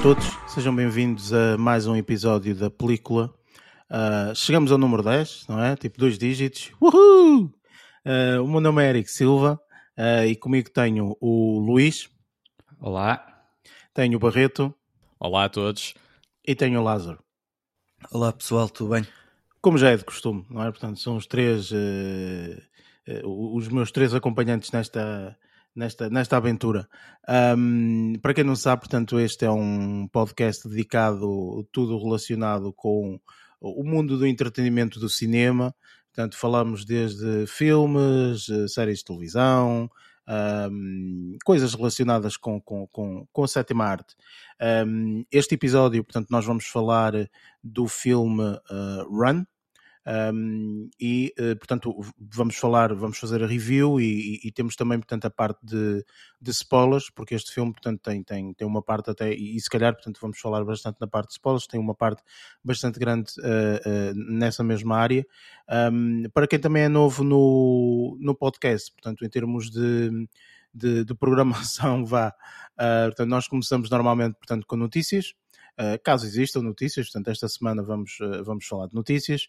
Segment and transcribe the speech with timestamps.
[0.00, 3.34] Olá a todos, sejam bem-vindos a mais um episódio da película.
[3.90, 5.76] Uh, chegamos ao número 10, não é?
[5.76, 6.72] Tipo dois dígitos.
[6.80, 7.52] Uhul!
[8.06, 9.60] Uh, o meu nome é Eric Silva
[9.98, 12.08] uh, e comigo tenho o Luís.
[12.80, 13.44] Olá.
[13.92, 14.74] Tenho o Barreto.
[15.18, 15.92] Olá a todos.
[16.48, 17.22] E tenho o Lázaro.
[18.10, 19.06] Olá pessoal, tudo bem?
[19.60, 20.70] Como já é de costume, não é?
[20.70, 21.70] Portanto, são os três,
[23.22, 25.36] os meus três acompanhantes nesta,
[25.74, 26.88] nesta, nesta aventura.
[27.56, 33.20] Um, para quem não sabe, portanto, este é um podcast dedicado tudo relacionado com
[33.60, 35.74] o mundo do entretenimento do cinema.
[36.12, 39.88] Portanto, falamos desde filmes, eh, séries de televisão,
[40.70, 44.14] um, coisas relacionadas com, com, com, com a sétima arte.
[44.86, 47.12] Um, este episódio, portanto, nós vamos falar
[47.62, 49.44] do filme uh, Run,
[50.10, 54.98] um, e, uh, portanto, vamos falar, vamos fazer a review e, e, e, temos também,
[54.98, 56.04] portanto, a parte de,
[56.40, 59.94] de spoilers, porque este filme, portanto, tem, tem, tem uma parte até, e se calhar,
[59.94, 62.24] portanto, vamos falar bastante na parte de spoilers, tem uma parte
[62.64, 65.24] bastante grande uh, uh, nessa mesma área.
[65.92, 70.10] Um, para quem também é novo no, no podcast, portanto, em termos de,
[70.74, 72.34] de, de programação, vá,
[73.06, 75.34] portanto, nós começamos normalmente, portanto, com notícias,
[76.02, 79.46] caso existam notícias, portanto, esta semana vamos, uh, vamos falar de notícias.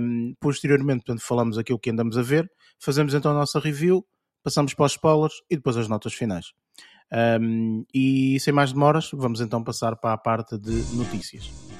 [0.00, 4.06] Um, posteriormente, portanto, falamos aquilo que andamos a ver, fazemos então a nossa review,
[4.42, 6.52] passamos para os spoilers e depois as notas finais.
[7.40, 11.77] Um, e sem mais demoras, vamos então passar para a parte de notícias.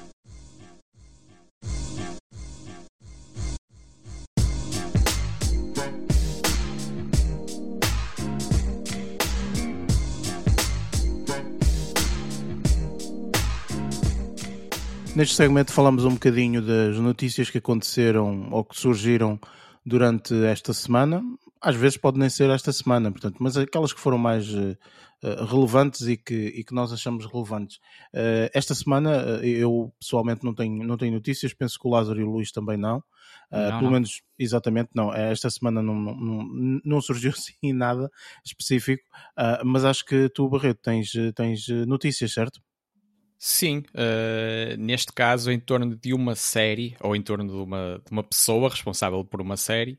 [15.19, 19.37] Neste segmento falamos um bocadinho das notícias que aconteceram ou que surgiram
[19.85, 21.21] durante esta semana.
[21.61, 24.77] Às vezes pode nem ser esta semana, portanto, mas aquelas que foram mais uh,
[25.21, 27.81] relevantes e que, e que nós achamos relevantes.
[28.13, 32.23] Uh, esta semana eu pessoalmente não tenho, não tenho notícias, penso que o Lázaro e
[32.23, 32.99] o Luís também não.
[33.51, 35.13] Uh, não pelo menos, exatamente, não.
[35.13, 38.09] Esta semana não, não, não surgiu assim nada
[38.45, 39.03] específico,
[39.65, 42.61] mas acho que tu, Barreto, tens, tens notícias, certo?
[43.41, 48.11] Sim, uh, neste caso em torno de uma série, ou em torno de uma, de
[48.11, 49.97] uma pessoa responsável por uma série,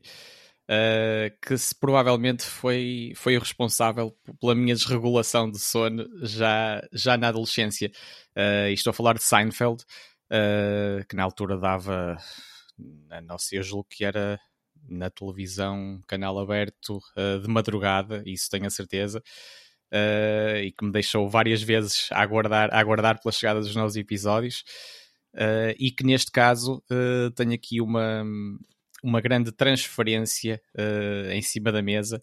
[0.69, 7.29] uh, que se, provavelmente foi, foi responsável pela minha desregulação de sono já, já na
[7.29, 7.91] adolescência.
[8.37, 9.83] Uh, estou a falar de Seinfeld,
[11.09, 12.15] que na altura dava,
[13.23, 14.39] não sei, eu julgo que era
[14.87, 17.01] na televisão, canal aberto,
[17.41, 19.21] de madrugada, isso tenho a certeza
[19.91, 23.95] uh, e que me deixou várias vezes a aguardar, a aguardar pela chegada dos novos
[23.95, 24.63] episódios.
[25.33, 28.23] Uh, e que neste caso uh, tenho aqui uma,
[29.03, 30.61] uma grande transferência
[31.31, 32.21] em cima da mesa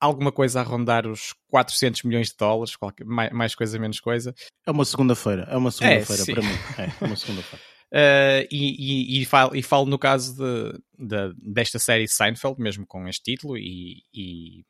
[0.00, 4.34] alguma coisa a rondar os 400 milhões de dólares, qualquer, mais, mais coisa, menos coisa.
[4.66, 6.54] É uma segunda-feira, é uma segunda-feira é, para mim.
[6.78, 7.64] É, uma segunda-feira.
[7.90, 12.86] Uh, e, e, e, falo, e falo no caso de, de, desta série Seinfeld, mesmo
[12.86, 14.64] com este título, e, e,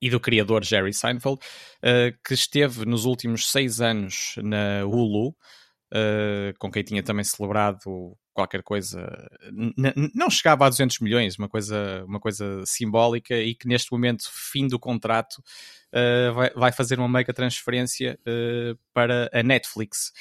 [0.00, 6.54] e do criador Jerry Seinfeld, uh, que esteve nos últimos seis anos na Hulu, uh,
[6.58, 9.28] com quem tinha também celebrado qualquer coisa,
[10.14, 14.66] não chegava a 200 milhões, uma coisa, uma coisa simbólica, e que neste momento, fim
[14.66, 15.42] do contrato,
[15.92, 18.18] uh, vai, vai, fazer uma mega transferência
[18.94, 20.12] para a Netflix,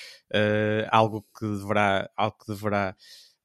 [0.92, 2.94] algo que deverá, algo que deverá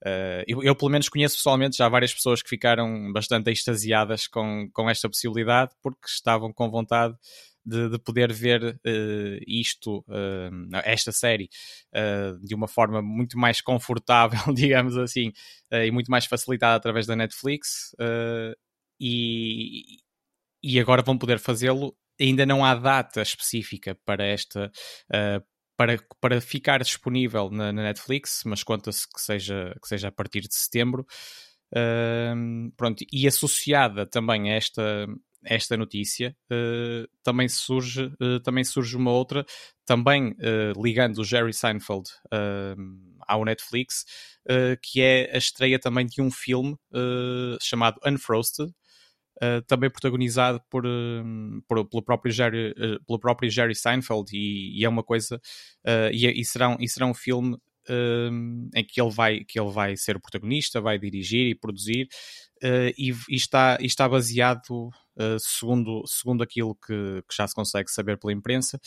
[0.04, 4.68] Uh, eu, eu, pelo menos, conheço pessoalmente já várias pessoas que ficaram bastante extasiadas com,
[4.72, 7.14] com esta possibilidade porque estavam com vontade
[7.64, 11.48] de, de poder ver uh, isto, uh, esta série,
[12.42, 15.32] de uma forma muito mais confortável, digamos assim,
[15.72, 17.94] e muito mais facilitada através da Netflix.
[19.00, 19.98] e,
[20.62, 24.70] e agora vão poder fazê-lo ainda não há data específica para esta
[25.10, 25.44] uh,
[25.76, 30.42] para, para ficar disponível na, na Netflix, mas conta-se que seja, que seja a partir
[30.42, 31.06] de setembro.
[31.72, 35.06] Uh, pronto, e associada também a esta,
[35.44, 39.44] esta notícia, uh, também, surge, uh, também surge uma outra,
[39.84, 42.08] também eh, ligando o Jerry Seinfeld
[43.28, 44.06] ao Netflix,
[44.82, 46.74] que é a estreia também de um filme
[47.60, 48.72] chamado Unfrosted,
[49.42, 54.78] Uh, também protagonizado por, uh, por, pelo, próprio Jerry, uh, pelo próprio Jerry Seinfeld e,
[54.78, 55.40] e é uma coisa
[56.12, 57.58] e, e, será um, e será um filme
[58.74, 62.08] em que ele, vai, que ele vai ser o protagonista, vai dirigir e produzir
[62.96, 64.88] e, e, está, e está baseado
[65.38, 68.80] segundo, segundo aquilo que, que, já se consegue saber pela imprensa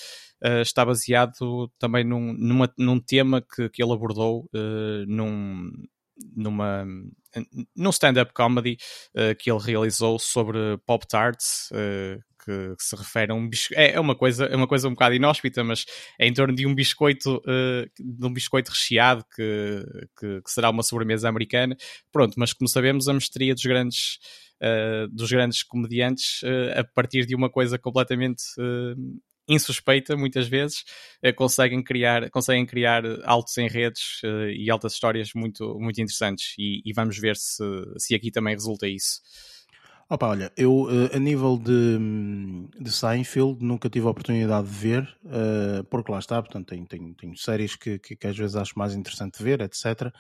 [0.63, 4.49] está baseado também num, numa, num tema que, que ele abordou
[5.07, 5.69] num,
[6.35, 6.83] numa
[7.75, 8.77] num stand-up comedy
[9.15, 13.81] uh, que ele realizou sobre Pop Tarts, uh, que, que se refere a um biscoito.
[13.81, 15.85] É, é, uma coisa, é uma coisa um bocado inóspita, mas
[16.17, 19.83] é em torno de um biscoito, uh, de um biscoito recheado que,
[20.17, 21.75] que, que, será uma sobremesa americana.
[22.11, 24.19] Pronto, mas como sabemos, a mestria dos grandes,
[24.61, 28.43] uh, dos grandes comediantes uh, a partir de uma coisa completamente
[29.47, 30.83] insuspeita muitas vezes,
[31.23, 36.81] uh, conseguem, criar, conseguem criar altos enredos uh, e altas histórias muito, muito interessantes e,
[36.85, 37.63] e, vamos ver se,
[37.97, 39.21] se aqui também resulta isso.
[40.09, 41.99] Opa, olha, eu eh, a nível de,
[42.79, 47.13] de Seinfeld nunca tive a oportunidade de ver, uh, porque lá está, portanto, tenho, tenho,
[47.13, 50.13] tenho séries que, que, que, às vezes acho mais interessante ver, etc.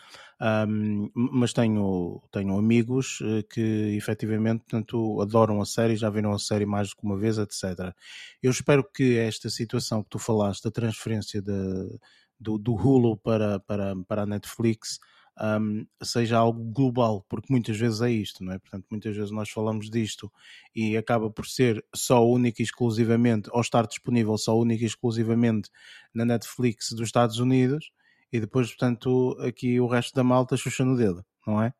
[0.67, 6.39] Um, mas tenho, tenho amigos uh, que efetivamente portanto, adoram a série, já viram a
[6.39, 7.95] série mais do que uma vez, etc.
[8.43, 11.97] Eu espero que esta situação que tu falaste, da transferência de,
[12.37, 14.99] do, do Hulu para, para, para a Netflix,
[15.39, 18.59] um, seja algo global, porque muitas vezes é isto, não é?
[18.59, 20.31] Portanto, muitas vezes nós falamos disto
[20.75, 25.69] e acaba por ser só única e exclusivamente, ou estar disponível só única e exclusivamente
[26.13, 27.91] na Netflix dos Estados Unidos
[28.31, 31.73] e depois, portanto, aqui o resto da malta xuxa no dedo, não é?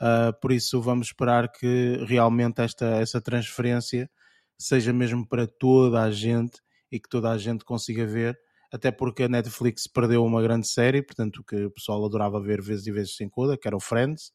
[0.00, 4.10] Uh, por isso vamos esperar que realmente esta, essa transferência
[4.58, 6.60] seja mesmo para toda a gente
[6.90, 8.38] e que toda a gente consiga ver
[8.72, 12.86] até porque a Netflix perdeu uma grande série, portanto, que o pessoal adorava ver vezes
[12.86, 14.32] e vezes sem coda, que era o Friends.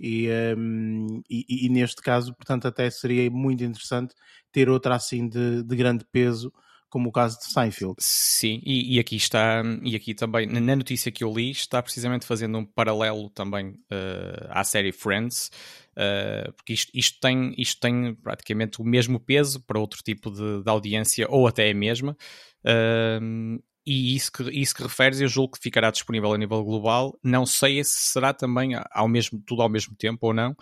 [0.00, 4.14] E, um, e, e, neste caso, portanto, até seria muito interessante
[4.50, 6.52] ter outra assim de, de grande peso,
[6.88, 7.94] como o caso de Seinfeld.
[7.98, 12.26] Sim, e, e, aqui está, e aqui também, na notícia que eu li, está precisamente
[12.26, 15.50] fazendo um paralelo também uh, à série Friends,
[15.96, 20.62] uh, porque isto, isto, tem, isto tem praticamente o mesmo peso para outro tipo de,
[20.62, 22.16] de audiência, ou até a mesma.
[22.64, 27.16] Uh, e isso que, isso que referes, eu julgo que ficará disponível a nível global.
[27.22, 30.56] Não sei se será também ao mesmo, tudo ao mesmo tempo ou não.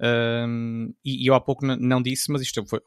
[0.00, 2.80] Um, e, e, eu há pouco não disse, mas isto foi,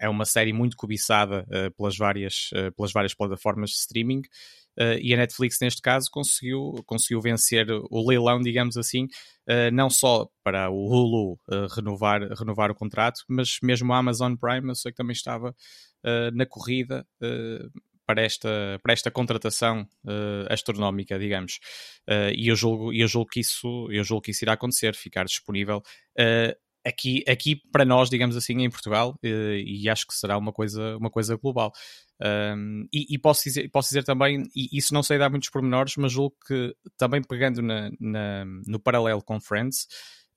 [0.00, 4.22] é uma série muito cobiçada uh, pelas, várias, uh, pelas várias plataformas de streaming.
[4.78, 9.06] Uh, e a Netflix, neste caso, conseguiu, conseguiu vencer o leilão, digamos assim,
[9.72, 11.38] não só para o Hulu
[11.76, 15.54] renovar, renovar o contrato, mas mesmo a Amazon Prime, eu sei que também estava
[16.32, 17.06] na corrida
[18.06, 21.58] para esta, para esta contratação uh, astronómica, digamos.
[22.08, 25.24] Uh, e eu julgo, eu, julgo que isso, eu julgo que isso irá acontecer, ficar
[25.24, 30.52] disponível uh, aqui, aqui para nós, digamos assim, em Portugal, e acho que será uma
[30.52, 31.72] coisa, uma coisa global.
[32.22, 35.96] Um, e, e, posso, dizer, posso dizer também, e isso não sei dar muitos pormenores,
[35.96, 39.86] mas julgo que também pegando na, na no paralelo com Friends,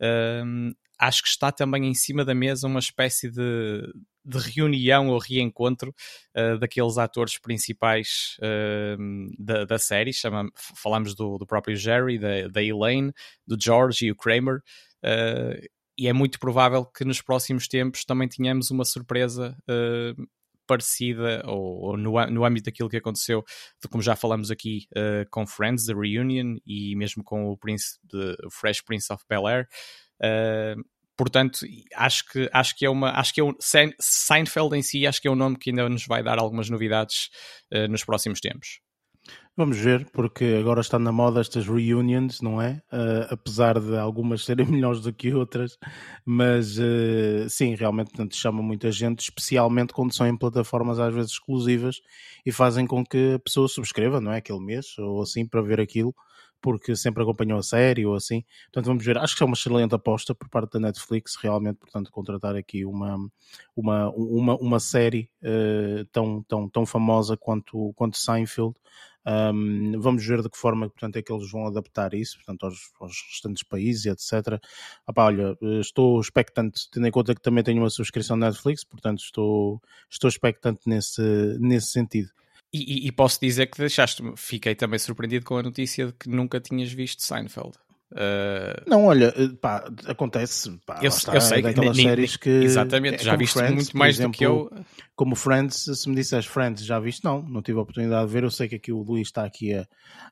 [0.01, 3.93] um, acho que está também em cima da mesa uma espécie de,
[4.25, 5.93] de reunião ou reencontro
[6.35, 8.97] uh, daqueles atores principais uh,
[9.37, 10.13] da, da, série.
[10.13, 13.11] Chama, falamos do, do próprio Jerry, da, da, Elaine,
[13.45, 14.61] do George e o Kramer.
[15.03, 19.57] Uh, e é muito provável que nos próximos tempos também tenhamos uma surpresa
[20.67, 23.43] parecida ou, ou, no, no âmbito daquilo que aconteceu,
[23.81, 27.97] de, como já falamos aqui uh, com Friends, The Reunion e mesmo com o Prince
[28.03, 29.67] de Fresh Prince of Bel Air.
[30.21, 30.83] Uh,
[31.15, 31.59] portanto,
[31.95, 33.11] acho que, acho que é uma.
[33.11, 33.55] Acho que é um,
[33.99, 37.29] Seinfeld em si, acho que é um nome que ainda nos vai dar algumas novidades
[37.73, 38.81] uh, nos próximos tempos.
[39.55, 42.81] Vamos ver, porque agora está na moda estas reunions, não é?
[42.91, 45.79] Uh, apesar de algumas serem melhores do que outras,
[46.23, 51.31] mas uh, sim, realmente portanto, chama muita gente, especialmente quando são em plataformas às vezes
[51.31, 52.01] exclusivas
[52.45, 54.37] e fazem com que a pessoa subscreva, não é?
[54.37, 56.13] Aquele mês ou assim para ver aquilo
[56.61, 58.43] porque sempre acompanhou a série ou assim.
[58.65, 59.17] Portanto, vamos ver.
[59.17, 63.17] Acho que é uma excelente aposta por parte da Netflix, realmente, portanto, contratar aqui uma,
[63.75, 68.75] uma, uma, uma série uh, tão, tão, tão famosa quanto, quanto Seinfeld.
[69.27, 72.91] Um, vamos ver de que forma portanto, é que eles vão adaptar isso portanto, aos,
[72.97, 74.57] aos restantes países, etc.
[75.05, 79.19] Opa, olha, eh, estou expectante, tendo em conta que também tenho uma subscrição Netflix, portanto
[79.19, 81.21] estou, estou expectante nesse,
[81.59, 82.29] nesse sentido.
[82.71, 86.29] E, e, e, posso dizer que deixaste fiquei também surpreendido com a notícia de que
[86.29, 87.73] nunca tinhas visto Seinfeld.
[88.11, 88.89] Uh...
[88.89, 90.71] Não, olha, eh, pá, acontece.
[90.85, 92.49] Pá, eu, está, eu sei daquelas séries que.
[92.49, 94.71] Exatamente, é, já viste Friends, muito mais exemplo, do que eu.
[95.13, 97.25] Como Friends, se me disseres Friends, já viste?
[97.25, 98.43] Não, não tive a oportunidade de ver.
[98.43, 99.85] Eu sei que aqui o Luís está aqui a,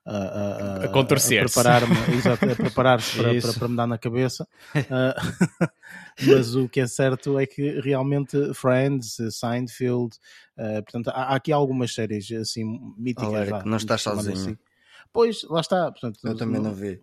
[0.05, 4.47] a, a, a, a preparar-me a preparar-se para, para, para, me dar na cabeça.
[4.75, 5.67] Uh,
[6.27, 10.15] mas o que é certo é que realmente Friends, Seinfeld,
[10.57, 12.63] uh, portanto, há, há, aqui algumas séries assim
[12.97, 13.33] míticas.
[13.33, 14.33] Olha, não estás sozinho.
[14.33, 14.57] Assim.
[15.11, 15.91] Pois, lá está.
[15.91, 17.01] Portanto, eu também não vi.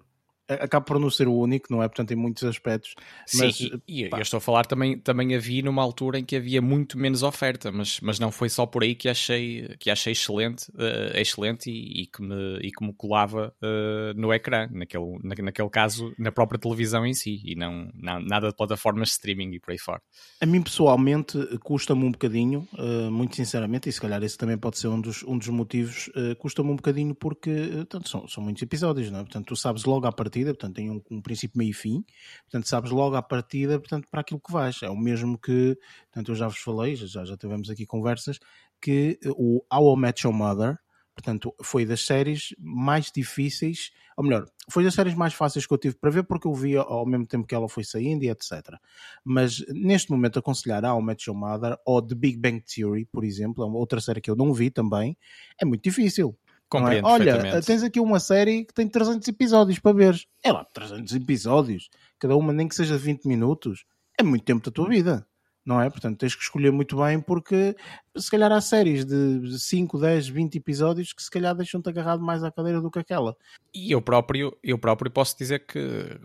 [0.48, 1.88] Acaba por não ser o único, não é?
[1.88, 2.94] Portanto, em muitos aspectos.
[3.34, 6.60] Mas, Sim, e, eu estou a falar também, também havia numa altura em que havia
[6.60, 10.68] muito menos oferta, mas, mas não foi só por aí que achei, que achei excelente,
[10.70, 15.34] uh, excelente e, e, que me, e que me colava uh, no ecrã, naquele, na,
[15.42, 19.52] naquele caso, na própria televisão em si, e não, não nada de plataformas de streaming
[19.54, 20.02] e por aí fora.
[20.40, 24.78] A mim, pessoalmente, custa-me um bocadinho, uh, muito sinceramente, e se calhar esse também pode
[24.78, 29.10] ser um dos, um dos motivos, custa-me um bocadinho porque portanto, são, são muitos episódios,
[29.10, 29.22] não é?
[29.22, 32.04] Portanto, tu sabes logo à partida, portanto tem um, um, princípio, meio e fim,
[32.44, 34.82] portanto sabes logo à partida, portanto para aquilo que vais.
[34.82, 35.78] É o mesmo que,
[36.10, 38.38] portanto eu já vos falei, já, já tivemos aqui conversas,
[38.80, 40.78] que o How I Met Your Mother,
[41.14, 45.78] portanto foi das séries mais difíceis, ou melhor, foi das séries mais fáceis que eu
[45.78, 48.76] tive para ver porque eu via ao mesmo tempo que ela foi saindo e etc.
[49.24, 53.64] Mas neste momento aconselhar I Met Your Mother ou The Big Bang Theory, por exemplo,
[53.64, 55.16] é outra série que eu não vi também,
[55.60, 56.36] é muito difícil
[56.72, 57.10] Compreendo é?
[57.10, 60.18] Olha, tens aqui uma série que tem 300 episódios para ver.
[60.42, 63.84] É lá, 300 episódios, cada uma nem que seja 20 minutos,
[64.18, 65.26] é muito tempo da tua vida,
[65.64, 65.88] não é?
[65.88, 67.74] Portanto, tens que escolher muito bem porque
[68.16, 72.42] se calhar há séries de 5, 10, 20 episódios que se calhar deixam-te agarrado mais
[72.42, 73.36] à cadeira do que aquela.
[73.74, 76.18] E eu próprio, eu próprio posso dizer que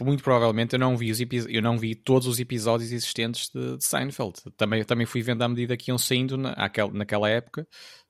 [0.00, 3.84] muito provavelmente eu não vi, os eu não vi todos os episódios existentes de, de
[3.84, 4.34] Seinfeld.
[4.56, 6.54] Também, também fui vendo à medida que iam saindo na,
[6.92, 7.66] naquela época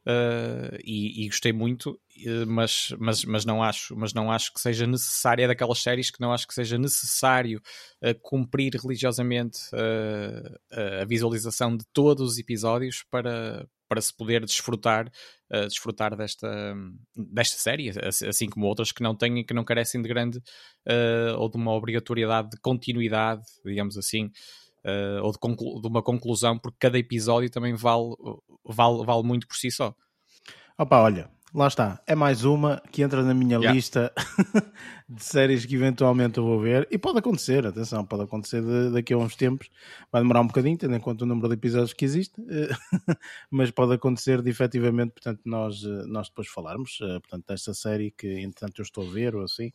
[0.07, 1.99] uh, e, e, gostei muito,
[2.47, 6.21] mas, mas, mas, não acho, mas não acho que seja necessário, é daquelas séries que
[6.21, 7.61] não acho que seja necessário
[8.03, 9.59] uh, cumprir religiosamente
[11.01, 16.75] a visualização de todos os episódios para, para se poder desfrutar, uh, desfrutar desta,
[17.15, 17.93] desta série,
[18.29, 21.73] assim como outras que não têm, que não carecem de grande uh, ou de uma
[21.73, 24.27] obrigatoriedade de continuidade, digamos assim,
[24.85, 25.39] uh, ou de,
[25.81, 28.15] de, uma conclusão, porque cada episódio também vale,
[28.65, 29.95] vale, vale muito por si só.
[30.77, 32.03] Opa, olha, lá está.
[32.07, 33.73] É mais uma que entra na minha yeah.
[33.73, 34.13] lista
[35.09, 36.87] de séries que eventualmente eu vou ver.
[36.91, 39.71] E pode acontecer, atenção, pode acontecer de, daqui a uns tempos.
[40.11, 42.35] Vai demorar um bocadinho, tendo em conta o número de episódios que existe.
[43.51, 48.41] mas pode acontecer de efetivamente, portanto, nós, nós depois falarmos, eh, portanto, desta série que,
[48.41, 49.73] entretanto, eu estou a ver ou assim.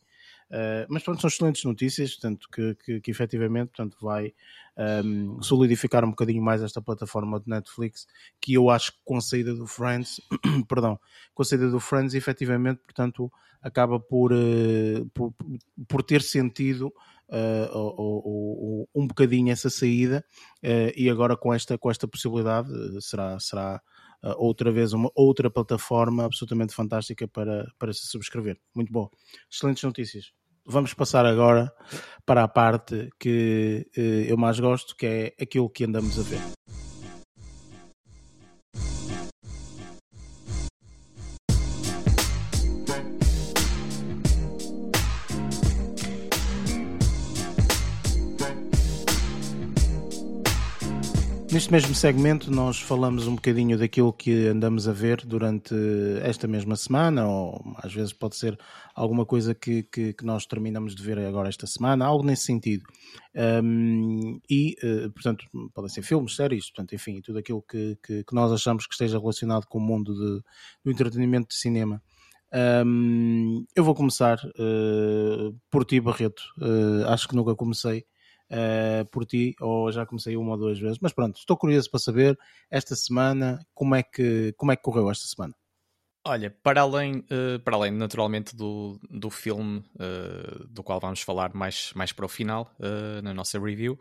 [0.50, 4.34] Uh, mas pronto, são excelentes notícias, portanto, que, que, que efetivamente portanto, vai
[4.76, 8.04] um, ehm, solidificar um bocadinho mais esta plataforma de Netflix,
[8.40, 10.20] que eu acho que com a saída do Friends,
[10.68, 10.98] perdão,
[11.34, 13.30] com a saída do Friends, efetivamente, portanto,
[13.62, 15.32] acaba por, uh, por,
[15.86, 16.92] por, ter sentido
[17.28, 20.24] uh, um bocadinho essa saída,
[20.96, 22.68] e agora com esta, com esta possibilidade
[23.00, 23.80] será, será
[24.36, 28.58] outra vez uma outra plataforma absolutamente fantástica para, para se subscrever.
[28.74, 29.08] Muito bom.
[29.48, 31.72] Excelentes notícias vamos passar agora
[32.24, 36.59] para a parte que eh, eu mais gosto, que é aquilo que andamos a ver.
[51.52, 55.74] Neste mesmo segmento, nós falamos um bocadinho daquilo que andamos a ver durante
[56.22, 58.56] esta mesma semana, ou às vezes pode ser
[58.94, 62.84] alguma coisa que, que, que nós terminamos de ver agora esta semana, algo nesse sentido.
[63.64, 68.34] Um, e, uh, portanto, podem ser filmes, séries, portanto, enfim, tudo aquilo que, que, que,
[68.34, 70.44] nós achamos que esteja relacionado com o mundo de,
[70.84, 72.00] do entretenimento de cinema.
[72.86, 76.44] Um, eu vou começar uh, por ti, Barreto.
[76.58, 78.06] Uh, acho que nunca comecei
[78.50, 82.00] uh, por ti, ou já comecei uma ou duas vezes, mas pronto, estou curioso para
[82.00, 82.38] saber
[82.70, 85.54] esta semana como é que, como é que correu esta semana.
[86.26, 91.54] Olha, para além, uh, para além naturalmente do, do filme uh, do qual vamos falar
[91.54, 93.98] mais, mais para o final, uh, na nossa review,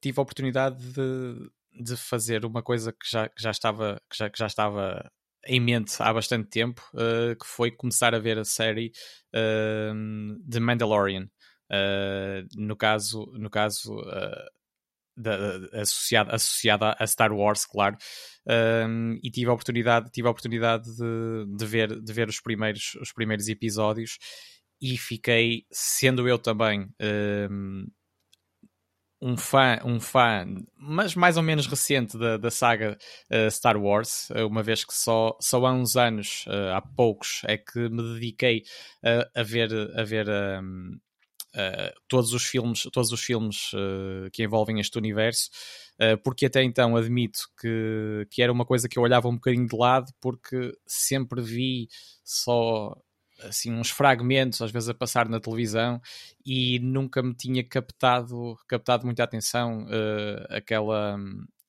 [0.00, 1.50] tive a oportunidade de,
[1.84, 5.10] de fazer uma coisa que já, que já, estava, que já, que já estava
[5.46, 8.90] em mente há bastante tempo, que foi começar a ver a série
[9.32, 11.28] The Mandalorian.
[11.70, 14.50] Uh, no caso, no caso uh,
[15.16, 17.96] da, associada, associada a Star Wars, claro.
[18.46, 22.94] Um, e tive a oportunidade, tive a oportunidade de, de, ver, de ver os primeiros,
[23.00, 24.18] os primeiros episódios
[24.80, 26.86] e fiquei, sendo eu também
[27.50, 27.86] um,
[29.22, 30.46] um fã, um fã,
[30.76, 32.98] mas mais ou menos recente da, da saga
[33.30, 37.56] uh, Star Wars, uma vez que só, só há uns anos, uh, há poucos, é
[37.56, 38.62] que me dediquei
[39.34, 40.26] a ver, a ver
[41.56, 45.48] uh, todos os filmes, todos os filmes uh, que envolvem este universo,
[46.00, 49.66] uh, porque até então admito que, que era uma coisa que eu olhava um bocadinho
[49.66, 51.88] de lado, porque sempre vi
[52.22, 52.94] só
[53.42, 56.00] assim uns fragmentos às vezes a passar na televisão
[56.44, 59.86] e nunca me tinha captado captado muita atenção
[60.48, 61.18] aquela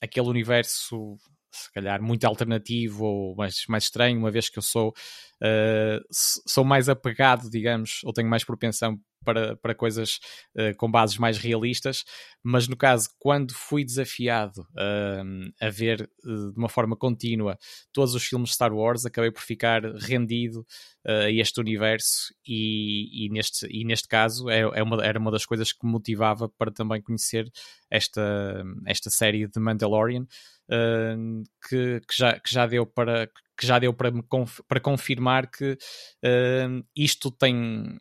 [0.02, 1.18] aquele universo
[1.52, 6.64] se calhar muito alternativo ou mais, mais estranho, uma vez que eu sou, uh, sou
[6.64, 10.22] mais apegado, digamos, ou tenho mais propensão para, para coisas
[10.56, 12.06] uh, com bases mais realistas,
[12.42, 17.60] mas no caso, quando fui desafiado uh, a ver uh, de uma forma contínua
[17.92, 20.66] todos os filmes de Star Wars, acabei por ficar rendido
[21.06, 25.46] a este universo e, e, neste, e neste caso é, é uma, era uma das
[25.46, 27.50] coisas que me motivava para também conhecer
[27.90, 30.26] esta, esta série de Mandalorian.
[30.70, 34.22] Uh, que, que, já, que já deu para que já deu para, me
[34.68, 37.98] para confirmar que uh, isto tem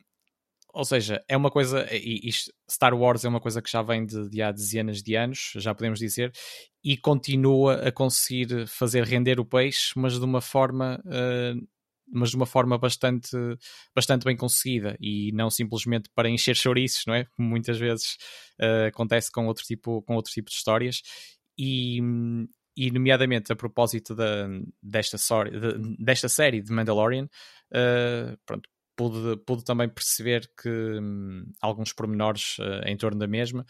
[0.76, 2.28] ou seja, é uma coisa, e,
[2.70, 5.74] Star Wars é uma coisa que já vem de, de há dezenas de anos, já
[5.74, 6.30] podemos dizer,
[6.84, 11.66] e continua a conseguir fazer render o peixe, mas de uma forma, uh,
[12.12, 13.34] mas de uma forma bastante,
[13.94, 17.24] bastante bem conseguida e não simplesmente para encher chouriços, não é?
[17.34, 18.18] Como muitas vezes
[18.60, 21.00] uh, acontece com outro tipo, com outro tipo de histórias.
[21.58, 22.00] E,
[22.76, 24.46] e nomeadamente a propósito da,
[24.82, 27.24] desta, de, desta série de Mandalorian,
[27.72, 33.64] uh, pronto, pude, pude também perceber que hum, alguns pormenores uh, em torno da mesma,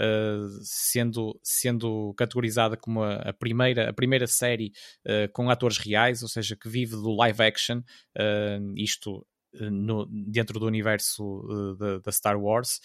[0.00, 4.72] uh, sendo, sendo categorizada como a, a, primeira, a primeira série
[5.06, 7.82] uh, com atores reais, ou seja, que vive do live action,
[8.76, 12.80] isto no, dentro do universo da Star Wars.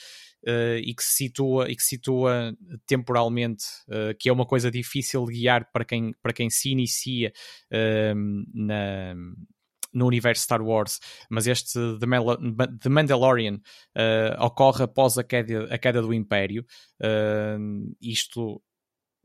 [0.47, 5.25] Uh, e que se situa e que situa temporalmente uh, que é uma coisa difícil
[5.25, 7.33] de guiar para quem para quem se inicia
[7.73, 9.15] uh, na
[9.97, 10.99] no universo Star Wars,
[11.29, 16.65] mas este The, Mandalorian uh, ocorre após a queda, a queda do Império.
[17.01, 18.61] Uh, isto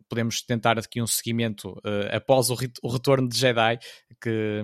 [0.09, 3.79] podemos tentar aqui um seguimento uh, após o, o, retorno de Jedi
[4.21, 4.63] que,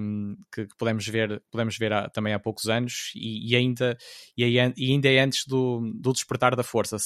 [0.53, 3.97] que, que, podemos ver, podemos ver há, também há poucos anos e, e ainda,
[4.37, 6.97] e, e, ainda é antes do, do despertar da força,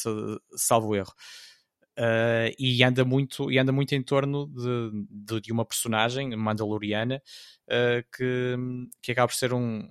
[0.56, 1.12] salvo erro.
[1.99, 7.23] Uh, e anda muito e anda muito em torno de, de, de uma personagem mandaloriana
[7.69, 8.57] uh, que,
[9.02, 9.87] que acaba por ser um,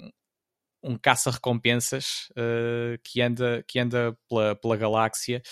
[0.82, 5.44] um caça-recompensas uh, que anda, que anda pela, pela galáxia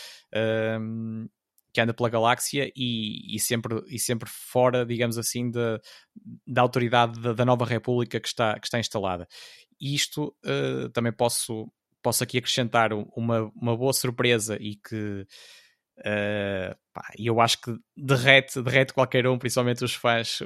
[1.72, 5.80] que anda pela galáxia e, e, sempre, e sempre fora, digamos assim, da,
[6.48, 9.28] da autoridade da, da, nova república que está, que está instalada.
[9.80, 10.36] E isto
[10.94, 15.28] também posso, posso aqui acrescentar uma, uma boa surpresa e que
[16.00, 16.76] Uh,
[17.18, 20.40] e eu acho que derrete, derrete qualquer um, principalmente os fãs,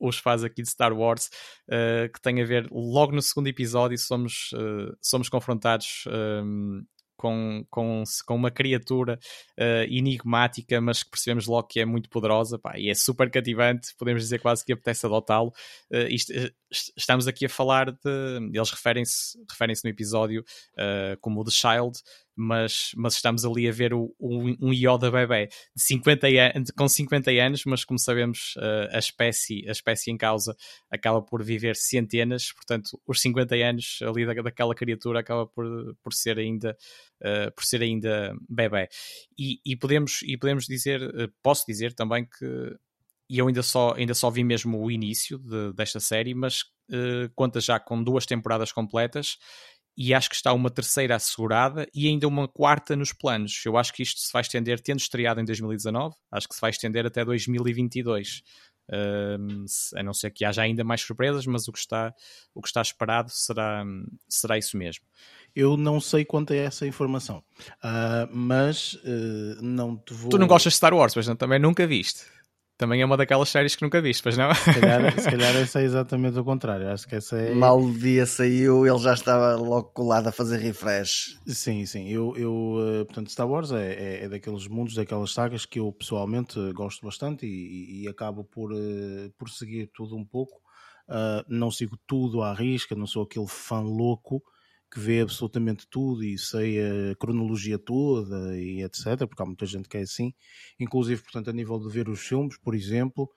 [0.00, 1.30] os fãs aqui de Star Wars,
[1.68, 6.82] uh, que tem a ver logo no segundo episódio somos, uh, somos confrontados um,
[7.16, 9.18] com, com, com uma criatura
[9.88, 13.94] enigmática, mas que percebemos logo que é muito poderosa pá, e é super cativante.
[13.96, 15.50] Podemos dizer quase que apetece adotá-lo.
[16.70, 18.50] Estamos aqui a falar de.
[18.52, 20.44] Eles referem-se referem no episódio
[21.22, 21.98] como The Child,
[22.36, 26.88] mas, mas estamos ali a ver o, um, um Yoda bebê de 50 an com
[26.88, 30.56] 50 anos, mas como sabemos, uh, a, espécie, a espécie em causa
[30.90, 35.66] acaba por viver centenas, portanto, os 50 anos ali da, daquela criatura acaba por,
[36.02, 36.76] por ser ainda
[37.22, 38.88] uh, por ser ainda bebê.
[39.38, 42.76] E, e, podemos, e podemos dizer, uh, posso dizer também que
[43.28, 47.30] e eu ainda só, ainda só vi mesmo o início de, desta série, mas uh,
[47.34, 49.38] conta já com duas temporadas completas
[49.96, 53.62] e acho que está uma terceira assegurada e ainda uma quarta nos planos.
[53.64, 56.70] Eu acho que isto se vai estender, tendo estreado em 2019, acho que se vai
[56.70, 58.42] estender até 2022.
[58.86, 59.64] Um,
[59.96, 62.12] a não ser que haja ainda mais surpresas, mas o que está,
[62.54, 63.82] o que está esperado será,
[64.28, 65.06] será isso mesmo.
[65.56, 67.42] Eu não sei quanto é essa informação,
[67.82, 70.28] uh, mas uh, não te vou.
[70.28, 72.26] Tu não gostas de Star Wars, mas não, também nunca viste.
[72.76, 74.52] Também é uma daquelas séries que nunca viste, pois não?
[74.52, 76.88] Se calhar, se calhar essa é exatamente o contrário.
[76.88, 77.54] Acho que essa é...
[77.54, 81.38] Mal o dia saiu, ele já estava logo colado a fazer refresh.
[81.46, 82.08] Sim, sim.
[82.08, 85.92] Eu, eu eh, portanto, Star Wars é, é, é daqueles mundos, daquelas sagas que eu
[85.92, 90.62] pessoalmente gosto bastante e, e acabo por, eh, por seguir tudo um pouco.
[91.06, 94.42] Uh, não sigo tudo à risca, não sou aquele fã louco
[94.94, 99.88] que vê absolutamente tudo e sei a cronologia toda e etc, porque há muita gente
[99.88, 100.32] que é assim,
[100.78, 103.28] inclusive, portanto, a nível de ver os filmes, por exemplo,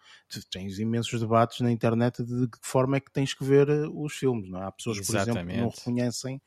[0.52, 4.14] tens imensos debates na internet de que forma é que tens que ver eh, os
[4.14, 4.68] filmes, não é?
[4.68, 6.42] Há pessoas, por exemplo, que não reconhecem,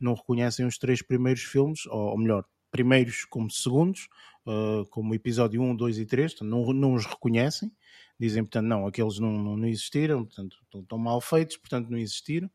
[0.00, 4.08] não reconhecem os três primeiros filmes, ou, melhor, primeiros como segundos,
[4.46, 7.70] uh, como episódio 1, 2 e 3, não, não os reconhecem,
[8.18, 12.50] dizem, portanto, não, aqueles não, não, não existiram, portanto, estão mal feitos, portanto, não existiram.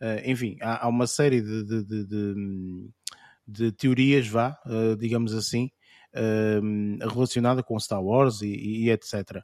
[0.00, 2.90] Uh, enfim, há, há, uma série de, de, de,
[3.46, 5.70] de teorias, vá, uh, digamos assim,
[6.14, 9.40] uh, relacionada com Star Wars e, e etc.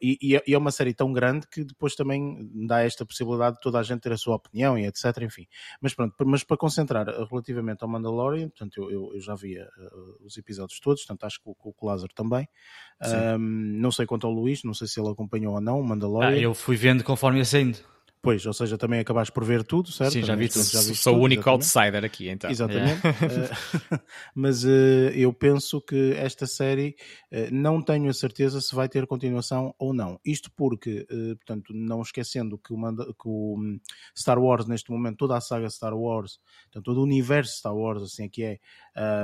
[0.00, 3.78] e, e, é uma série tão grande que depois também dá esta possibilidade de toda
[3.78, 5.46] a gente ter a sua opinião e etc, enfim.
[5.80, 10.26] Mas pronto, mas para concentrar relativamente ao Mandalorian, portanto, eu, eu, eu já via uh,
[10.26, 12.46] os episódios todos, portanto, acho que o, o Lázaro também.
[13.02, 16.28] Um, não sei quanto ao Luís, não sei se ele acompanhou ou não o Mandalorian.
[16.28, 17.95] Ah, eu fui vendo conforme ia saindo.
[18.26, 20.14] Pois, ou seja, também acabaste por ver tudo, certo?
[20.14, 20.64] Sim, já vi tudo.
[20.64, 21.62] Já Sou o único exatamente.
[21.62, 22.50] outsider aqui, então.
[22.50, 23.06] Exatamente.
[23.06, 24.00] uh,
[24.34, 26.96] mas uh, eu penso que esta série
[27.30, 30.18] uh, não tenho a certeza se vai ter continuação ou não.
[30.24, 33.78] Isto porque, portanto, não esquecendo que o, que o um,
[34.12, 38.02] Star Wars, neste momento, toda a saga Star Wars, portanto, todo o universo Star Wars,
[38.02, 38.58] assim é que é,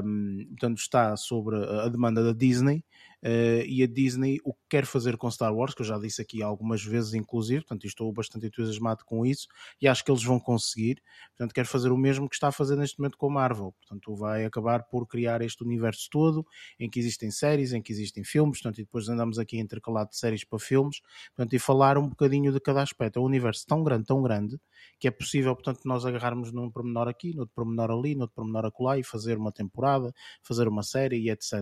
[0.05, 2.85] um, portanto, está sobre a demanda da Disney.
[3.25, 6.21] Uh, e a Disney o que quer fazer com Star Wars, que eu já disse
[6.21, 9.47] aqui algumas vezes, inclusive, portanto, estou bastante entusiasmado com isso
[9.81, 11.01] e acho que eles vão conseguir.
[11.37, 13.73] Portanto, quer fazer o mesmo que está a fazer neste momento com a Marvel.
[13.79, 16.45] Portanto, vai acabar por criar este universo todo
[16.81, 20.17] em que existem séries, em que existem filmes, portanto, e depois andamos aqui intercalado de
[20.17, 21.01] séries para filmes,
[21.37, 23.19] portanto, e falar um bocadinho de cada aspecto.
[23.19, 24.59] É um universo tão grande, tão grande,
[24.99, 28.35] que é possível, portanto, nós agarrarmos num pormenor aqui, no outro pormenor ali, no outro
[28.35, 31.53] pormenor acolá e fazer uma temporada, fazer uma série e etc.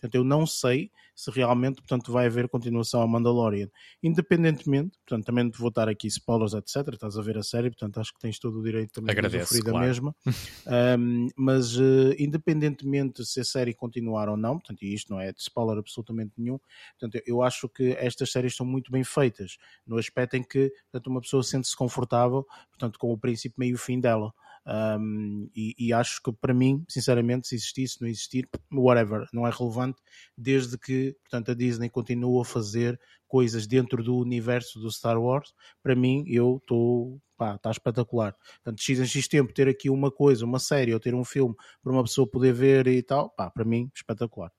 [0.00, 3.68] Portanto, eu não sei se realmente, portanto, vai haver continuação a Mandalorian.
[4.02, 6.94] Independentemente, portanto, também vou dar aqui spoilers, etc.
[6.94, 9.62] Estás a ver a série, portanto, acho que tens todo o direito também Agradeço, de
[9.62, 9.78] claro.
[9.78, 10.16] da mesma.
[10.98, 15.32] um, mas, uh, independentemente se a série continuar ou não, portanto, e isto não é
[15.32, 16.58] de spoiler absolutamente nenhum,
[16.98, 21.06] portanto, eu acho que estas séries são muito bem feitas, no aspecto em que, portanto,
[21.08, 24.32] uma pessoa sente-se confortável, portanto, com o princípio, meio e o fim dela.
[24.66, 29.46] Um, e, e, acho que para mim, sinceramente, se existir, se não existir, whatever, não
[29.46, 30.00] é relevante,
[30.38, 35.52] desde que portanto, a Disney continua a fazer coisas dentro do universo do Star Wars.
[35.82, 37.20] Para mim, eu estou.
[37.56, 38.36] está espetacular.
[38.62, 41.54] Portanto, X em X tempo, ter aqui uma coisa, uma série ou ter um filme
[41.82, 44.52] para uma pessoa poder ver e tal, pá, para mim, espetacular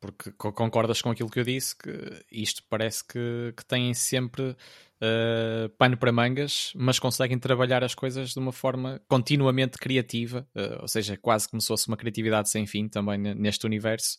[0.00, 4.56] porque concordas com aquilo que eu disse, que isto parece que, que têm sempre
[5.02, 10.82] uh, pano para mangas, mas conseguem trabalhar as coisas de uma forma continuamente criativa, uh,
[10.82, 14.18] ou seja, quase como se fosse uma criatividade sem fim também neste universo.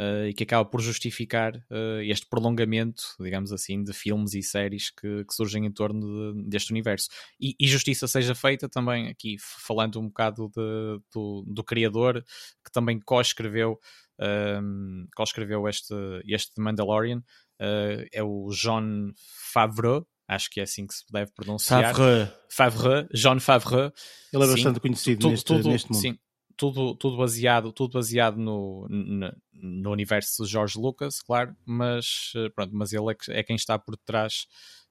[0.00, 4.90] Uh, e que acaba por justificar uh, este prolongamento, digamos assim, de filmes e séries
[4.90, 7.08] que, que surgem em torno de, deste universo.
[7.40, 12.22] E, e, justiça seja feita também, aqui falando um bocado de, do, do criador,
[12.64, 13.76] que também co-escreveu
[14.20, 15.94] um, co-escreveu este,
[16.26, 19.12] este Mandalorian, uh, é o John
[19.52, 21.94] Favreau, acho que é assim que se deve pronunciar.
[21.94, 22.32] Favre.
[22.50, 23.92] Favre, John Favre.
[24.32, 26.00] Ele é sim, bastante conhecido tudo, neste, tudo, neste mundo.
[26.00, 26.18] Sim,
[26.56, 32.50] tudo, tudo baseado, tudo baseado no, no, no, universo de George Lucas, claro, mas, eh,
[32.50, 34.46] pronto, mas ele é, é quem está por trás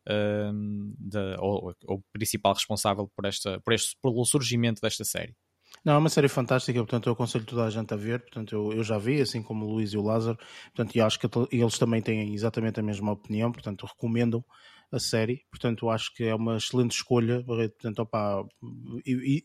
[0.09, 5.35] um, de, ou, ou principal responsável por, esta, por este, pelo surgimento desta série.
[5.83, 8.73] Não, é uma série fantástica, portanto eu aconselho toda a gente a ver, portanto eu,
[8.73, 10.37] eu já vi, assim como o Luís e o Lázaro,
[10.73, 14.43] portanto e acho que eles também têm exatamente a mesma opinião, portanto recomendam
[14.91, 18.45] a série, portanto acho que é uma excelente escolha, portanto opa,
[19.05, 19.43] e, e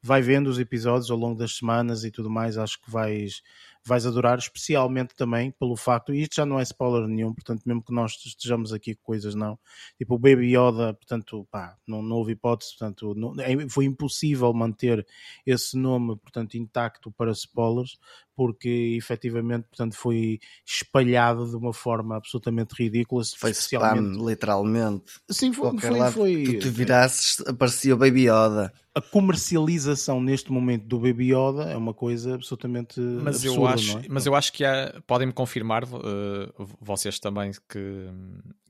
[0.00, 3.42] vai vendo os episódios ao longo das semanas e tudo mais, acho que vais,
[3.84, 7.82] vais adorar, especialmente também pelo facto, e isto já não é spoiler nenhum, portanto, mesmo
[7.82, 9.58] que nós estejamos aqui com coisas não,
[9.98, 14.52] tipo o Baby Yoda, portanto, pá, não, não houve hipótese, portanto, não, é, foi impossível
[14.52, 15.04] manter
[15.44, 17.98] esse nome, portanto, intacto para spoilers,
[18.36, 23.22] porque efetivamente, portanto, foi espalhado de uma forma absolutamente ridícula.
[23.36, 24.12] Foi especialmente...
[24.12, 25.04] spam, literalmente.
[25.30, 25.78] Sim, foi.
[25.78, 26.42] foi, foi...
[26.44, 31.76] Tu te virasses, aparecia o Baby Yoda a comercialização neste momento do Baby Yoda é
[31.76, 34.02] uma coisa absolutamente mas absurda, eu acho, é?
[34.08, 38.08] Mas eu acho que há, podem-me confirmar, uh, vocês também que,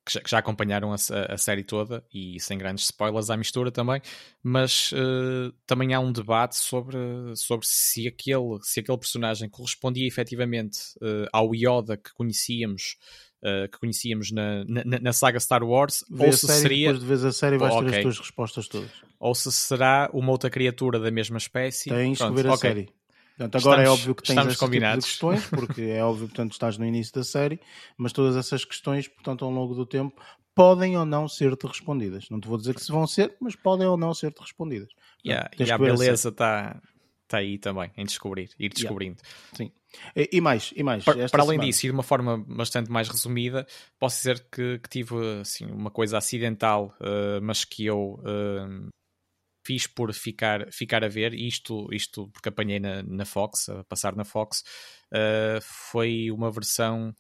[0.05, 0.97] que, já, que já, acompanharam a,
[1.29, 4.01] a, série toda e sem grandes spoilers à mistura também,
[4.43, 6.97] mas uh, também há um debate sobre,
[7.37, 12.97] sobre se, aquele, se aquele personagem correspondia efetivamente uh, ao Yoda que conhecíamos
[13.45, 16.87] uh, que conhecíamos na, na, na, saga Star Wars, Vê ou se série, seria.
[16.89, 17.99] Depois de vez a série vais oh, ter okay.
[17.99, 18.91] as tuas respostas todas.
[19.21, 21.91] Ou se será uma outra criatura da mesma espécie.
[21.91, 22.71] Tens Pronto, que ver a okay.
[22.71, 22.89] série.
[23.37, 26.29] Portanto, agora é estamos, é óbvio que tens esse tipo de questões, porque é óbvio,
[26.29, 27.61] portanto, estás no início da série,
[27.97, 30.15] mas todas essas questões, portanto, ao longo do tempo,
[30.55, 32.29] podem ou não ser-te respondidas.
[32.31, 34.89] Não te vou dizer que se vão ser, mas podem ou não ser-te respondidas.
[35.27, 36.81] Yeah, e a beleza está
[37.27, 39.19] tá aí também, em descobrir, ir descobrindo.
[39.21, 39.57] Yeah.
[39.57, 39.73] Sim.
[40.15, 41.05] E, e mais, e mais.
[41.05, 41.67] Para, para além semana.
[41.67, 43.67] disso, e de uma forma bastante mais resumida,
[43.99, 48.89] posso dizer que, que tive assim, uma coisa acidental, uh, mas que eu uh,
[49.65, 54.15] fiz por ficar, ficar a ver, isto, isto porque apanhei na, na Fox, a passar
[54.15, 54.63] na Fox,
[55.13, 57.15] uh, foi uma versão,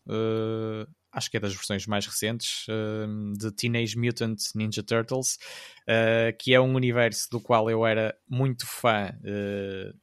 [1.12, 2.66] acho que é das versões mais recentes,
[3.38, 5.38] de Teenage Mutant Ninja Turtles,
[6.38, 9.10] que é um universo do qual eu era muito fã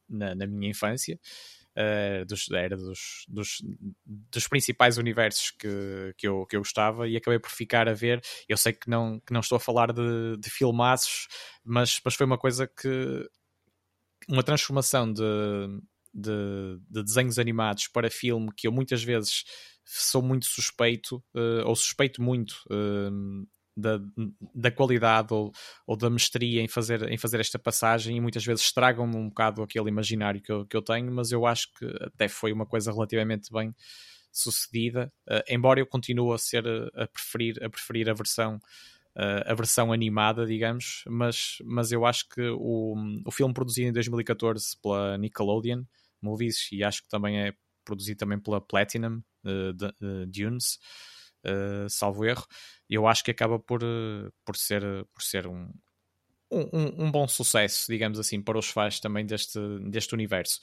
[0.10, 1.20] na, na minha infância.
[1.78, 3.62] Uh, dos, era dos, dos,
[4.06, 8.22] dos, principais universos que, que, eu, que eu gostava e acabei por ficar a ver.
[8.48, 11.28] Eu sei que não, que não estou a falar de, de filmaços,
[11.64, 13.30] mas, mas foi uma coisa que.
[14.30, 15.24] Uma transformação de,
[16.14, 19.44] de, de, desenhos animados para filme que eu muitas vezes
[19.84, 24.00] sou muito suspeito, uh, ou suspeito muito uh, da,
[24.54, 25.52] da qualidade ou,
[25.86, 29.62] ou da mestria em fazer, em fazer esta passagem e muitas vezes estragam-me um bocado
[29.64, 32.92] aquele imaginário que eu, que eu tenho, mas eu acho que até foi uma coisa
[32.92, 33.74] relativamente bem
[34.32, 38.56] sucedida, uh, embora eu continue a ser a preferir a, preferir a versão
[39.16, 43.94] uh, a versão animada, digamos, mas, mas eu acho que o, o filme produzido em
[43.94, 45.84] 2014 pela Nickelodeon
[46.22, 47.54] Movies e acho que também é
[47.84, 50.80] produzido também pela Platinum uh, de, Dunes
[51.46, 52.46] uh, salvo erro,
[52.90, 55.72] eu acho que acaba por, uh, por ser, por ser um,
[56.52, 60.60] um, um, bom sucesso, digamos assim, para os fãs também deste, deste universo.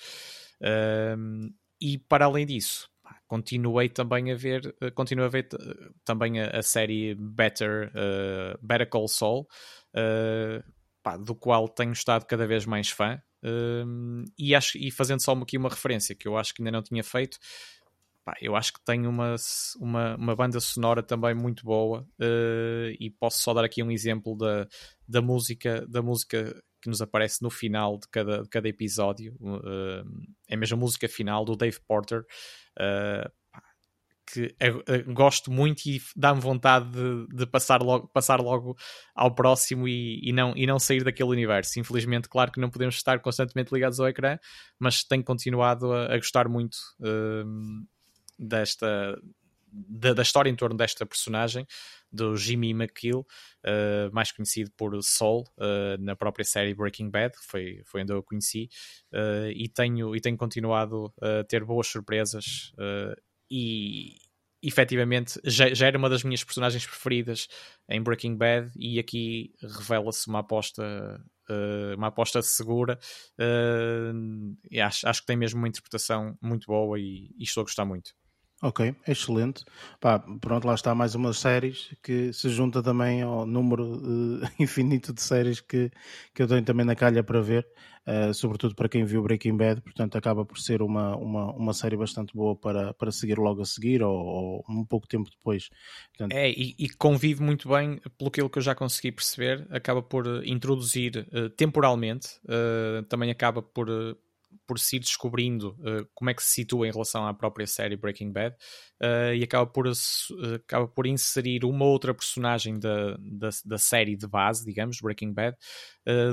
[0.61, 2.88] Uh, e para além disso,
[3.27, 5.49] continuei também a ver, uh, continuo a ver
[6.05, 9.49] também a, a, série Better, uh, Better Call Saul,
[11.03, 13.21] pá, do qual tenho estado cada vez mais fã.
[14.37, 17.03] e, acho, e fazendo só aqui uma referência que eu acho que ainda não tinha
[17.03, 17.38] feito,
[18.29, 19.37] pá, eu acho que tem uma,
[19.81, 24.37] uma, uma banda sonora também muito boa uh, e posso só dar aqui um exemplo
[24.37, 24.69] da,
[25.09, 30.05] da música da música que nos aparece no final de cada, de cada episódio uh,
[30.47, 32.21] é mesmo a música final do Dave Porter
[32.79, 33.31] uh,
[34.31, 34.55] que
[35.14, 38.77] gosto muito e dá-me vontade de, de, passar, logo, passar logo
[39.14, 41.81] ao próximo e, e, não, e não sair daquele universo.
[41.81, 44.37] Infelizmente, claro que não podemos estar constantemente ligados ao ecrã,
[44.79, 47.88] mas tenho continuado a, a gostar muito uh,
[48.38, 49.18] desta
[49.72, 51.66] da, da, história em torno desta personagem
[52.11, 57.83] do Jimmy McGill, uh, mais conhecido por Saul uh, na própria série Breaking Bad, foi,
[57.85, 58.68] foi onde eu o conheci,
[59.12, 62.72] uh, e, tenho, e tenho continuado a ter boas surpresas
[63.51, 64.16] e
[64.62, 67.46] efetivamente já, já, era uma das minhas personagens preferidas
[67.88, 70.83] em Breaking Bad e aqui revela-se uma aposta
[71.96, 72.98] uma aposta segura
[74.85, 78.12] acho, acho que tem mesmo uma interpretação muito boa e, e estou a gostar muito.
[78.61, 79.64] Ok, excelente.
[80.01, 85.12] Pá, pronto, lá está mais uma séries que se junta também ao número uh, infinito
[85.12, 85.92] de séries que,
[86.35, 87.64] que eu tenho também na calha para ver,
[88.05, 91.97] uh, sobretudo para quem viu Breaking Bad, portanto acaba por ser uma, uma, uma série
[91.97, 95.68] bastante boa para, para seguir logo a seguir ou, ou um pouco tempo depois.
[96.09, 96.37] Portanto...
[96.37, 101.29] É, e, e, convive muito bem, pelo que eu já consegui perceber, acaba por introduzir
[101.33, 102.29] uh, temporalmente,
[103.09, 103.88] também acaba por
[104.69, 107.97] por se ir descobrindo uh, como é que se situa em relação à própria série
[107.97, 108.55] Breaking Bad
[109.03, 114.15] uh, e acaba por, uh, acaba por inserir uma outra personagem da, da, da série
[114.15, 115.57] de base, digamos, Breaking Bad,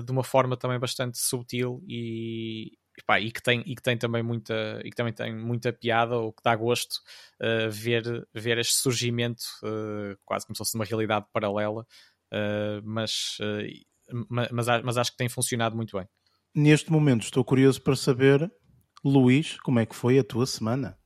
[0.05, 4.23] de uma forma também bastante subtil e, Epá, e que tem e que tem também
[4.23, 7.01] muita e que também tem muita piada ou que dá gosto
[7.41, 13.37] uh, ver ver este surgimento uh, quase como se fosse uma realidade paralela uh, mas,
[14.29, 16.07] mas mas acho que tem funcionado muito bem
[16.55, 18.51] neste momento estou curioso para saber,
[19.03, 20.97] Luís, como é que foi a tua semana?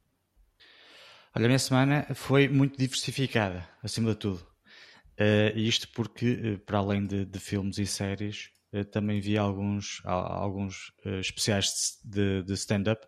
[1.36, 4.48] Olha, a minha semana foi muito diversificada, acima de tudo.
[5.20, 10.02] Uh, isto porque, uh, para além de, de, filmes e séries, uh, também vi alguns,
[10.06, 13.06] alguns especiais de, de stand-up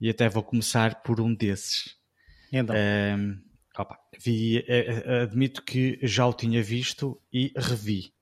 [0.00, 1.96] e até vou começar por um desses.
[2.52, 2.74] Então.
[2.74, 3.40] Ehm,
[3.76, 4.64] opa, vi,
[5.22, 8.12] admito que já o tinha visto e revi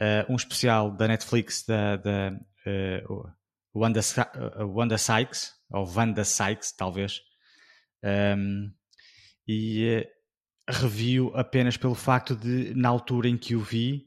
[0.00, 2.32] uh, um especial da Netflix da, da
[2.66, 3.32] uh,
[3.74, 7.20] Wanda, uh, Wanda Sykes, ou Wanda Sykes, talvez,
[8.36, 8.70] um,
[9.46, 10.04] e
[10.68, 14.06] uh, review apenas pelo facto de, na altura em que o vi,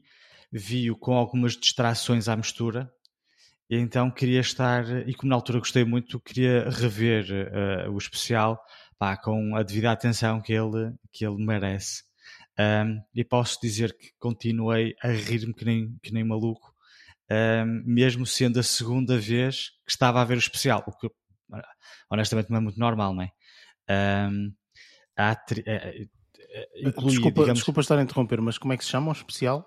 [0.52, 2.90] vi-o com algumas distrações à mistura,
[3.68, 8.62] e então queria estar, e como na altura gostei muito, queria rever uh, o especial
[8.98, 12.04] pá, com a devida atenção que ele, que ele merece.
[12.58, 16.72] Um, e posso dizer que continuei a rir-me que nem, que nem maluco,
[17.30, 21.08] um, mesmo sendo a segunda vez que estava a ver o especial, o que
[22.10, 23.30] honestamente não é muito normal, não é?
[24.30, 24.52] Um,
[25.46, 25.64] tri...
[26.76, 27.58] inclui, desculpa, digamos...
[27.58, 29.66] desculpa estar a interromper, mas como é que se chama o especial?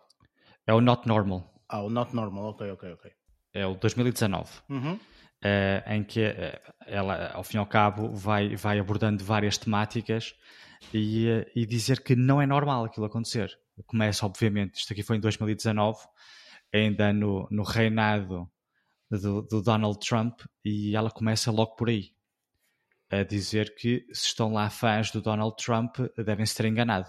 [0.66, 1.54] É o Not Normal.
[1.68, 3.12] Ah, o Not Normal, ok, ok, ok.
[3.54, 4.50] É o 2019.
[4.70, 4.94] Uhum.
[4.94, 5.00] Uh,
[5.94, 10.34] em que uh, ela, ao fim e ao cabo, vai, vai abordando várias temáticas
[10.94, 13.58] e, eh, e dizer que não é normal aquilo acontecer.
[13.86, 16.00] Começa, obviamente, isto aqui foi em 2019,
[16.74, 18.50] ainda no, no reinado
[19.10, 22.12] do, do, Donald Trump, e ela começa logo por aí,
[23.10, 27.08] a dizer que se estão lá fãs do Donald Trump, devem se ter enganado.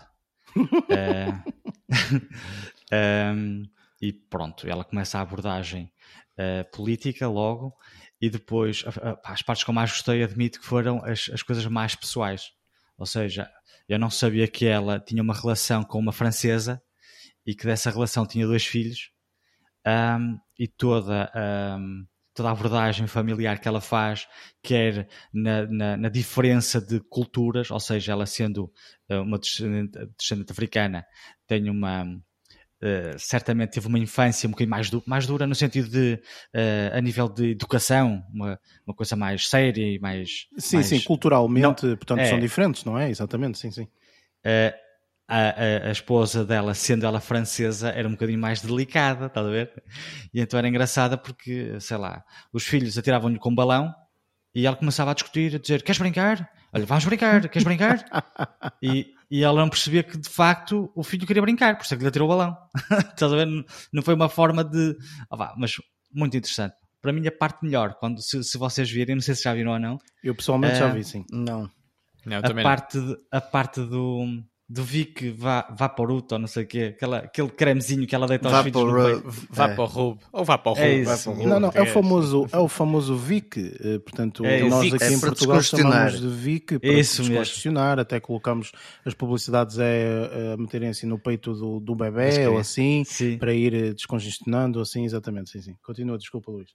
[0.57, 1.43] uh,
[3.35, 3.65] um,
[4.01, 5.93] e pronto, ela começa a abordagem
[6.39, 7.77] uh, política logo,
[8.21, 11.67] e depois a- as partes que eu mais gostei, admito que foram as, as coisas
[11.67, 12.53] mais pessoais.
[12.97, 13.51] Ou seja,
[13.93, 16.83] eu não sabia que ela tinha uma relação com uma francesa
[17.47, 19.11] e que dessa relação tinha dois filhos
[19.85, 24.29] Ahm, e toda, ahm, toda a abordagem familiar que ela faz,
[24.63, 28.71] quer na, na, na diferença de culturas, ou seja, ela sendo
[29.09, 31.05] eh, uma descendente, descendente africana,
[31.47, 32.05] tem uma.
[32.83, 36.21] Eh, certamente teve uma infância um bocadinho mais, du mais dura, no sentido de,
[36.55, 40.47] eh, a nível de educação, uma, uma coisa mais séria e mais.
[40.59, 42.27] Sim, mais- sim, culturalmente, portanto, é.
[42.27, 43.11] são diferentes, não é?
[43.11, 43.87] Exatamente, sim, sim.
[44.45, 44.75] Eh,
[45.29, 49.51] a, a- a esposa dela, sendo ela francesa, era um bocadinho mais delicada, estás a
[49.51, 49.71] ver?
[50.35, 53.95] E então era engraçada porque, sei lá, os filhos atiravam-lhe com um balão
[54.53, 56.51] e ela começava a discutir, a dizer: Queres brincar?
[56.73, 58.05] Olha, vamos brincar, queres brincar?
[58.83, 61.97] e, e ela não percebia que de facto o filho queria brincar, por isso é
[61.97, 62.57] que lhe atirou o balão.
[63.15, 63.47] estás a ver?
[63.47, 64.97] Não- Não foi uma forma de.
[65.31, 65.75] Ah, vá, mas
[66.13, 66.75] muito interessante.
[67.03, 69.73] Para mim, a parte melhor, quando, se, se vocês virem, não sei se já viram
[69.73, 71.25] ou não, Eu pessoalmente já Eh, vi, sim.
[71.31, 71.71] Não.
[72.27, 72.71] Não, eu a também não.
[72.71, 74.27] parte, de- a parte do,
[74.73, 78.49] do Vic vá, Vaporuto, ou não sei o quê, aquela, aquele cremezinho que ela deita
[78.49, 79.47] aos filhos no peito.
[79.51, 79.75] Vá é.
[79.75, 80.21] para o Rub.
[80.33, 80.85] Ou vá para o Rub.
[80.85, 81.25] É vá isso.
[81.25, 81.47] para o Rub.
[81.49, 81.87] Não, não, é o É.
[81.87, 84.95] famoso, é o famoso VIC, eh, portanto, É nós isso.
[84.95, 87.35] aqui É em para Portugal chamamos de VIC para Isso mesmo.
[87.35, 88.71] descongestionar, até colocamos
[89.05, 93.39] as publicidades é, a meterem assim no peito do, do bebê ou assim, Sim.
[93.39, 95.75] para ir eh, descongestionando, assim, exatamente, sim, sim.
[95.83, 96.69] Continua, desculpa, Luís.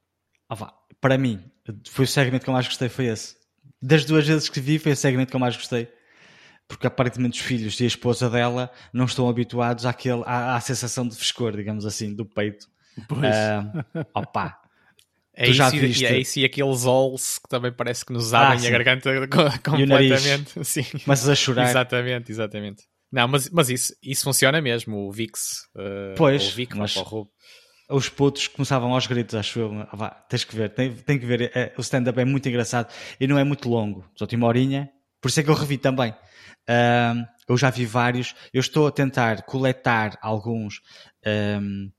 [0.50, 1.40] Ah, vá, para mim,
[1.88, 3.38] foi o segmento que eu mais gostei, foi esse.
[3.82, 5.88] Das duas vezes que vi, foi o segmento que eu mais gostei.
[6.68, 11.08] Porque aparentemente os filhos e a esposa dela não estão habituados àquele, à, à sensação
[11.08, 12.68] de frescor, digamos assim, do peito.
[13.08, 13.22] Pois.
[13.24, 14.58] Ah, opá,
[15.36, 16.04] É isso, e- viste?
[16.04, 18.68] e é isso e aqueles olls que também parece que nos Ah, abrem sim.
[18.68, 19.12] a garganta
[19.64, 20.64] completamente.
[20.66, 20.84] Sim.
[21.04, 21.70] começas a chorar.
[21.70, 22.84] Exatamente, exatamente.
[23.12, 25.40] Não, mas, mas isso, isso funciona mesmo, o VIX.
[25.78, 27.28] eh, Pois, o VIC, mas- o
[27.88, 29.72] os putos começavam aos gritos, acho eu.
[29.92, 31.52] Ah, vá, tens que ver, tem, tem que ver.
[31.56, 34.90] É, o stand-up é muito engraçado e não é muito longo, só tem uma horinha,
[35.22, 36.12] por isso é que eu revi também.
[36.68, 40.82] Ahm, eu já vi vários, eu estou a tentar coletar alguns,
[41.26, 41.90] ahm,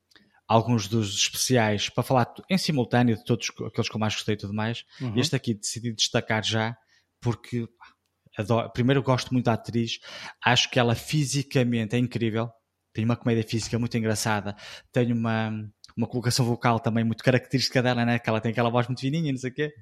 [0.48, 4.38] alguns dos especiais para falar em simultâneo de todos aqueles que eu mais gostei e
[4.38, 4.84] tudo mais.
[5.00, 5.16] Uhum.
[5.18, 6.76] Este aqui decidi destacar já
[7.20, 7.66] porque
[8.36, 9.98] adoro- primeiro gosto muito da atriz,
[10.44, 12.50] acho que ela fisicamente é incrível,
[12.92, 14.54] tem uma comédia física muito engraçada,
[14.92, 15.50] tem uma,
[15.96, 18.18] uma colocação vocal também muito característica dela, né?
[18.18, 19.74] que ela tem aquela voz muito fininha, não sei o quê.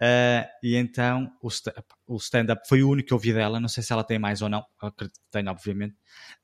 [0.00, 1.48] Ah, e então o
[2.06, 4.42] o stand-up foi o único que eu vi dela, não sei se ela tem mais
[4.42, 5.96] ou não, acredito que tem, obviamente,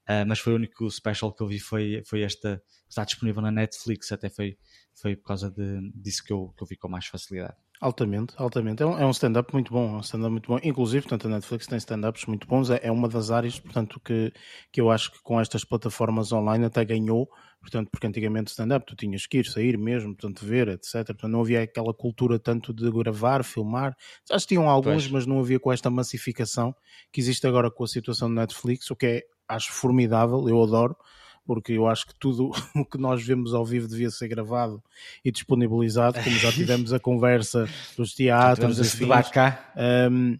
[0.07, 3.51] Ah, mas foi o único special que eu vi, foi, foi esta, está disponível na
[3.53, 4.59] Netflix, até foi,
[4.95, 7.57] foi por causa de, disso que eu, que eu vi com mais facilidade.
[7.83, 8.81] Altamente, altamente.
[8.81, 10.57] É um, é um stand-up muito bom, é um stand-up muito bom.
[10.63, 12.71] Inclusive, portanto, a Netflix tem stand-ups muito bons.
[12.71, 14.33] É, é uma das áreas, portanto, que,
[14.71, 17.29] que eu acho que com estas plataformas online até ganhou.
[17.61, 21.07] Portanto, porque antigamente stand-up tu tinhas que ir, sair mesmo, portanto, ver, etc.
[21.07, 23.97] Portanto, não havia aquela cultura tanto de gravar, filmar.
[24.31, 25.11] Acho que tinham alguns, Pois.
[25.11, 26.73] mas não havia com esta massificação
[27.13, 30.49] que existe agora com a situação do Netflix, o que é, acho, formidável.
[30.49, 30.97] Eu adoro
[31.47, 34.83] porque eu acho que tudo o que nós vemos ao vivo devia ser gravado
[35.25, 39.73] e disponibilizado, como já tivemos a conversa dos teatros, Tivemos esse debate cá.
[40.11, 40.39] Um,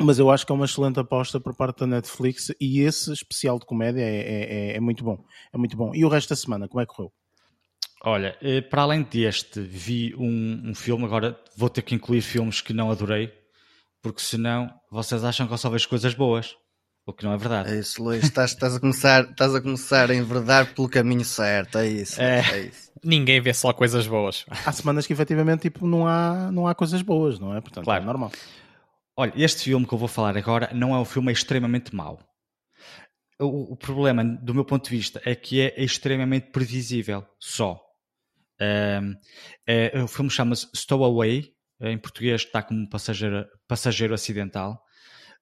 [0.00, 3.58] mas eu acho que é uma excelente aposta por parte da Netflix e esse especial
[3.58, 5.24] de comédia é, é- é- é muito bom.
[5.52, 5.92] É muito bom.
[5.94, 7.12] E o resto da semana, como é que correu?
[8.04, 12.60] Olha, eh, para além deste, vi um, um filme, agora vou ter que incluir filmes
[12.60, 13.32] que não adorei,
[14.00, 16.54] porque senão vocês acham que eu só vejo coisas boas,
[17.08, 17.70] o que não é verdade.
[17.72, 18.24] É isso, Luís.
[18.24, 21.78] Estás, estás a começar, estás a começar a enverdar pelo caminho certo.
[21.78, 22.20] É isso.
[22.20, 22.40] É.
[22.40, 22.88] É, isso.
[23.02, 24.44] Ninguém vê só coisas boas.
[24.66, 27.60] Há semanas que efetivamente tipo, não, há, não há coisas boas, não é?
[27.60, 28.02] Portanto, Claro.
[28.02, 28.32] é normal.
[29.16, 32.20] Olha, este filme que eu vou falar agora não é um filme extremamente mau.
[33.40, 37.80] O, o problema, do meu ponto de vista, é que é extremamente previsível, só.
[38.60, 39.14] Ahm,
[39.66, 44.80] é- o filme chama-se Stowaway, em português está como passageiro, passageiro acidental.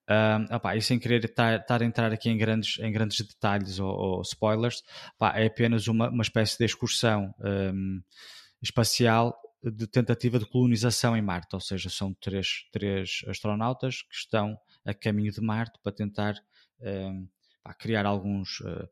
[0.08, 3.90] Um, opá, e sem querer estar, a entrar aqui em grandes, em grandes detalhes ou,
[3.90, 4.82] ou spoilers,
[5.18, 8.00] pá, é apenas uma, uma espécie de excursão um,
[8.62, 14.56] espacial de tentativa de colonização em Marte, ou seja, são três, três astronautas que estão
[14.84, 16.34] a caminho de Marte para tentar
[16.80, 17.26] um,
[17.76, 18.88] criar alguns uh,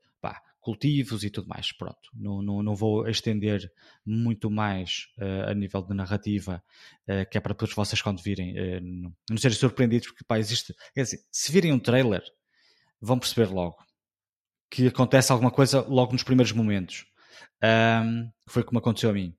[0.65, 1.71] cultivos e tudo mais.
[1.71, 3.71] Pronto, não, não, não vou estender
[4.05, 6.65] muito mais uh, a nível de narrativa,
[7.07, 8.81] uh, que é para todos vocês quando virem, uh,
[9.31, 10.75] não, serem surpreendidos, porque pá, existe.
[10.95, 12.23] Quer dizer, se virem um trailer,
[13.01, 13.77] vão perceber logo
[14.71, 17.05] que acontece alguma coisa logo nos primeiros momentos.
[17.63, 19.37] Um, foi como aconteceu a mim.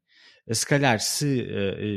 [0.51, 1.45] Se calhar, se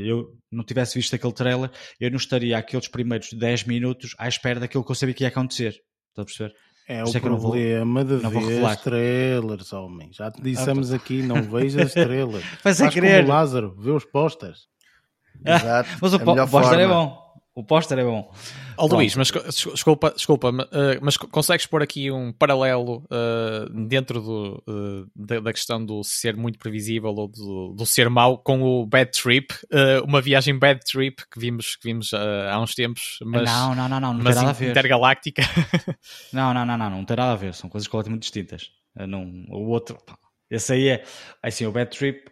[0.07, 1.71] eu não tivesse visto aquele trailer,
[2.01, 5.29] eu não estaria aqueles primeiros 10 minutos à espera daquilo que eu sabia que ia
[5.29, 5.79] acontecer.
[6.09, 6.55] Estão a perceber?
[6.89, 8.77] É Por isso o é não vou- problema de não ver revelar.
[8.79, 10.09] trailers, homem.
[10.11, 12.45] Já te dissemos aqui, não vejas trailers.
[12.63, 13.25] Faz como querer.
[13.25, 14.69] o Lázaro, vê os posters.
[15.45, 15.89] Exato.
[16.01, 17.28] Mas o, o póster é bom.
[17.59, 18.31] O póster é bom.
[18.77, 19.33] Ó Luís, mas
[19.75, 25.41] desculpa, desculpa eh, mas co- consegues pôr aqui um paralelo eh, dentro do, eh, da,
[25.41, 29.53] da questão do ser muito previsível ou do, do ser mau com o Bad Trip,
[29.73, 33.89] eh, uma viagem Bad Trip que vimos, que vimos há uns tempos, mas, não, não,
[33.89, 34.71] não, não, não tem nada a ver.
[34.71, 35.43] intergaláctica.
[36.33, 37.55] Não, não, não, não, não tem nada a ver.
[37.55, 38.71] São coisas completamente distintas.
[38.95, 40.17] Não, o outro, pá,
[40.51, 41.05] esse aí é,
[41.43, 42.31] assim, o Bad Trip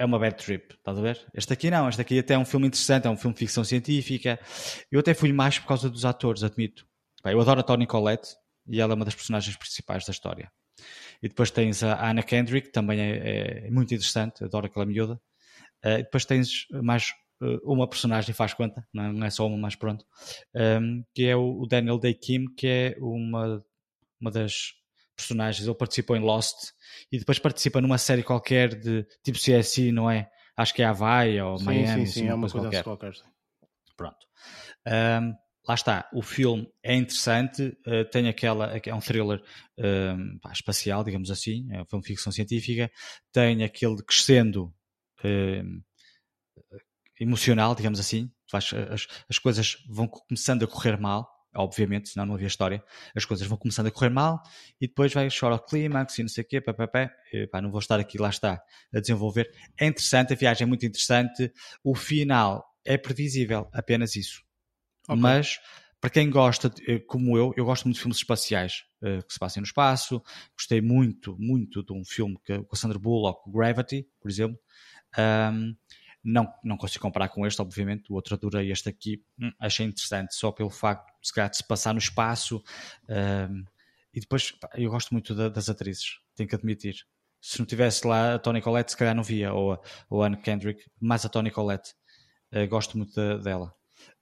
[0.00, 1.26] é uma bad trip, estás a ver?
[1.34, 3.62] Este aqui não, este aqui até é um filme interessante, é um filme de ficção
[3.62, 4.40] científica.
[4.90, 6.86] Eu até fui mais por causa dos atores, admito.
[7.22, 8.30] Pá, eu adoro a Toni Collette
[8.66, 10.50] e ela é uma das personagens principais da história.
[11.22, 15.20] E depois tens a Anna Kendrick, também é, é muito interessante, adoro aquela miúda.
[15.82, 19.58] Eh, e depois tens mais eh, uma personagem, faz conta, não é, é só uma,
[19.58, 20.06] mas pronto,
[20.54, 23.62] ehm, que é o, Daniel Day Kim, que é uma,
[24.18, 24.72] uma das
[25.16, 25.66] personagens.
[25.66, 26.70] Ele participou em Lost
[27.10, 30.30] e depois participa numa série qualquer de tipo CSI, não é?
[30.56, 32.84] Acho que é Hawaii ou Sim, Miami, sim, assim, sim, é uma coisa qualquer.
[32.84, 33.14] qualquer.
[33.14, 33.24] sim.
[33.96, 34.26] Pronto.
[34.86, 35.34] Ahm,
[35.68, 39.42] lá está, o filme é interessante, eh, tem aquela, é um thriller
[39.78, 42.90] ahm, pá, espacial, digamos assim, é um filme de ficção científica,
[43.32, 44.74] tem aquele crescendo
[45.22, 45.80] ahm,
[47.20, 52.34] emocional, digamos assim, faz, as, as coisas vão começando a correr mal, obviamente, senão não
[52.34, 52.82] havia história,
[53.14, 54.42] as coisas vão começando a correr mal
[54.80, 57.10] e depois vai chorar o clímax e não sei o quê, pá, pá, pá.
[57.32, 58.62] E, pá, não vou estar aqui, lá está,
[58.94, 59.50] a desenvolver.
[59.78, 64.42] É interessante, a viagem é muito interessante, o final é previsível, apenas isso.
[65.08, 65.20] Ok.
[65.20, 65.58] Mas,
[66.00, 69.38] para quem gosta, eh, como eu, eu gosto muito de filmes espaciais eh, que se
[69.38, 70.22] passem no espaço.
[70.56, 74.58] Gostei muito, muito de um filme que, com a Sandra Bullock, Gravity, por exemplo.
[75.16, 75.74] Ahm,
[76.24, 78.10] não, não consigo comparar com este, obviamente.
[78.12, 79.22] O outro adorei este aqui.
[79.38, 82.62] Hum, achei interessante só pelo facto de se, calhar, de se passar no espaço.
[83.08, 83.64] ahm,
[84.14, 86.96] e depois, eu gosto muito da- das atrizes, tenho que admitir.
[87.40, 90.26] Se não tivesse lá a Toni Collette, se calhar não via, ou a, ou a
[90.26, 91.94] Anne Kendrick, mais a Toni Collette.
[92.52, 93.72] Eh, gosto muito dela.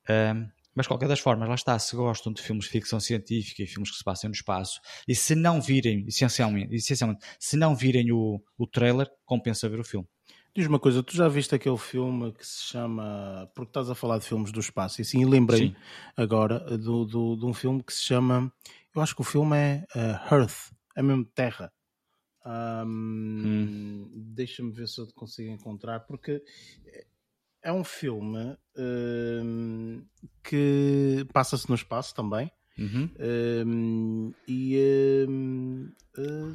[0.08, 1.78] Ahm, mas, qualquer das formas, lá está.
[1.78, 5.14] Se gostam de filmes de ficção científica e filmes que se passem no espaço, e
[5.14, 10.06] se não virem, essencialmente, essencialmente se não virem o, o trailer, compensa ver o filme.
[10.58, 13.48] Diz uma coisa, tu já viste aquele filme que se chama.
[13.54, 15.74] Porque estás a falar de filmes do espaço, e assim lembrei Sim.
[16.16, 18.52] agora do, do- de um filme que se chama.
[18.92, 21.72] Eu acho que o filme é uh, Earth, é mesmo Terra.
[22.44, 26.42] Ahm, Deixa-me ver se eu consigo encontrar, porque
[27.62, 30.02] é um filme ahm,
[30.42, 32.50] que passa-se no espaço também.
[32.76, 33.08] Uhum.
[33.20, 35.57] Ahm, e ahm, ah,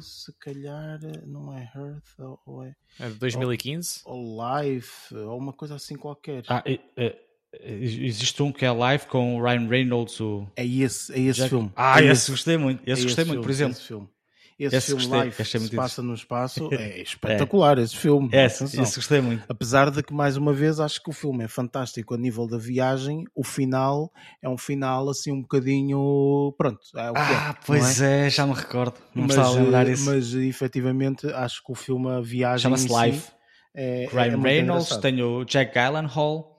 [0.00, 4.00] se calhar não é Earth ou- ou é É de 2015.
[4.04, 6.42] ou Life ou uma coisa assim qualquer.
[6.48, 7.16] Ah, e- eh,
[7.60, 10.20] existe um que é live com o Ryan Reynolds.
[10.20, 10.46] O...
[10.56, 11.72] É esse, é esse Jack- filme.
[11.76, 12.82] Ah, é esse gostei muito.
[12.88, 14.10] Esse é gostei esse muito, por filme, exemplo.
[14.58, 17.96] Esse filme, esse Esse filme gostei, Life muito se passa no espaço é espetacular esse
[17.96, 18.28] filme.
[18.32, 18.82] Esse, Atenção.
[18.84, 19.44] esse gostei muito.
[19.48, 22.56] Apesar de que, mais uma vez, acho que o filme é fantástico a nível da
[22.56, 23.24] viagem.
[23.34, 26.54] O final é um final assim um bocadinho.
[26.56, 28.26] Pronto, é o que é, Ah, não pois é?
[28.26, 28.30] é?
[28.30, 28.94] já me recordo.
[29.14, 30.04] Não mas, estava a lembrar eh, isso.
[30.06, 32.62] mas efetivamente acho que o filme, a viagem.
[32.62, 33.32] Chama-se em si.
[33.76, 36.53] É, é Ryan Reynolds, tem o Jack Gyllenhaal,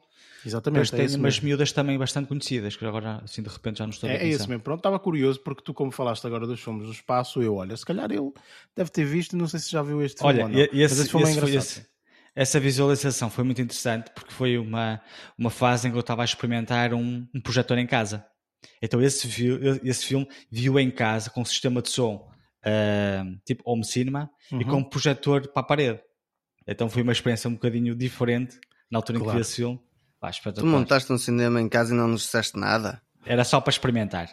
[0.46, 3.86] Exatamente, depois é tem umas miúdas também bastante conhecidas, que agora assim de repente já
[3.86, 4.48] não estou a ver É, é são.
[4.48, 4.62] mesmo.
[4.64, 7.86] Pronto, estava curioso porque tu, como falaste agora dos filmes do espaço, eu, olha, se
[7.86, 8.32] calhar ele
[8.76, 10.34] deve ter visto, não sei se já viu este filme.
[10.34, 10.60] Olha, ou não.
[10.60, 11.58] e- e Mas esse, esse filme é engraçado.
[11.58, 11.86] esse-
[12.36, 15.02] essa visualização foi muito interessante porque foi uma,
[15.38, 18.26] uma fase em que eu estava a experimentar um, um projetor em casa.
[18.82, 19.28] Então esse,
[19.84, 22.30] esse filme viu em casa com um sistema de som
[22.64, 24.64] ah, tipo home cinema e Uhum.
[24.66, 26.02] com um projetor para a parede.
[26.68, 28.60] Então foi uma experiência um bocadinho diferente
[28.92, 29.38] na altura em que Claro.
[29.40, 29.80] vi esse filme.
[30.44, 33.02] Pá, Tu montaste um cinema em casa e não nos disseste nada.
[33.26, 34.30] Era só para experimentar.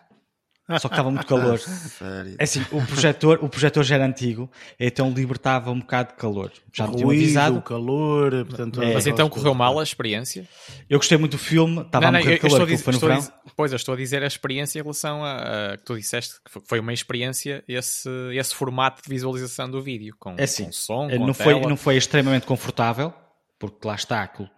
[0.79, 1.59] Só que estava muito calor.
[1.59, 2.37] Sério.
[2.39, 6.53] É assim, o projetor, o projetor já era antigo, então libertava um bocado de calor.
[6.73, 7.63] Já me tinham Ruído, avisado.
[7.63, 8.81] calor, portanto...
[8.81, 8.95] É.
[8.95, 10.49] Mas então correu mal a experiência?
[10.89, 12.77] Eu gostei muito do filme, estava a não, morrer eu, de calor, estou a aquilo
[12.79, 13.19] dizer, foi no verão.
[13.19, 16.35] dizer- pois, eu estou a dizer a experiência em relação a, a que tu disseste
[16.45, 20.73] que foi- uma experiência esse, esse formato de visualização do vídeo com, É assim, com
[20.73, 21.69] som, Eh, com não, foi, tela.
[21.69, 23.13] não foi extremamente confortável,
[23.59, 24.49] porque lá está, aquilo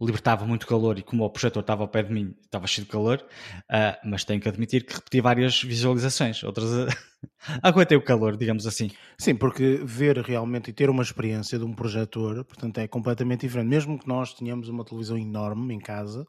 [0.00, 2.90] libertava muito calor e como o projetor estava ao pé de mim, estava cheio de
[2.90, 3.24] calor,
[3.68, 6.70] ah, mas tenho que admitir que repeti várias visualizações, outras
[7.62, 8.90] aguentei o calor, digamos assim.
[9.18, 13.68] Sim, porque ver realmente e ter uma experiência de um projetor, portanto, é completamente diferente.
[13.68, 16.26] Mesmo que nós tenhamos uma televisão enorme em casa,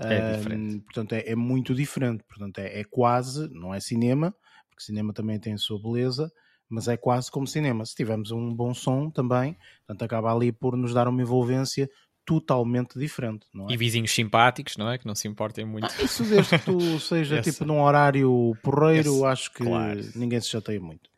[0.00, 0.80] É hum, diferente.
[0.80, 2.22] portanto, é, é muito diferente.
[2.28, 4.34] Portanto, é, é quase, não é cinema,
[4.70, 6.30] porque cinema também tem a sua beleza,
[6.68, 7.84] mas é quase como cinema.
[7.84, 9.56] Se tivermos um bom som também,
[9.86, 11.88] portanto, acaba ali por nos dar uma envolvência
[12.28, 13.72] totalmente diferente, não é?
[13.72, 14.98] E vizinhos simpáticos, não é?
[14.98, 15.88] Que não se importem muito.
[16.02, 19.98] Isso desde que tu seja tipo num horário porreiro, Esse- acho que claro.
[20.14, 21.08] ninguém se chateia muito.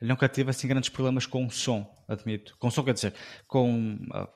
[0.00, 2.56] Eu nunca tive assim grandes problemas com o som, admito.
[2.58, 3.12] Com o som, quer dizer,
[3.46, 4.26] com ah,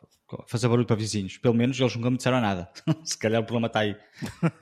[0.46, 1.38] fazer barulho para vizinhos.
[1.38, 2.68] Pelo menos eles nunca me disseram nada.
[3.02, 3.96] Se calhar o problema está aí.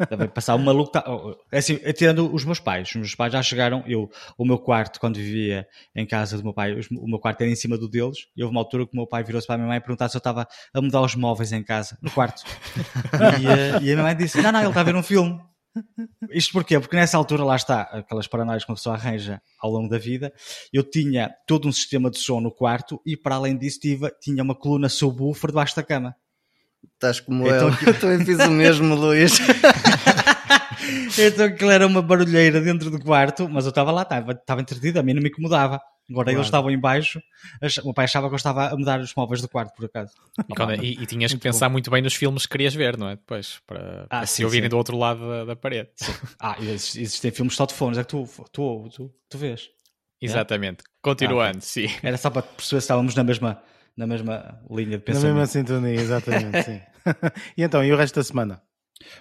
[0.09, 0.93] Também passar um maluco.
[0.93, 1.05] Tá...
[1.51, 2.89] É assim, tirando os meus pais.
[2.91, 3.83] Os meus pais já chegaram.
[3.87, 7.51] Eu, o meu quarto, quando vivia em casa do meu pai, o meu quarto era
[7.51, 8.29] em cima do deles.
[8.37, 10.09] E houve uma altura que o meu pai virou-se para a minha mãe e perguntar
[10.09, 12.43] se eu estava a mudar os móveis em casa, no quarto.
[13.41, 15.41] e, a, e a minha mãe disse: Não, não, ele está a ver um filme.
[16.31, 16.79] Isto porquê?
[16.79, 20.33] Porque nessa altura, lá está, aquelas paranoias que uma pessoa arranja ao longo da vida,
[20.73, 24.43] eu tinha todo um sistema de som no quarto e, para além disso, tive, tinha
[24.43, 26.15] uma coluna subwoofer debaixo da cama.
[26.95, 27.89] Estás como então, eu.
[27.89, 29.39] Eu também fiz o mesmo, Luís.
[31.19, 34.99] então aquilo era uma barulheira dentro do quarto, mas eu estava lá, estava, estava entretido,
[34.99, 35.81] a mim não me incomodava.
[36.09, 36.39] Agora claro.
[36.39, 37.21] eles estavam em baixo,
[37.83, 40.15] o meu pai achava que eu estava a mudar os móveis do quarto, por acaso.
[40.49, 41.73] E, quando, e, e tinhas muito que pensar bom.
[41.73, 43.17] muito bem nos filmes que querias ver, não é?
[43.17, 44.71] Depois, para, ah, para sim, se ouvirem sim.
[44.71, 45.91] do outro lado da, da parede.
[46.39, 49.69] Ah, existem filmes só de fones, é que tu, tu, tu, tu vês.
[50.21, 50.83] Exatamente.
[50.83, 50.91] É?
[51.03, 51.89] Continuando, ah, sim.
[52.03, 53.63] Era só para perceber se estávamos na mesma,
[53.97, 55.35] na mesma linha de pensamento.
[55.35, 56.81] Na mesma sintonia, exatamente, sim.
[57.57, 58.63] e então, e o resto da semana?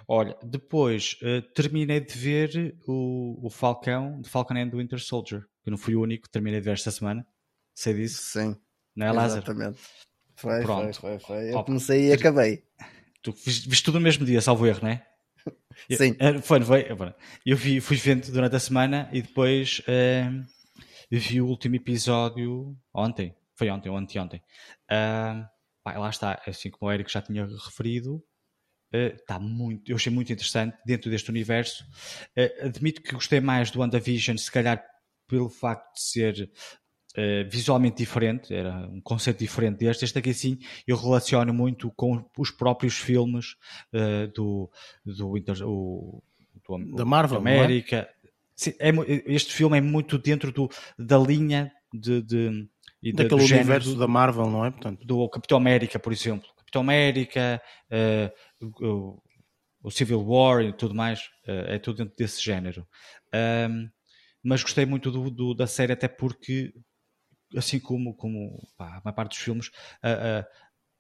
[0.08, 5.44] Olha, depois uh, terminei de ver o, o Falcão, de Falcon and Winter Soldier.
[5.66, 7.26] Eu não fui o único terminei de ver esta semana.
[7.74, 8.22] Sei disso?
[8.22, 8.56] Sim.
[8.96, 9.44] Não é, Lázaro?
[9.44, 9.80] Exatamente.
[10.36, 10.94] Foi, Pronto.
[10.94, 11.52] foi, foi, foi.
[11.52, 12.64] Eu Opa, comecei e acabei.
[13.22, 15.06] Tu viste, viste tudo no mesmo dia, salvo erro, não é?
[15.92, 16.16] Sim.
[16.20, 16.86] Eu, foi, foi.
[17.46, 20.46] Eu vi, fui vendo durante a semana e depois uh,
[21.10, 23.36] vi o último episódio ontem.
[23.56, 24.42] Foi ontem ou anteontem.
[24.92, 25.48] Uh,
[25.84, 28.24] pá, lá está, assim como o Eric já tinha referido,
[28.92, 31.86] está uh, muito, eu achei muito interessante dentro deste universo.
[32.38, 34.84] Uh, admito que gostei mais do WandaVision, se calhar
[35.28, 36.52] pelo facto de ser
[37.18, 40.06] uh, visualmente diferente, era um conceito diferente deste.
[40.06, 40.58] Este aqui, sim,
[40.88, 43.56] eu relaciono muito com os próprios filmes
[43.94, 44.70] uh, do,
[45.06, 46.24] do, Inter, o,
[46.68, 47.40] do, da Marvel, é?
[47.40, 47.96] América.
[47.98, 48.16] É?
[48.56, 48.92] Sim, é,
[49.26, 52.70] este filme é muito dentro do, da linha de, de
[53.06, 54.72] e daquele universo do, da Marvel, não é?
[54.72, 55.06] Portanto.
[55.06, 56.48] Do Capitão América, por exemplo.
[56.58, 57.62] Capitão América,
[57.92, 59.22] uh, o,
[59.84, 62.88] o, Civil War e tudo mais, uh, é tudo dentro desse género.
[63.70, 63.90] Um,
[64.46, 66.72] mas gostei muito do, do, da série até porque,
[67.58, 69.72] assim como, como pá, a maior parte dos filmes,
[70.04, 70.46] a,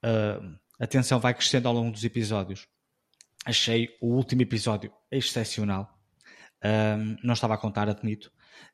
[0.01, 2.67] a, a, tensão vai crescendo ao longo dos episódios.
[3.45, 5.95] Achei o último episódio excepcional.
[6.63, 8.31] Um, não estava a contar, admito.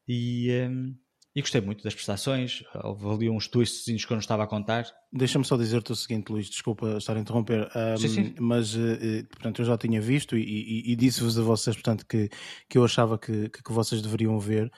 [0.08, 0.96] E, um,
[1.36, 2.64] e gostei muito das prestações.
[2.74, 4.86] Houve ali uns twists que eu não estava a contar.
[5.14, 8.36] Deixa-me só dizer-te o seguinte, Luís, desculpa estar a interromper, um, sim, sim.
[8.40, 12.30] mas uh, portanto, eu já tinha visto e, e, e disse-vos a vocês portanto, que,
[12.70, 14.72] que eu achava que, que, que vocês deveriam ver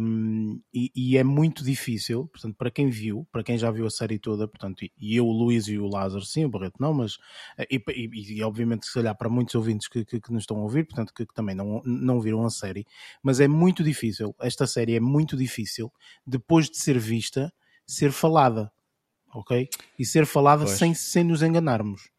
[0.00, 3.90] um, e, e, é muito difícil, portanto, para quem viu, para quem já viu a
[3.90, 7.18] série toda, portanto, e eu, o Luís e o Lázaro, sim, o Barreto não, mas
[7.58, 10.62] eh, e, e, obviamente se calhar para muitos ouvintes que, que, que nos estão a
[10.62, 12.86] ouvir, portanto, que, que também não, não viram a série,
[13.22, 15.92] mas é muito difícil, esta série é muito difícil,
[16.26, 17.52] depois de ser vista,
[17.86, 18.72] ser falada
[19.34, 19.68] ok?
[19.98, 22.10] E ser falada sem, sem nos enganarmos.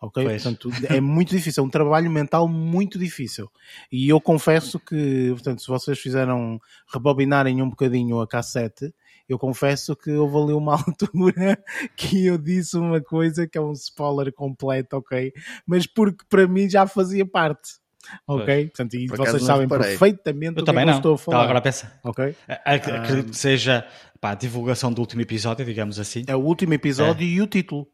[0.00, 0.22] Ok?
[0.22, 0.42] Pois.
[0.42, 3.50] Portanto, é muito difícil, é um trabalho mental muito difícil.
[3.90, 6.60] E eu confesso que, portanto, se vocês fizeram
[6.92, 8.92] rebobinarem um bocadinho a cassete,
[9.26, 11.62] eu confesso que houve ali uma altura
[11.96, 15.32] que eu disse uma coisa que é um spoiler completo, ok?
[15.66, 17.83] Mas porque para mim já fazia parte.
[18.26, 18.46] Ok?
[18.46, 18.66] Pois.
[18.66, 21.36] Portanto, e vocês sabem perfeitamente eu o que, é que eu estou a falar.
[21.36, 22.00] Estava agora a pensar.
[22.04, 22.36] Ok?
[22.64, 23.86] Acredito que seja
[24.20, 26.24] pá, a divulgação do último episódio, digamos assim.
[26.26, 27.30] É o último episódio é.
[27.30, 27.86] e o título.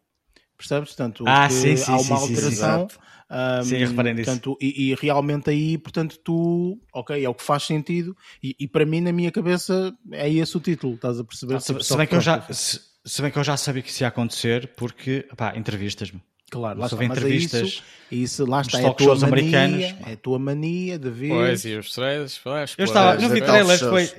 [0.57, 0.91] Percebes?
[0.91, 2.89] Portanto, ah, sim, sim, há uma sim, alteração.
[2.91, 2.97] Sim,
[3.31, 7.63] um, sim reparem portanto, e, e, realmente aí, portanto, tu, ok, é o que faz
[7.63, 8.15] sentido.
[8.43, 11.55] E, e, para mim, na minha cabeça, é esse o título, estás a perceber?
[11.55, 13.89] Ah, se, se, bem que eu já, se, se, bem que eu já sabia que
[13.89, 16.21] isso ia acontecer, porque, pá, entrevistas-me.
[16.51, 17.69] Claro, lá está, entrevistas.
[17.69, 19.85] Isso, isso, lá está, é a tua mania, americanos.
[20.07, 21.29] é a tua mania de ver.
[21.29, 22.41] Pois, e os trailers,
[22.77, 24.11] Eu estava, não vi trailers, foi...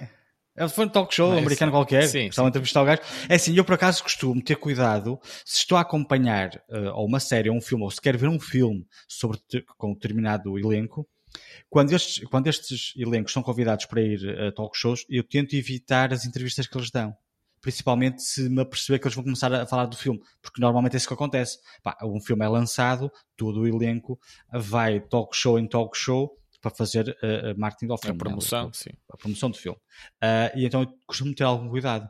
[0.56, 1.76] Ele foi um talk show é, americano sim.
[1.76, 3.02] qualquer, sim, estava a entrevistar o gajo.
[3.30, 7.22] É assim, eu por acaso costumo ter cuidado, se estou a acompanhar uh, ou uma
[7.22, 9.40] série ou um filme, ou se quero ver um filme sobre
[9.78, 11.08] com determinado elenco,
[11.70, 16.12] quando estes, quando estes elencos são convidados para ir a talk shows, eu tento evitar
[16.12, 17.16] as entrevistas que eles dão.
[17.62, 20.98] Principalmente se me aperceber que eles vão começar a falar do filme, porque normalmente é
[20.98, 21.60] isso que acontece.
[21.84, 24.20] Pá, um filme é lançado, todo o elenco
[24.52, 28.16] vai talk show em talk show, para fazer uh, marketing do filme.
[28.16, 28.72] A promoção, né?
[28.74, 28.92] sim.
[29.12, 29.78] A promoção do filme.
[30.24, 32.08] Uh, e então eu costumo ter algum cuidado.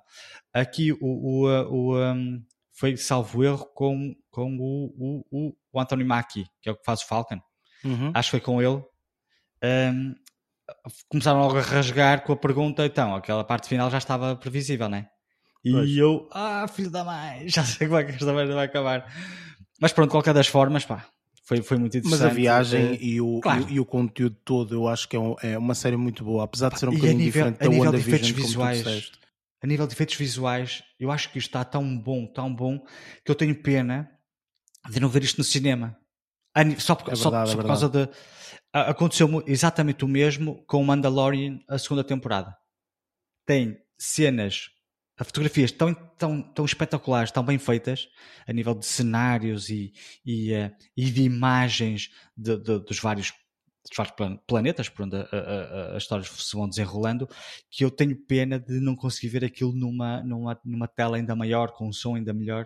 [0.54, 2.44] Aqui o, o, o um,
[2.74, 7.02] foi salvo erro com, com o, o, o, Anthony Mackie, que é o que faz
[7.02, 7.40] o Falcon.
[7.84, 8.12] Uhum.
[8.14, 8.84] Acho que foi com ele.
[9.64, 10.16] Um,
[11.08, 15.08] começaram logo a rasgar com a pergunta, então, aquela parte final já estava previsível, né?
[15.64, 15.96] E pois.
[15.96, 19.12] eu, ah, filho da mãe, já sei como é que esta merda vai acabar.
[19.80, 21.06] Mas pronto, de qualquer das formas, pá,
[21.44, 22.22] foi, foi muito interessante.
[22.22, 23.68] Mas a viagem e, o, claro.
[23.70, 26.44] e, e, o conteúdo todo eu acho que é, um, é, uma série muito boa,
[26.44, 29.12] apesar de ser um bocadinho nível, diferente da WandaVision, como visuais,
[29.62, 32.80] A nível de efeitos visuais, eu acho que isto está tão bom, tão bom,
[33.24, 34.10] que eu tenho pena
[34.90, 35.98] de não ver isto no cinema.
[36.80, 38.10] Só por, É só- verdade, só é por causa de.
[38.74, 42.56] Aconteceu exatamente o mesmo com o Mandalorian, a segunda temporada.
[43.46, 44.70] Tem cenas,
[45.18, 48.08] a fotografias tão, tão, tão espetaculares, tão bem feitas,
[48.48, 49.94] a nível de cenários e,
[50.26, 53.32] e, eh, e de imagens de- de- dos vários,
[53.88, 55.16] dos vários plan- planetas por onde
[55.96, 57.28] as histórias se vão desenrolando,
[57.70, 61.72] que eu tenho pena de não conseguir ver aquilo numa, numa, numa tela ainda maior,
[61.72, 62.66] com um som ainda melhor.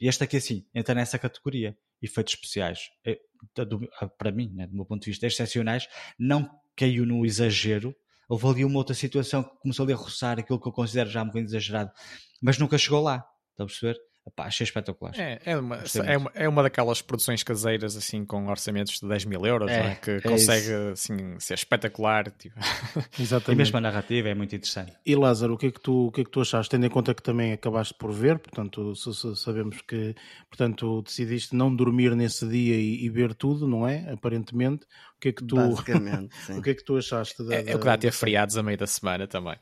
[0.00, 1.76] E este aqui, assim, entra nessa categoria.
[2.02, 3.18] Efeitos especiais, É,
[3.64, 5.86] do- ah, para mim, né, do meu ponto de vista, excepcionais.
[6.18, 7.94] Não caiu no exagero.
[8.30, 11.20] Houve ali uma outra situação que começou ali a roçar aquilo que eu considero já
[11.20, 11.90] um bocadinho exagerado,
[12.40, 13.16] mas nunca chegou lá.
[13.50, 14.09] Estão a perceber?
[14.30, 15.12] Epá, achei espetacular.
[15.18, 19.24] É, é, uma, é, uma, é uma daquelas produções caseiras assim com orçamentos de 10
[19.24, 19.94] mil euros É, não é?
[19.96, 22.30] que é consegue assim, ser espetacular.
[22.30, 22.54] Tipo.
[23.18, 23.58] E Exatamente.
[23.58, 24.92] mesmo a narrativa é muito interessante.
[25.04, 26.70] E Lázaro, o que, é que tu, o que é que tu achaste?
[26.70, 30.14] Tendo em conta que também acabaste por ver, portanto, se- se- sabemos que
[30.48, 34.10] portanto, decidiste não dormir nesse dia e, e ver tudo, não é?
[34.12, 34.84] Aparentemente.
[35.16, 35.56] O que é que tu,
[36.56, 38.56] o que é que tu achaste da, É, é o que dá a ter feriados
[38.56, 39.56] a meio da semana também.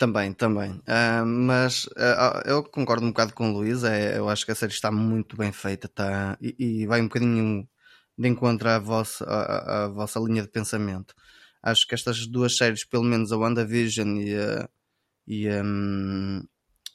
[0.00, 0.80] Também, também.
[0.86, 3.84] Ah, mas ah, eu concordo um bocado com o Luís.
[3.84, 7.04] É, eu acho que a série está muito bem feita tá, e, e vai um
[7.08, 7.68] bocadinho
[8.16, 11.14] de encontro à vossa, à, à- vossa linha de pensamento.
[11.62, 14.68] Acho que estas duas séries, pelo menos a WandaVision e, a,
[15.26, 16.42] e, hum,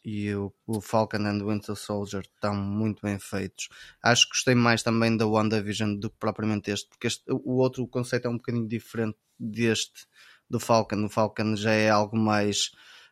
[0.03, 3.69] e o, o Falcon and Winter Soldier, estão muito bem feitos.
[4.03, 7.87] Acho que gostei mais também da WandaVision do que propriamente este, porque este, o outro
[7.87, 10.05] conceito é um bocadinho diferente deste
[10.49, 11.05] do Falcon.
[11.05, 12.71] O Falcon já é algo mais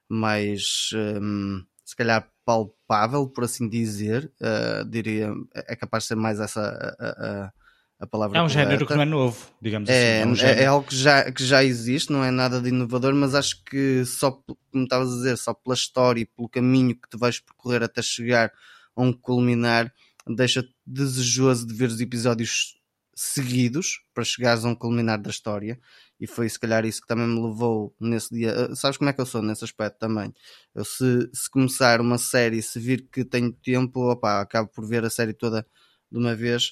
[0.09, 0.89] mais
[1.21, 6.61] hum, se calhar palpável, por assim dizer, uh, diria, é capaz de ser mais essa
[6.99, 7.51] a, a-
[7.99, 8.95] a palavra É um género que correta.
[8.95, 10.31] não é novo, digamos É, assim.
[10.31, 13.35] um é, é algo que já, que já existe, não é nada de inovador, mas
[13.35, 14.31] acho que só,
[14.71, 18.01] como estavas a dizer, só pela história e pelo caminho que tu vais percorrer até
[18.01, 18.51] chegar
[18.95, 19.93] a um culminar,
[20.27, 22.75] deixa-te desejoso de ver os episódios
[23.15, 25.79] seguidos para chegares a um culminar da história.
[26.23, 28.53] E foi se calhar isso que também me levou nesse dia.
[28.71, 30.33] Ah, Sabes como é que eu sou nesse aspecto também?
[30.73, 35.03] Eu se, se começar uma série, se vir que tenho tempo, opá, acabo por ver
[35.03, 35.67] a série toda
[36.09, 36.71] de uma vez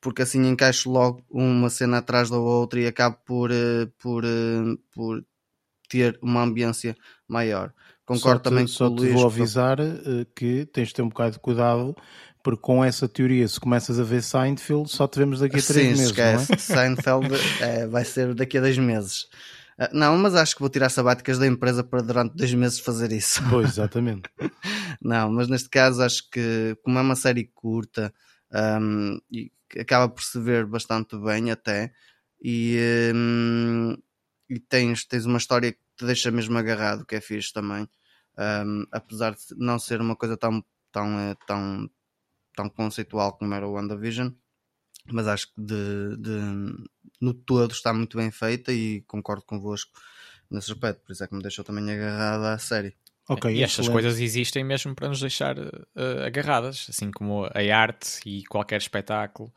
[0.00, 4.76] porque assim encaixo logo uma cena atrás da outra e acabo por, eh, por, eh,
[4.92, 5.24] por
[5.88, 6.94] ter uma ambiência
[7.26, 7.72] maior.
[8.04, 9.12] Concordo só te, também só com o te Luís.
[9.12, 11.96] vou porque- avisar eh, que tens de ter um bocado de cuidado,
[12.44, 15.86] porque com essa teoria, se começas a ver Seinfeld, só te vemos daqui a três
[15.88, 16.52] Sim, meses, esquece.
[16.52, 16.58] não é?
[16.58, 19.26] Seinfeld eh, vai ser daqui a dois meses.
[19.78, 23.10] Ah, não, mas acho que vou tirar sabáticas da empresa para durante dois meses fazer
[23.12, 23.42] isso.
[23.48, 24.28] Pois, exatamente.
[25.00, 28.12] Não, mas neste caso acho que como é uma série curta
[28.52, 31.92] hum, e que acaba por se ver bastante bem até
[32.42, 32.78] e,
[33.14, 33.96] hum,
[34.50, 37.88] e tens, tens uma história que te deixa mesmo agarrado, que é fixe também.
[38.38, 41.88] Hum, apesar de não ser uma coisa tão, tão, eh, tão,
[42.54, 44.30] tão conceitual como era o WandaVision,
[45.12, 46.84] mas acho que de, de-
[47.20, 49.92] no todo está muito bem feita e concordo convosco
[50.50, 52.96] nesse aspecto, por isso é que me deixou também agarrado à série.
[53.28, 53.92] Ok, e estas excelente.
[53.92, 59.50] coisas existem mesmo para nos deixar eh, agarradas, assim como a arte e qualquer espetáculo.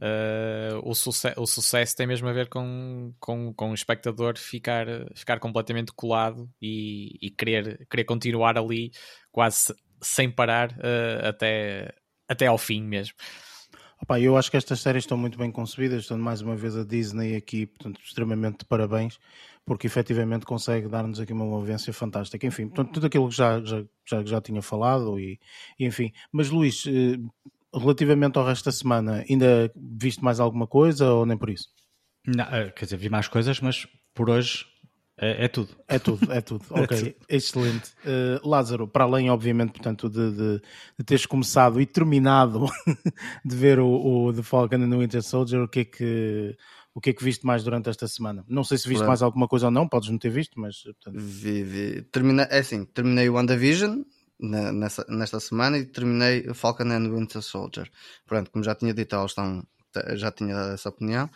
[0.00, 4.86] Eh, o, suce- o sucesso tem mesmo a ver com, com, com o espectador ficar,
[5.14, 8.90] ficar completamente colado e, e querer, querer continuar ali
[9.30, 11.94] quase sem parar eh, até,
[12.28, 13.14] até ao fim mesmo.
[14.02, 16.82] Opa, eu acho que estas séries estão muito bem concebidas, estão mais uma vez a
[16.82, 19.16] Disney aqui, portanto, extremamente de parabéns,
[19.64, 22.44] porque efetivamente consegue dar-nos aqui uma movência fantástica.
[22.44, 25.38] Enfim, portanto, tudo aquilo que já, já, já, já tinha falado, e,
[25.78, 26.10] e enfim.
[26.32, 27.16] Mas Luís, eh,
[27.72, 31.68] relativamente ao resto da semana, ainda viste mais alguma coisa ou nem por isso?
[32.26, 34.66] Não, eh, quer dizer, vi mais coisas, mas por hoje
[35.22, 35.68] é, é tudo.
[35.86, 36.64] É tudo, é tudo.
[36.70, 37.92] Ok, excelente.
[38.04, 40.62] Eh, Lázaro, para além, obviamente, portanto, de, de,
[40.98, 42.66] de teres começado e terminado
[43.44, 43.86] de ver o,
[44.26, 46.56] o The Falcon and the Winter Soldier, o que é que
[46.94, 48.44] o que é que viste mais durante esta semana?
[48.48, 49.08] Não sei se viste Pronto.
[49.08, 52.02] mais alguma coisa ou não, podes não ter visto, mas portanto, Vi, vi.
[52.02, 54.02] Termina, é assim, terminei o WandaVision
[54.40, 57.88] na, nessa, nesta semana e terminei o Falcon and Winter Soldier.
[58.26, 59.64] Pronto, como já tinha dito, elas estão,
[60.14, 61.30] já tinha dado essa opinião.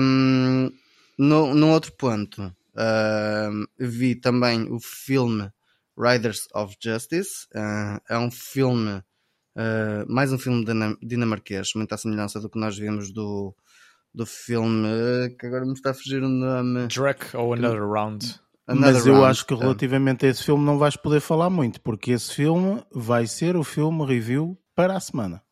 [0.00, 0.72] Um,
[1.18, 5.50] no, no outro ponto, um, vi também o filme
[5.98, 7.46] Riders of Justice.
[7.54, 8.98] Uh, é um filme,
[9.56, 13.54] uh, mais um filme dina- dinamarquês, muita semelhança do que nós vimos do,
[14.12, 16.88] do filme, uh, que agora me está a fugir o nome.
[16.88, 18.40] Druck ou Another Round.
[18.66, 21.50] Another mas eu Round, acho que uh, relativamente a esse filme não vais poder falar
[21.50, 25.42] muito, porque esse filme vai ser o filme review para a semana.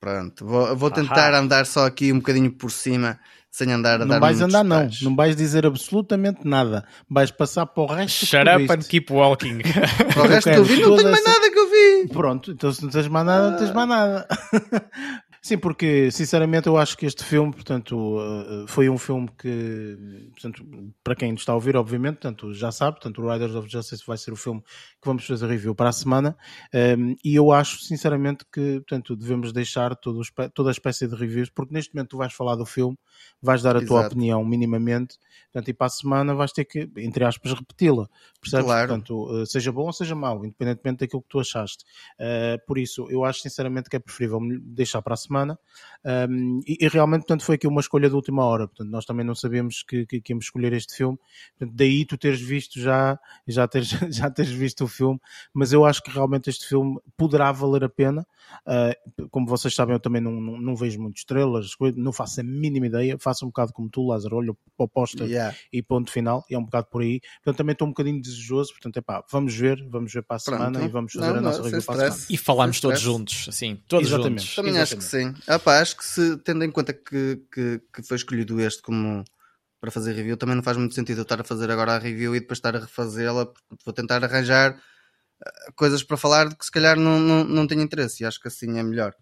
[0.00, 1.40] Pronto, vou, vou tentar Ahá.
[1.40, 3.18] andar só aqui um bocadinho por cima,
[3.56, 4.86] sem andar a não dar vais andar, não.
[5.00, 6.84] Não vais dizer absolutamente nada.
[7.08, 9.60] Vais passar para o resto que Shut up and keep walking.
[10.12, 12.08] Para o resto que eu vi, não tenho mais essa- nada que eu vi.
[12.12, 14.28] Pronto, então se não tens mais nada, não tens mais nada.
[15.46, 20.66] Sim, porque sinceramente eu acho que este filme, portanto, uh, foi um filme que, portanto,
[21.04, 24.02] para quem nos está a ouvir, obviamente, portanto, já sabe, portanto, o Riders of Justice
[24.04, 26.36] vai ser o filme que vamos fazer review para a semana,
[26.98, 30.20] um, e eu acho sinceramente que, portanto, devemos deixar todo
[30.52, 32.98] toda a espécie de reviews, porque neste momento tu vais falar do filme,
[33.40, 34.16] vais dar a tua Exato.
[34.16, 35.16] opinião minimamente,
[35.52, 38.08] portanto, e para a semana vais ter que, entre aspas, repeti-la,
[38.40, 38.66] percebes?
[38.66, 38.88] Claro.
[38.88, 41.84] Portanto, uh, seja bom ou seja mau, independentemente daquilo que tu achaste.
[42.18, 45.35] Uh, por isso, eu acho sinceramente que é preferível deixar para a semana.
[46.04, 48.68] Um, e, e realmente, portanto, foi aqui uma escolha de última hora.
[48.68, 51.18] Portanto, nós também não sabíamos que, que, que íamos escolher este filme.
[51.58, 55.20] Portanto, daí tu teres visto já, já teres, já teres visto o filme.
[55.52, 58.24] Mas eu acho que realmente este filme poderá valer a pena.
[58.64, 62.44] Uh, como vocês sabem, eu também não, não, não vejo muitas estrelas, não faço a
[62.44, 63.16] mínima ideia.
[63.18, 65.56] Faço um bocado como tu, Lázaro, olho para o póster Yeah.
[65.72, 66.44] e ponto final.
[66.48, 67.20] E é um bocado por aí.
[67.42, 68.72] Portanto, também estou um bocadinho desejoso.
[68.72, 70.58] Portanto, é pá, vamos ver, vamos ver para a Pronto.
[70.58, 72.26] semana e vamos fazer Não, a nossa não, review para a semana.
[72.30, 74.42] e falámos todos juntos, assim, todos Exatamente.
[74.42, 74.54] juntos.
[74.54, 75.25] Também acho que sim.
[75.46, 79.24] Ah, pá, acho que se, tendo em conta que, que, que foi escolhido este como
[79.80, 82.34] para fazer review, também não faz muito sentido eu estar a fazer agora a review
[82.34, 83.52] e depois estar a refazê-la.
[83.84, 84.80] Vou tentar arranjar
[85.44, 88.48] ah, coisas para falar que se calhar não, não, não tenho interesse e acho que
[88.48, 89.14] assim é melhor.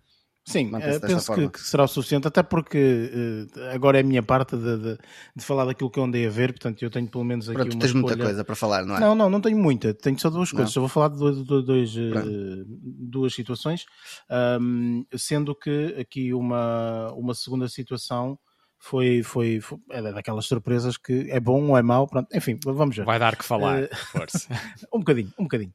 [0.46, 4.22] Sim, desta penso que, que será o suficiente, até porque eh, agora é a minha
[4.22, 4.98] parte de, de,
[5.34, 7.70] de falar daquilo que eu andei a ver, portanto eu tenho pelo menos aqui Pronto,
[7.70, 9.00] tu uma tens muita escolha- coisa para falar, não é?
[9.00, 10.72] Não, não, não tenho muita, tenho só duas coisas, Não.
[10.74, 12.28] só vou falar de dois, dois- Pronto.
[12.68, 13.86] duas situações,
[14.28, 18.38] Ahm, sendo que aqui uma, uma segunda situação
[18.84, 22.94] foi, foi, foi é daquelas surpresas que é bom ou é mau, pronto, enfim, vamos
[22.94, 23.06] ver.
[23.06, 24.46] Vai dar que falar, Eh, força.
[24.92, 25.72] Um bocadinho, um bocadinho.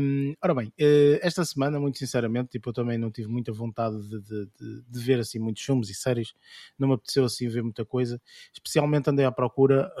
[0.00, 4.00] Hum, ora bem, eh, esta semana, muito sinceramente, tipo, eu também não tive muita vontade
[4.00, 6.32] de, de- de- de ver assim muitos filmes e séries,
[6.78, 8.18] não me apeteceu assim ver muita coisa,
[8.52, 9.92] especialmente andei à procura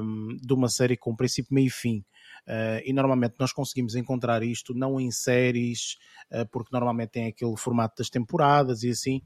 [0.00, 2.04] hum, de uma série com princípio, meio e fim.
[2.46, 5.96] Eh, e normalmente nós conseguimos encontrar isto não em séries,
[6.30, 9.20] eh, porque normalmente tem aquele formato das temporadas e assim,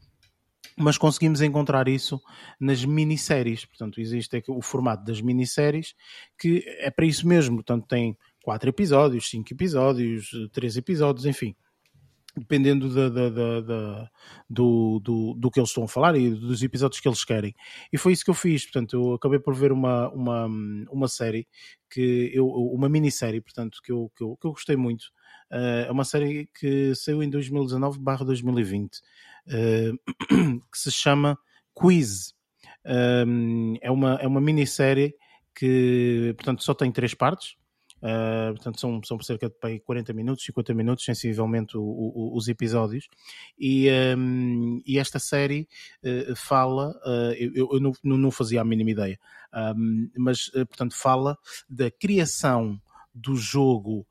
[0.77, 2.21] mas conseguimos encontrar isso
[2.59, 3.65] nas minisséries.
[3.65, 5.95] Portanto, existe o formato das minisséries
[6.39, 7.57] que é para isso mesmo.
[7.57, 11.55] Portanto, tem quatro episódios, cinco episódios, três episódios, enfim.
[12.37, 14.09] Dependendo da,
[14.49, 17.55] do, do, do que eles estão a falar e dos episódios que eles querem.
[17.93, 18.65] E foi isso que eu fiz.
[18.65, 20.47] Portanto, eu acabei por ver uma, uma,
[20.91, 21.49] uma série,
[21.91, 25.07] que eu, uma minissérie, portanto, que eu, que eu, que eu gostei muito.
[25.51, 29.01] Eh, É uma série que saiu em 2019-2020, eh,
[30.29, 31.39] que se chama
[31.75, 32.35] Quiz.
[33.27, 35.15] Um, é, uma, é uma minissérie
[35.55, 37.57] que, portanto, só tem três partes.
[38.03, 42.35] Uh, portanto, são, são cerca de pá, aí 40 minutos, 50 minutos, sensivelmente, o- o-
[42.35, 43.07] os episódios.
[43.59, 45.69] E, um, e esta série
[46.03, 49.19] uh, fala, uh, eu, eu não, não- fazia a mínima ideia,
[49.77, 51.37] um, mas, portanto, fala
[51.69, 52.81] da criação
[53.15, 54.07] do jogo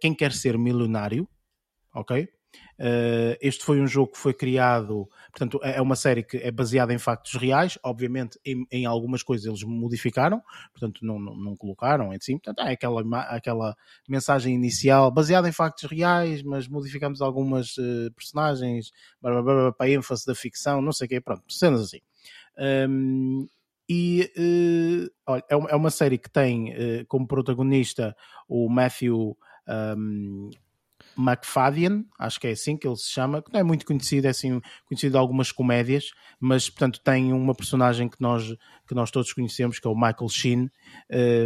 [0.00, 1.28] Quem Quer Ser Milionário,
[1.94, 2.26] ok?
[2.78, 6.50] Uh, este foi um jogo que foi criado, portanto, é é uma série que é
[6.50, 10.42] baseada em factos reais, obviamente em, em algumas coisas eles modificaram,
[10.72, 13.76] portanto não, não, não colocaram em si, portanto é aquela, aquela
[14.08, 18.90] mensagem inicial baseada em factos reais, mas modificamos algumas eh, personagens
[19.20, 22.00] blá, blá, blá, para ênfase da ficção, não sei o quê, pronto, cenas assim.
[22.88, 23.46] Um,
[23.88, 26.74] e eh, olha, é uma, é uma série que tem
[27.06, 28.16] como protagonista
[28.48, 29.36] o Matthew
[29.96, 30.50] um,
[31.18, 34.30] McFadden, acho que é assim que ele se chama, que não é muito conhecido, é
[34.30, 36.10] assim conhecido de algumas comédias,
[36.40, 38.54] mas portanto tem uma personagem que nós,
[38.86, 40.70] que nós todos conhecemos, que é o Michael Sheen,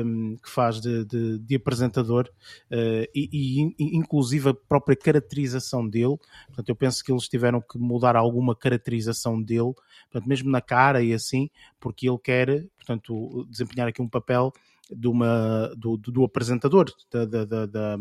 [0.04, 2.28] um, que faz de, de, de apresentador
[2.70, 6.16] uh, e, e, inclusive a própria caracterização dele,
[6.46, 9.72] portanto eu penso que eles tiveram que mudar alguma caracterização dele,
[10.10, 11.50] portanto mesmo na cara e assim,
[11.80, 14.52] porque ele quer, portanto, desempenhar aqui um papel
[14.90, 17.98] de uma, do, do, do apresentador da, da, da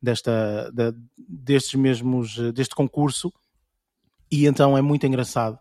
[0.00, 0.72] desta,
[1.16, 3.32] destes mesmos, deste concurso,
[4.30, 5.58] e então é muito engraçado,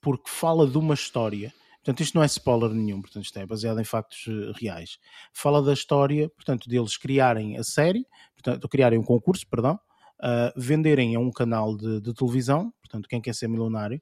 [0.00, 3.80] porque fala de uma história, portanto isto não é spoiler nenhum, portanto isto é baseado
[3.80, 4.98] em factos uh, reais,
[5.32, 9.74] fala da história, portanto deles criarem a série, portanto criarem um concurso, perdão,
[10.20, 14.00] uh, venderem a um canal de, de, televisão, portanto quem quer ser milionário,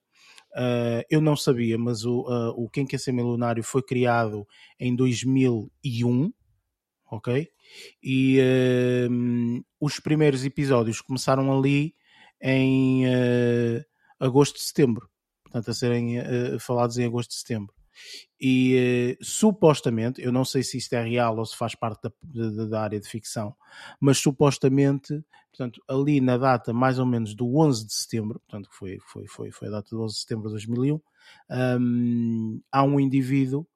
[0.56, 4.46] Uh, eu não sabia, mas o, uh, o Quem Quer Ser Milionário foi criado
[4.78, 6.32] em 2001,
[7.10, 7.48] ok?
[8.02, 11.94] E uh, os primeiros episódios começaram ali
[12.42, 13.04] em
[14.18, 15.08] agosto setembro,
[15.44, 16.16] portanto, a serem
[16.58, 17.74] falados em agosto setembro.
[18.40, 22.12] E uh, supostamente, eu não sei se isto é real ou se faz parte da,
[22.22, 23.54] da, da, área de ficção,
[24.00, 28.98] mas supostamente, portanto, ali na data mais ou menos do 11 de setembro, portanto, foi,
[29.06, 31.00] foi, foi, foi a data do 11 de setembro de 2001,
[31.50, 33.66] um, há um indivíduo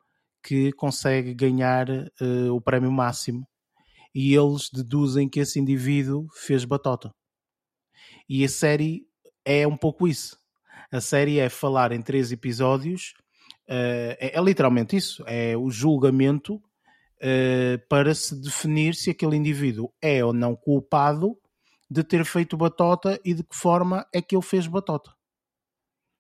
[0.43, 3.47] que consegue ganhar uh, o prémio máximo
[4.15, 7.13] e eles deduzem que esse indivíduo fez batota.
[8.29, 9.07] E a série
[9.45, 10.39] é um pouco isso.
[10.93, 13.15] A série é falar em três episódios,
[13.69, 19.93] uh, é, é, literalmente isso: é o julgamento uh, para se definir se aquele indivíduo
[20.01, 21.37] é ou não culpado
[21.91, 25.13] de ter feito batota e de que forma é que ele fez batota.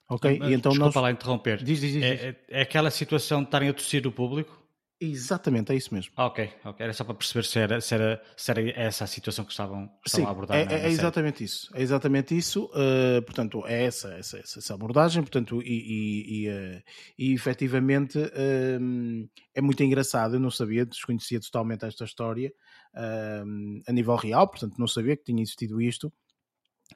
[0.08, 0.38] Ok?
[0.38, 1.02] Mas, e então desculpa nós...
[1.02, 1.62] lá interromper.
[1.62, 4.63] Diz, diz, diz, é, é, é, aquela situação de estarem a tossir o público?
[5.10, 6.12] Exatamente, é isso mesmo.
[6.16, 6.84] Ah, ok, ok.
[6.84, 9.88] Era só para perceber se era, se era, se era essa a situação que estavam,
[10.02, 10.56] que estavam Sim, a abordar.
[10.56, 11.70] É, é na exatamente isso.
[11.74, 12.66] É exatamente isso.
[12.66, 15.22] Uh, portanto, é essa, essa, essa, abordagem.
[15.22, 16.82] Portanto, e, e, e, uh,
[17.18, 20.34] e efetivamente uh, é muito engraçado.
[20.34, 22.52] Eu não sabia, desconhecia totalmente esta história
[22.94, 24.48] a nível real.
[24.48, 26.12] Portanto, não sabia que tinha existido isto.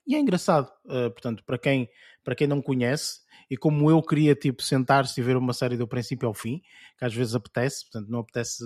[0.07, 0.71] E é engraçado.
[0.85, 1.89] portanto, para quem,
[2.23, 3.21] para quem não conhece,
[3.51, 6.61] e como eu queria tipo sentar-se e ver uma série do princípio ao fim,
[6.99, 8.63] que às vezes apetece, portanto não apetece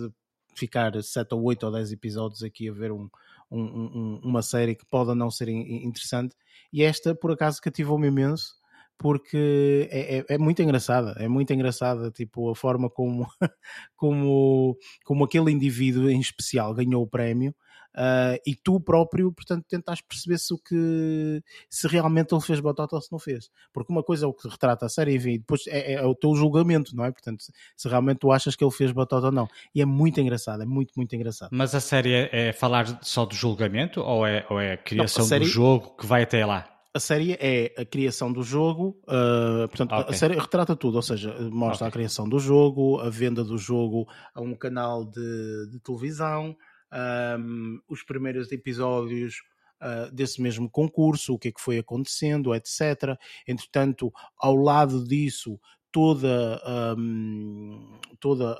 [0.54, 3.08] ficar 7 ou 8 ou 10 episódios aqui a ver um,
[3.50, 6.34] um, um, uma série que pode ou não ser interessante,
[6.72, 8.54] e esta por acaso cativou-me imenso,
[8.98, 13.26] porque é, é, é, muito engraçada, é muito engraçada, tipo, a forma como,
[13.96, 17.54] como, como aquele indivíduo em especial ganhou o prémio
[17.96, 22.96] uh, e tu próprio, portanto, tentas perceber se o que se realmente ele fez batota
[22.96, 23.50] ou se não fez.
[23.72, 26.34] Porque uma coisa é o que retrata a série, enfim, depois é, é, o teu
[26.34, 27.10] julgamento, não é?
[27.10, 27.44] Portanto,
[27.76, 29.48] se realmente tu achas que ele fez batota ou não.
[29.74, 31.50] E é muito engraçado, é muito, muito engraçado.
[31.52, 35.20] Mas a série é, é falar só do julgamento ou é, ou é a criação
[35.20, 35.44] não, a série...
[35.44, 36.68] do jogo que vai até lá?
[36.94, 40.14] a série é a criação do jogo, uh, portanto, okay.
[40.14, 41.88] a série retrata tudo, ou seja, mostra okay.
[41.88, 46.54] a criação do jogo, a venda do jogo a um canal de, de televisão,
[46.92, 49.42] um, os primeiros episódios
[49.80, 53.16] uh, desse mesmo concurso, o que é que foi acontecendo, etc.
[53.46, 55.58] Entretanto, ao lado disso,
[55.92, 56.60] toda,
[56.98, 58.58] um, toda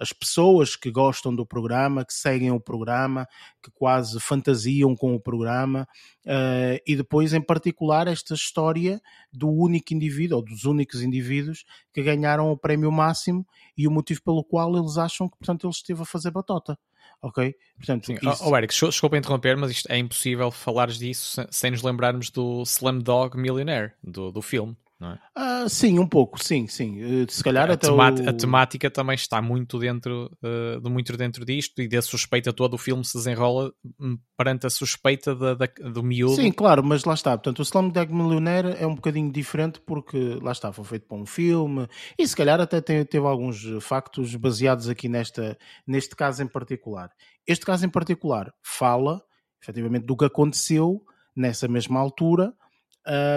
[0.00, 3.28] as pessoas que gostam do programa, que seguem o programa,
[3.62, 5.86] que quase fantasiam com o programa,
[6.24, 9.00] uh, e depois, em particular, esta história
[9.30, 13.46] do único indivíduo, ou dos únicos indivíduos que ganharam o prémio máximo
[13.76, 16.78] e o motivo pelo qual eles acham que, portanto, ele esteve a fazer batota
[17.22, 17.54] ok?
[17.76, 18.18] Portanto, Sim.
[18.20, 18.44] Isso...
[18.44, 23.36] Oh, Eric, desculpa interromper, mas isto é impossível falares disso sem nos lembrarmos do Slumdog
[23.36, 24.76] Millionaire, do, do filme.
[25.00, 25.64] É?
[25.64, 27.22] Uh, sim, um pouco, sim, sim.
[27.22, 28.00] Uh, se calhar a, até o...
[28.00, 32.74] a temática também está muito dentro, uh, de, muito dentro disto e da suspeita toda
[32.74, 36.34] o filme se desenrola hum, perante a suspeita da, da, do miúdo.
[36.34, 37.30] Sim, claro, mas lá está.
[37.30, 41.26] Portanto, o Slumdog Millionaire é um bocadinho diferente porque lá está, foi feito para um
[41.26, 41.86] filme
[42.18, 47.10] e se calhar até tem, teve alguns factos baseados aqui nesta, neste caso em particular.
[47.46, 49.22] Este caso em particular fala
[49.62, 51.00] efetivamente do que aconteceu
[51.36, 52.52] nessa mesma altura.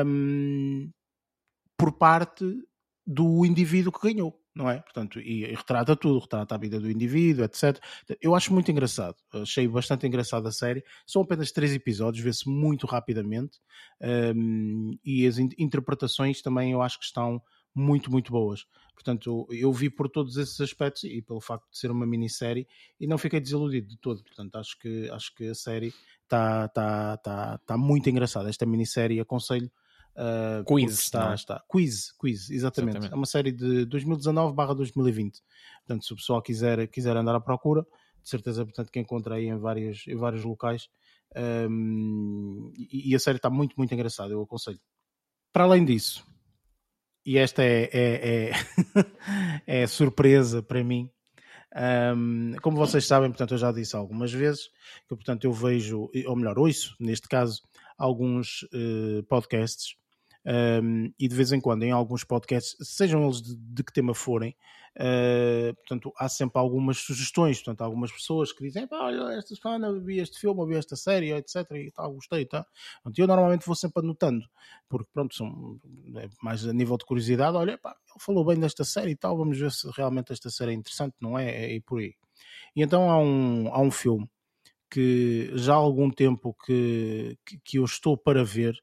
[0.05, 0.89] Um,
[1.81, 2.45] por parte
[3.07, 4.79] do indivíduo que ganhou, não é?
[4.81, 7.79] Portanto, e, e, retrata tudo, retrata a vida do indivíduo, etc.
[8.21, 10.83] Eu acho muito engraçado, achei bastante engraçado a série.
[11.07, 13.57] São apenas três episódios, vê-se muito rapidamente
[14.35, 17.41] um, e as in interpretações também eu acho que estão
[17.73, 18.67] muito, muito boas.
[18.93, 22.67] Portanto, eu vi por todos esses aspectos e pelo facto de ser uma minissérie
[22.99, 24.23] e não fiquei desiludido de todo.
[24.23, 28.49] Portanto, acho que, acho que a série está tá, tá, tá muito engraçada.
[28.49, 29.71] Esta minissérie aconselho
[30.15, 31.35] Uh, quiz, está, é?
[31.35, 31.63] está.
[31.69, 32.97] Quiz, quiz, exatamente.
[32.97, 33.13] exatamente.
[33.13, 35.41] É uma série de 2019/2020.
[35.79, 37.85] Portanto, se o pessoal quiser, quiser andar à procura,
[38.21, 40.89] de certeza, portanto, que encontra aí em vários, em vários locais.
[41.35, 44.79] Um, e, e, a série está muito, muito engraçada, eu aconselho.
[45.53, 46.25] Para além disso,
[47.25, 48.51] e esta é, é, é,
[49.83, 51.09] é surpresa para mim,
[52.15, 54.67] um, como vocês sabem, portanto, eu já disse algumas vezes
[55.07, 57.61] que, portanto, eu vejo, ou melhor, ouço, neste caso,
[57.97, 59.95] alguns uh, podcasts
[60.45, 64.13] um, e de vez em quando em alguns podcasts, sejam eles de, de que tema
[64.13, 64.55] forem,
[64.97, 70.19] uh, portanto, há sempre algumas sugestões, portanto, algumas pessoas que dizem, olha, esta semana vi
[70.19, 72.65] este filme, vi esta série, etc, e tal, gostei, tá?
[73.03, 74.45] Portanto, eu normalmente vou sempre anotando,
[74.89, 75.79] porque pronto, são
[76.17, 79.37] é mais a nível de curiosidade, olha, pá, ele falou bem desta série e tal,
[79.37, 81.49] vamos ver se realmente esta série é interessante, não é?
[81.49, 82.15] É, é por aí.
[82.75, 84.29] E então há um, há um filme
[84.89, 88.75] que já há algum tempo que, que, que eu estou para ver,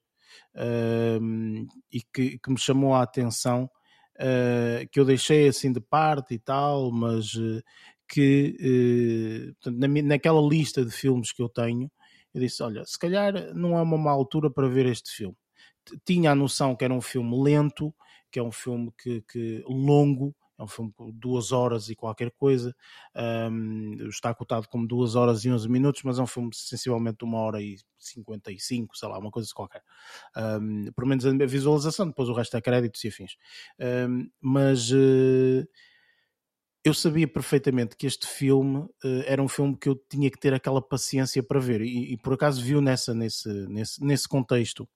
[0.54, 3.70] uh, e que, que, me chamou a atenção,
[4.16, 7.62] uh, que eu deixei assim de parte e tal, mas uh,
[8.08, 11.90] que portanto, na, naquela lista de filmes que eu tenho,
[12.34, 15.36] eu disse: Olha, se calhar não é uma má altura para ver este filme.
[16.04, 17.94] Tinha a noção que era um filme lento,
[18.30, 22.32] que é um filme que, que longo, é um filme com duas horas e qualquer
[22.32, 22.74] coisa,
[23.50, 27.24] um, está cotado como duas horas e 11 minutos, mas é um filme sensivelmente de
[27.24, 29.82] uma hora e 55, sei lá, uma coisa qualquer.
[30.36, 33.36] Um, pelo menos a visualização, depois o resto é créditos e afins.
[33.78, 35.66] Um, mas uh,
[36.84, 40.52] eu sabia perfeitamente que este filme uh, era um filme que eu tinha que ter
[40.52, 44.88] aquela paciência para ver, e, e por acaso viu nessa, nesse, nesse, nesse contexto.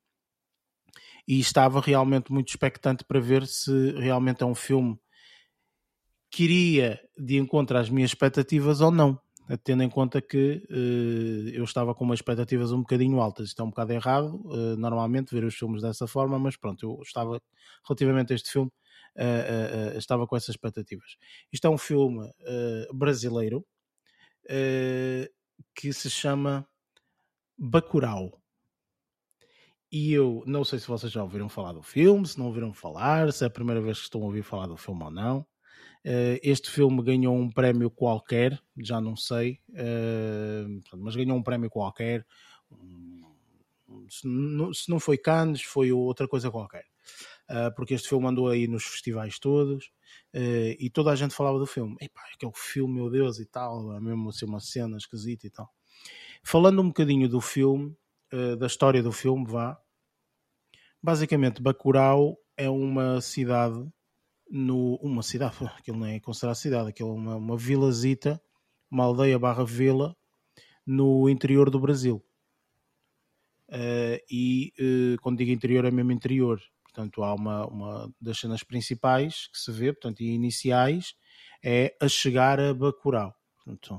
[1.28, 4.98] E estava realmente muito expectante para ver se realmente é um filme
[6.33, 9.20] que iria de encontro às minhas expectativas ou não,
[9.62, 13.49] tendo em conta que uh, eu estava com umas expectativas um bocadinho altas.
[13.49, 17.03] Isto é um bocado errado, uh, normalmente, ver os filmes dessa forma, mas pronto, eu
[17.03, 17.39] estava,
[17.87, 18.70] relativamente a este filme,
[19.18, 21.16] uh, estava com essas expectativas.
[21.53, 22.26] Isto é um filme
[22.95, 23.64] brasileiro
[25.74, 26.66] que se chama
[27.59, 28.41] Bacurau.
[29.91, 33.30] E eu não sei se vocês já ouviram falar do filme, se não ouviram falar,
[33.30, 35.47] se é a primeira vez que estão a ouvir falar do filme ou não.
[36.05, 41.70] Uh, este filme ganhou um prémio qualquer, já não sei, uh, mas ganhou um prémio
[41.70, 42.26] qualquer.
[44.09, 46.84] Se, não, foi Cannes, foi outra coisa qualquer.
[47.48, 49.92] Uh, porque este filme andou aí nos festivais todos
[50.34, 51.96] e toda a gente falava do filme.
[52.00, 55.70] Epá, aquele filme, meu Deus, e tal, é mesmo assim uma cena esquisita e tal.
[56.42, 57.94] Falando um bocadinho do filme,
[58.59, 59.78] da história do filme, vá.
[61.03, 63.86] Basicamente, Bacurau é uma cidade
[64.53, 68.40] no, uma cidade, aquilo não é considerado cidade, aquilo é uma, uma vilazita,
[68.90, 70.14] uma aldeia barra vila
[70.86, 72.22] no interior do Brasil.
[73.70, 78.62] Uh, e uh, quando digo interior é mesmo interior, portanto há uma, uma das cenas
[78.62, 81.14] principais que se vê, portanto, e iniciais,
[81.64, 83.34] é a chegar a Bacurau.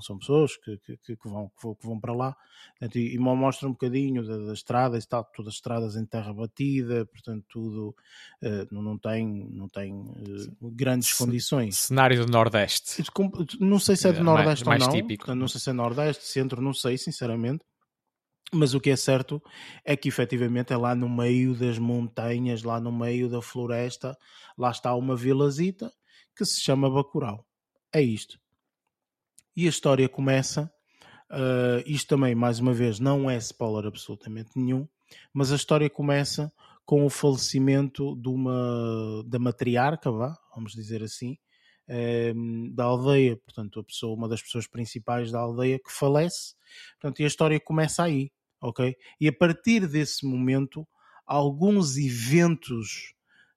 [0.01, 2.35] São, pessoas que, que, que, vão, que, vão, para lá
[2.71, 6.05] portanto, e, e mostra um bocadinho das da estradas e tal, todas as estradas em
[6.05, 7.95] terra batida, portanto, tudo
[8.41, 11.77] uh, não, não tem, não tem uh, grandes C condições.
[11.77, 13.03] Cenário do Nordeste.
[13.59, 14.95] Não sei se é do é, Nordeste mais, ou não.
[14.95, 15.25] Típico.
[15.25, 17.63] Portanto, não sei se é Nordeste, Centro, não sei, sinceramente.
[18.53, 19.41] Mas o que é certo
[19.83, 24.15] é que efetivamente é lá no meio das montanhas, lá no meio da floresta,
[24.57, 25.91] lá está uma vilazita
[26.35, 27.45] que se chama Bacurau.
[27.91, 28.39] É isto.
[29.55, 30.71] E a história começa.
[31.29, 34.87] Uh, isto também, mais uma vez, não é spoiler absolutamente nenhum,
[35.33, 36.51] mas a história começa
[36.85, 41.37] com o falecimento de uma da matriarca, vá, vamos dizer assim,
[42.35, 46.55] um, da aldeia, portanto, a pessoa, uma das pessoas principais da aldeia que falece,
[46.99, 48.31] portanto, e a história começa aí,
[48.61, 48.95] ok?
[49.19, 50.87] E a partir desse momento,
[51.25, 53.13] alguns eventos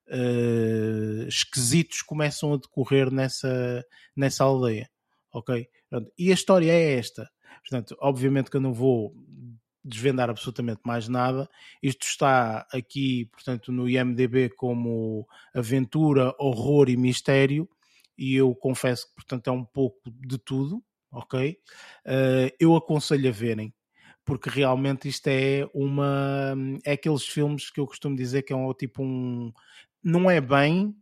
[0.07, 3.85] uh, esquisitos começam a decorrer nessa,
[4.15, 4.89] nessa aldeia,
[5.33, 5.67] ok?
[5.89, 7.29] Portanto, e a história é esta.
[7.61, 9.13] Portanto, obviamente que eu não vou
[9.87, 11.49] desvendar absolutamente mais nada.
[11.81, 17.69] Isto está aqui, portanto, no IMDB como aventura, horror e mistério.
[18.17, 21.57] E eu confesso que, portanto, é um pouco de tudo, ok?
[22.05, 23.73] Uh, eu aconselho a verem,
[24.25, 26.55] porque realmente isto é uma.
[26.83, 29.53] É aqueles filmes que eu costumo dizer que é um tipo um.
[30.03, 30.95] Não é bem,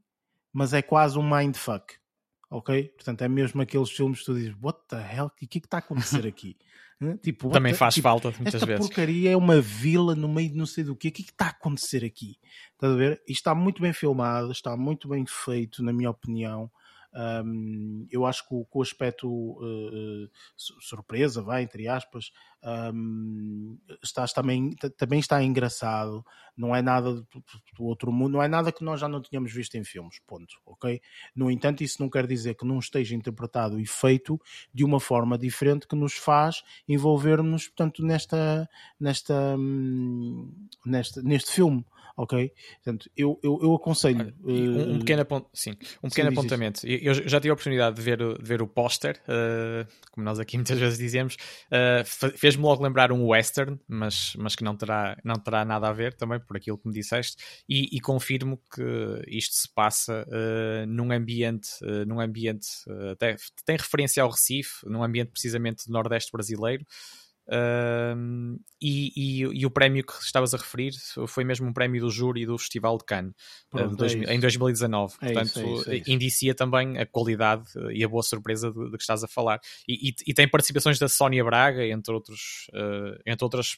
[0.51, 1.95] mas é quase um mindfuck
[2.57, 2.89] ok?
[2.89, 5.57] Portanto, é mesmo aqueles filmes que tu dizes, what the hell, o que é que
[5.59, 6.57] está a acontecer aqui?
[7.21, 8.85] tipo, Também the, faz tipo, falta muitas esta vezes.
[8.85, 11.25] Esta porcaria é uma vila no meio de não sei do quê, o que é
[11.25, 12.37] que está a acontecer aqui?
[12.73, 13.21] Estás a ver?
[13.27, 16.71] E está muito bem filmado, está muito bem feito, na minha opinião.
[17.15, 22.31] Um, eu acho que o, o aspecto uh, surpresa, vai, entre aspas,
[22.93, 26.25] um, está, também, também está engraçado,
[26.57, 27.27] não é nada do,
[27.77, 30.55] do, outro mundo, não é nada que nós já não tínhamos visto em filmes, ponto,
[30.65, 31.01] ok?
[31.33, 34.37] No entanto, isso não quer dizer que não esteja interpretado e feito
[34.73, 40.51] de uma forma diferente que nos faz envolver-nos, portanto, nesta, nesta, hum,
[40.85, 41.85] nesta, neste filme
[42.17, 42.51] ok?
[42.83, 44.33] Portanto, eu, eu, eu aconselho.
[44.43, 45.45] um, um, pequeno, apont...
[45.53, 46.87] Sim, um pequeno sim, apontamento.
[46.87, 50.55] Eu já tive a oportunidade de ver, de ver o póster, uh, como nós aqui
[50.57, 55.35] muitas vezes dizemos, uh, fez-me logo lembrar um western, mas, mas que não terá, não
[55.35, 57.37] terá nada a ver também, por aquilo que me disseste,
[57.67, 61.69] e, e confirmo que isto se passa uh, num ambiente,
[62.07, 62.67] num ambiente
[63.11, 63.35] até
[63.65, 66.85] tem referência ao Recife, num ambiente precisamente do Nordeste brasileiro.
[67.47, 70.93] Uh, e, e, e, o prémio que estavas a referir
[71.27, 73.33] foi mesmo um prémio do júri do Festival de Cannes
[73.69, 75.13] Pronto, uh, dois, é em 2019.
[75.21, 76.11] É Portanto, isso, é isso, é isso.
[76.11, 79.59] indicia também a qualidade e a boa surpresa de, de que estás a falar.
[79.87, 83.77] E, e, tem participações da Sónia Braga, entre, outros, uh, entre outras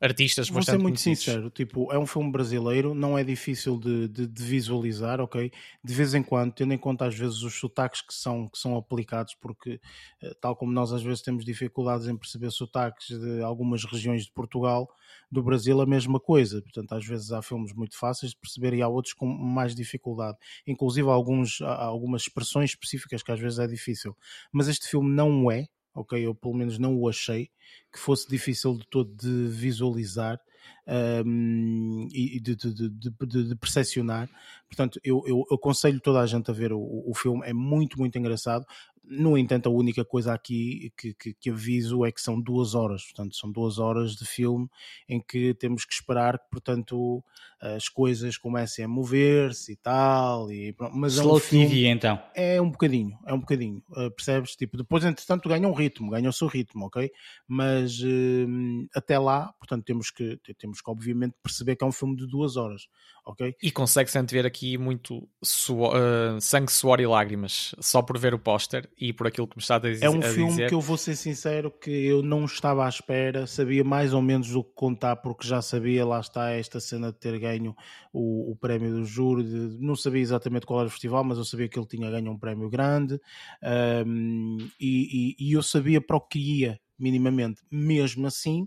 [0.00, 1.00] artistas Vou ser muito conhecidos.
[1.00, 5.52] sincero, tipo, é um filme brasileiro, não é difícil de, de- de visualizar, ok?
[5.84, 8.74] De vez em quando, tendo em conta às vezes os sotaques que são, que são
[8.78, 9.78] aplicados, porque
[10.22, 14.32] eh, tal como nós às vezes temos dificuldades em perceber sotaques de algumas regiões de
[14.32, 14.88] Portugal,
[15.30, 16.62] do Brasil a mesma coisa.
[16.62, 20.38] Portanto, às vezes há filmes muito fáceis de perceber e há outros com mais dificuldade.
[20.66, 24.16] Inclusive há alguns, há algumas expressões específicas que às vezes é difícil.
[24.52, 25.66] Mas este filme não é,
[25.98, 26.26] ok?
[26.26, 27.50] Eu pelo menos não o achei
[27.92, 30.40] que fosse difícil de todo de visualizar
[31.24, 34.28] um, e de, de, de, de, de percepcionar.
[34.66, 38.18] Portanto, eu, eu aconselho toda a gente a ver o, o filme, é muito, muito
[38.18, 38.66] engraçado.
[39.10, 43.04] No entanto, a única coisa aqui que, que, que, aviso é que são duas horas,
[43.04, 44.68] portanto, são duas horas de filme
[45.08, 47.24] em que temos que esperar que, portanto,
[47.60, 50.50] as coisas comecem a mover-se e tal.
[50.52, 52.22] E, mas Slow é um filme, TV, então.
[52.34, 54.54] É um bocadinho, é um bocadinho, uh, percebes?
[54.54, 57.10] Tipo, depois, entretanto, ganha um ritmo, ganha o seu ritmo, ok?
[57.46, 62.16] Mas uh, até lá, portanto, temos que, temos que, obviamente, perceber que é um filme
[62.16, 62.88] de duas horas,
[63.28, 63.54] ok?
[63.62, 68.38] E consegue-se antever aqui muito suor, uh, sangue, suor e lágrimas, só por ver o
[68.38, 70.04] póster e por aquilo que me está a dizer.
[70.04, 73.84] É um filme que eu vou ser sincero que eu não estava à espera, sabia
[73.84, 77.38] mais ou menos o que contar, porque já sabia, lá está esta cena de ter
[77.38, 77.76] ganho
[78.12, 81.44] o, o prémio do júri, de, não sabia exatamente qual era o festival, mas eu
[81.44, 83.20] sabia que ele tinha ganho um prémio grande
[84.06, 87.60] um, e, e, e eu sabia para o que ia, minimamente.
[87.70, 88.66] Mesmo assim,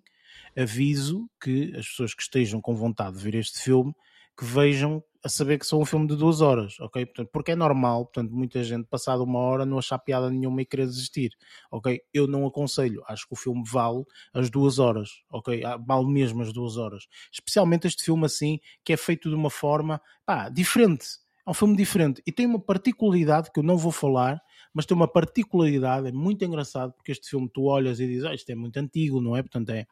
[0.56, 3.94] aviso que as pessoas que estejam com vontade de ver este filme,
[4.38, 7.06] que vejam a saber que são um filme de duas horas, ok?
[7.06, 10.66] Portanto, porque é normal, portanto, muita gente passada uma hora não achar piada nenhuma e
[10.66, 11.32] querer desistir,
[11.72, 12.02] ok?
[12.14, 14.04] Eu não aconselho, acho que o filme vale
[14.34, 15.62] as duas horas, ok?
[15.86, 17.08] Vale mesmo as duas horas.
[17.32, 21.06] Especialmente este filme assim, que é feito de uma forma, pá, diferente.
[21.46, 24.42] É um filme diferente e tem uma particularidade que eu não vou falar,
[24.74, 28.34] mas tem uma particularidade, é muito engraçado, porque este filme tu olhas e dizes, ah,
[28.34, 29.42] isto é muito antigo, não é?
[29.42, 29.86] Portanto, é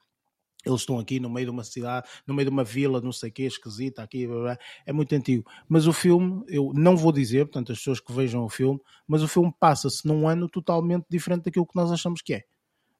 [0.65, 3.29] eles estão aqui no meio de uma cidade, no meio de uma vila, não sei
[3.29, 4.59] o que, esquisita, aqui, blá, blá.
[4.85, 5.49] é muito antigo.
[5.67, 9.23] Mas o filme, eu não vou dizer, portanto, as pessoas que vejam o filme, mas
[9.23, 12.43] o filme passa-se num ano totalmente diferente daquilo que nós achamos que é.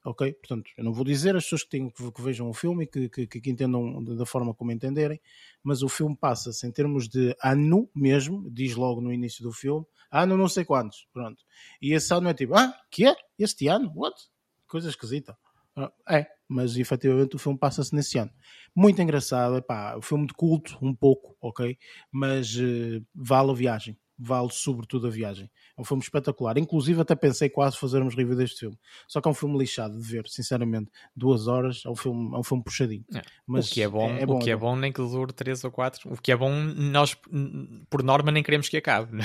[0.02, 0.32] Ok?
[0.32, 3.08] Portanto, eu não vou dizer as pessoas que, têm, que, vejam o filme e que,
[3.10, 5.20] que, que entendam da forma como entenderem,
[5.62, 9.84] mas o filme passa-se em termos de ano mesmo, diz logo no início do filme,
[10.10, 11.44] ano não sei quantos, pronto.
[11.82, 13.14] E esse ano é tipo, ah, que é?
[13.38, 13.92] Este ano?
[13.94, 14.16] What?
[14.66, 15.36] Coisa esquisita.
[16.08, 18.30] É, mas efetivamente o filme passa-se nesse ano.
[18.74, 21.76] Muito engraçado, epá, o filme de culto, um pouco, ok?
[22.10, 25.50] Mas uh, vale a viagem, vale sobretudo a viagem.
[25.76, 26.58] É um filme espetacular.
[26.58, 28.76] Inclusive, até pensei quase fazermos review deste filme.
[29.08, 30.90] Só que é um filme lixado de ver, sinceramente.
[31.16, 33.04] Duas horas, é um filme, é um filme puxadinho.
[33.14, 33.22] É.
[33.46, 34.76] Mas o que é bom, é, é bom, o que é bom.
[34.76, 36.12] nem que dure três ou quatro.
[36.12, 37.16] O que é bom, nós,
[37.88, 39.16] por norma, nem queremos que acabe.
[39.16, 39.24] Né?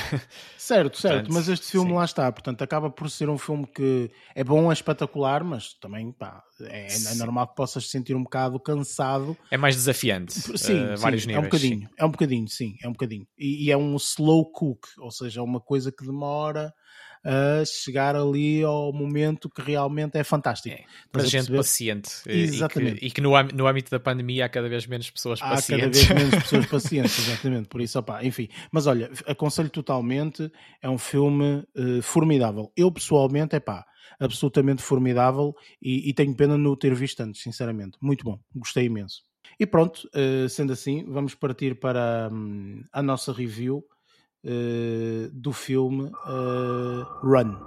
[0.58, 1.26] Certo, certo.
[1.26, 1.96] Portanto, mas este filme sim.
[1.96, 2.32] lá está.
[2.32, 6.88] Portanto, acaba por ser um filme que é bom, é espetacular, mas também, pá, é,
[6.88, 9.38] é, normal que possas sentir um bocado cansado.
[9.52, 10.34] É mais desafiante.
[10.34, 11.88] Sim, uh, vários sim níveis, é um bocadinho, sim.
[11.98, 13.28] é um bocadinho, sim, é um bocadinho.
[13.38, 16.74] E, e, é um slow cook, ou seja, é uma coisa que demora
[17.26, 20.76] a chegar ali ao momento que realmente é fantástico.
[20.76, 21.58] É, para gente perceber?
[21.58, 22.10] paciente.
[22.28, 22.98] Exatamente.
[22.98, 25.50] E que, e que no, no, âmbito da pandemia há cada vez menos pessoas há
[25.50, 26.04] pacientes.
[26.04, 27.68] Há cada vez menos pessoas pacientes, exatamente.
[27.68, 28.48] Por isso, opá, enfim.
[28.72, 32.72] Mas olha, aconselho totalmente, é um filme uh, formidável.
[32.78, 33.84] Eu pessoalmente, é pá,
[34.20, 37.98] absolutamente formidável e, e, tenho pena no ter visto antes, sinceramente.
[38.00, 39.24] Muito bom, gostei imenso.
[39.60, 40.10] E pronto,
[40.50, 43.86] sendo assim, vamos partir para um, a nossa review
[45.34, 47.58] do filme uh, Run.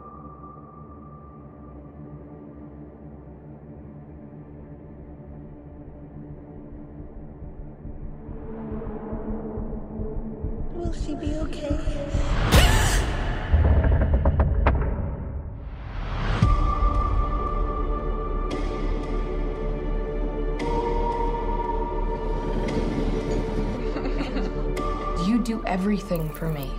[25.28, 26.70] You do everything for me.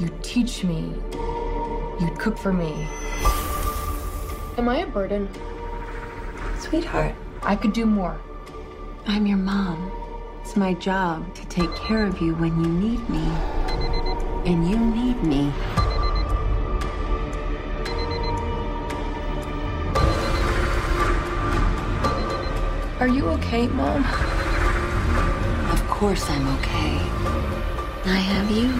[0.00, 0.92] You teach me.
[2.00, 2.88] You cook for me.
[4.58, 5.28] Am I a burden?
[6.58, 8.20] Sweetheart, I could do more.
[9.06, 9.92] I'm your mom.
[10.42, 13.24] It's my job to take care of you when you need me.
[14.44, 15.52] And you need me.
[22.98, 24.04] Are you okay, Mom?
[25.70, 27.05] Of course I'm okay.
[28.08, 28.70] I have you.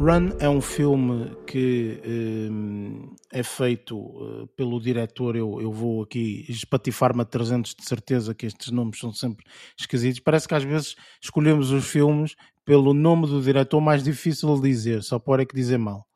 [0.00, 2.00] Run é um filme que
[2.50, 5.36] um, é feito uh, pelo diretor.
[5.36, 9.44] Eu, eu vou aqui espatifar-me a 300 de certeza que estes nomes são sempre
[9.78, 10.20] esquisitos.
[10.20, 12.34] Parece que às vezes escolhemos os filmes
[12.70, 16.06] pelo nome do diretor mais difícil de dizer, só pode é que dizer mal.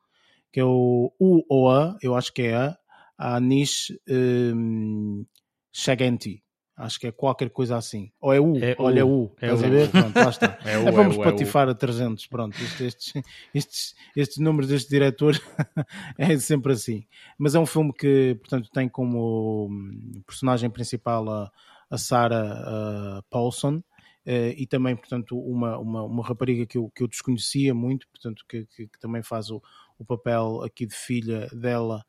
[0.53, 2.77] Que é o U ou A, eu acho que é A,
[3.17, 5.25] Anish um,
[5.73, 6.41] Shagenti.
[6.77, 8.09] Acho que é qualquer coisa assim.
[8.21, 9.23] Ou é U, É olha, é U.
[9.23, 9.35] U.
[9.41, 9.69] É Estás a U.
[9.69, 9.91] ver?
[9.91, 10.57] Pronto, lá está.
[10.63, 11.23] É o, É, vamos é é o.
[11.25, 12.55] patifar a 300, pronto.
[12.63, 13.13] Estes,
[13.53, 15.37] estes, estes, números deste diretor
[16.17, 17.03] é sempre assim.
[17.37, 21.51] Mas é um filme que, portanto, tem como hum, personagem principal a,
[21.89, 23.83] a Sarah uh, Paulson
[24.25, 28.65] e também, portanto, uma, uma, uma rapariga que eu, que eu desconhecia muito, portanto, que,
[28.65, 29.61] que, que também faz o,
[29.99, 32.03] o papel aqui de filha dela,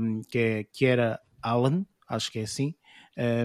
[0.00, 2.74] um, que, é, que era Alan, acho que é assim.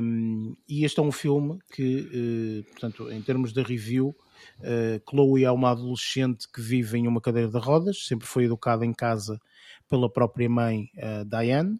[0.02, 4.16] Um, e este é um filme que, eh, portanto, em termos de review,
[4.62, 8.86] eh, Chloe é uma adolescente que vive em uma cadeira de rodas, sempre foi educada
[8.86, 9.42] em casa
[9.90, 11.80] pela própria mãe, eh, Diane.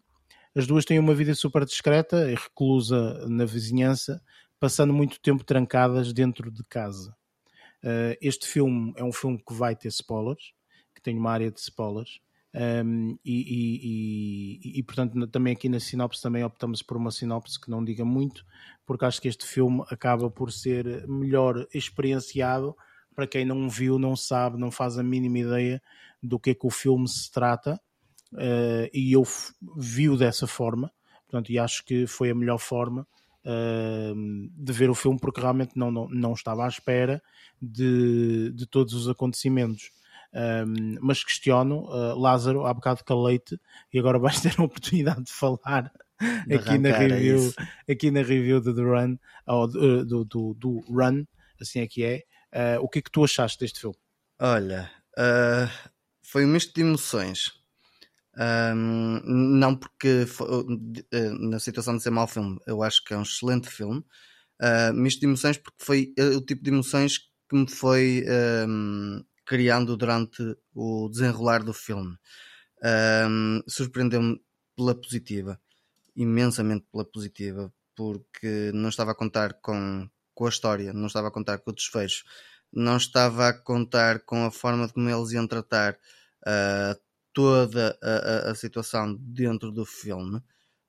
[0.54, 4.20] As duas têm uma vida super discreta e reclusa na vizinhança,
[4.60, 7.16] passando muito tempo trancadas dentro de casa.
[7.82, 10.52] Eh, este filme é um filme que vai ter spoilers,
[10.94, 12.20] que tem uma área de spoilers.
[12.54, 17.60] Um, e, e- e- e, portanto também aqui na sinopse também optamos por uma sinopse
[17.60, 18.42] que não diga muito
[18.86, 22.74] porque acho que este filme acaba por ser melhor experienciado
[23.14, 25.82] para quem não viu, não sabe, não faz a mínima ideia
[26.22, 27.78] do que é que o filme se trata
[28.38, 29.24] eh, e eu
[29.76, 30.90] vi-o dessa forma
[31.28, 33.06] portanto, e acho que foi a melhor forma
[33.44, 37.22] de ver o filme porque realmente não, não, não estava à espera
[37.60, 39.90] de, de todos os acontecimentos
[40.34, 43.58] um, mas questiono, uh, Lázaro, há bocado calei-te
[43.92, 45.90] e agora vais ter a oportunidade de falar
[46.46, 47.52] De aqui na é review,
[47.88, 49.16] aqui na review do The Run,
[49.46, 51.24] ou do, do, do, do Run,
[51.60, 52.22] assim é que é.
[52.52, 53.96] Uh, o que é que tu achaste deste filme?
[54.40, 55.68] Olha, ah,
[56.22, 57.57] foi um misto de emoções.
[58.38, 60.66] Ahm, não porque fo-
[61.12, 64.04] eh, na situação de ser mau filme, eu acho que é um excelente filme.
[64.60, 69.22] Ah, misto de emoções porque foi eh, o tipo de emoções que me foi ahm,
[69.46, 70.42] criando durante
[70.74, 72.16] o desenrolar do filme.
[72.82, 74.40] Ahm, Surpreendeu-me
[74.76, 75.60] pela positiva,
[76.16, 81.32] imensamente pela positiva, porque não estava a contar com, com a história, não estava a
[81.32, 82.24] contar com o desfecho,
[82.72, 85.98] não estava a contar com a forma como eles iam tratar
[86.46, 86.96] ah,
[87.38, 88.08] toda a,
[88.48, 90.42] a- a situação dentro do filme.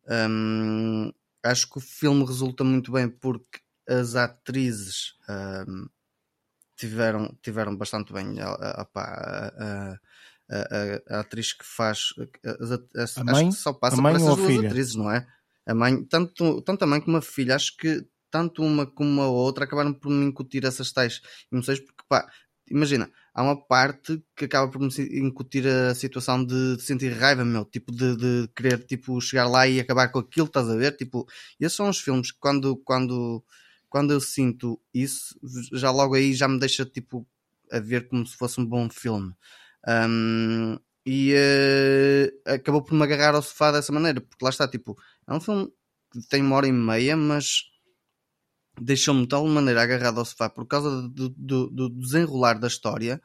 [0.10, 1.14] Hum,
[1.44, 5.14] acho que o filme resulta muito bem porque as atrizes
[5.68, 5.88] hum,
[6.76, 8.40] tiveram, tiveram bastante bem.
[8.42, 10.00] A, a-
[11.10, 12.14] a- atriz que faz.
[12.56, 13.50] as A acho mãe?
[13.50, 14.70] que só passa por essas duas filha?
[14.70, 15.28] atrizes, não é?
[15.68, 19.28] A mãe, tanto, tanto a mãe como a filha, acho que tanto uma como a
[19.28, 21.22] outra acabaram por me incutir essas tais
[21.52, 22.28] emoções, porque pá,
[22.68, 24.90] imagina, há uma parte que acaba por me
[25.20, 29.68] incutir a situação de, de sentir raiva, meu, tipo de, de querer tipo, chegar lá
[29.68, 30.96] e acabar com aquilo, estás a ver?
[30.98, 31.26] Tipo,
[31.60, 33.44] esses são os filmes que quando, quando,
[33.90, 35.40] quando eu sinto isso,
[35.74, 37.28] já logo aí já me deixa tipo
[37.72, 39.34] a ver como se fosse um bom filme.
[39.88, 44.96] Um, e eh, acabou por me agarrar ao sofá dessa maneira, porque lá está, tipo,
[45.28, 45.72] é um filme
[46.12, 47.64] que tem uma hora e meia, mas
[48.82, 53.22] deixou-me de tal maneira agarrado ao sofá por causa do, do, do desenrolar da história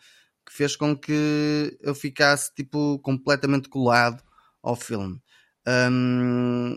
[0.47, 4.23] que fez com que eu ficasse tipo completamente colado
[4.63, 5.21] ao filme.
[5.67, 6.77] Hum,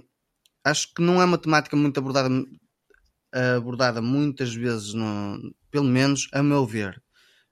[0.64, 2.30] acho que não é uma temática muito abordada
[3.58, 7.02] abordada muitas vezes no, pelo menos a meu ver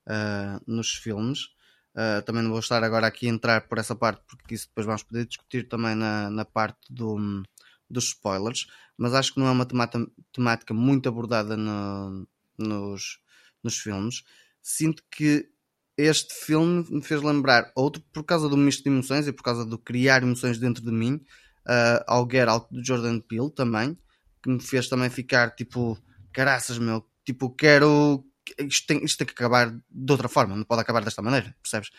[0.07, 1.55] uh, nos filmes
[1.95, 4.85] Uh, também não vou estar agora aqui a entrar por essa parte porque isso depois
[4.85, 7.41] vamos poder discutir também na, na parte do,
[7.89, 12.27] dos spoilers mas acho que não é uma temática, temática muito abordada no,
[12.57, 13.19] nos,
[13.63, 14.23] nos filmes.
[14.61, 15.49] Sinto que
[15.97, 19.65] este filme me fez lembrar outro por causa do misto de emoções e por causa
[19.65, 21.21] do criar emoções dentro de mim,
[21.65, 23.97] uh, ao Get Out do Jordan Peele também,
[24.41, 25.97] que me fez também ficar tipo,
[26.31, 28.23] caraças, meu, tipo, quero.
[28.59, 31.89] Isto tem, isto tem que acabar de outra forma, não pode acabar desta maneira, percebes?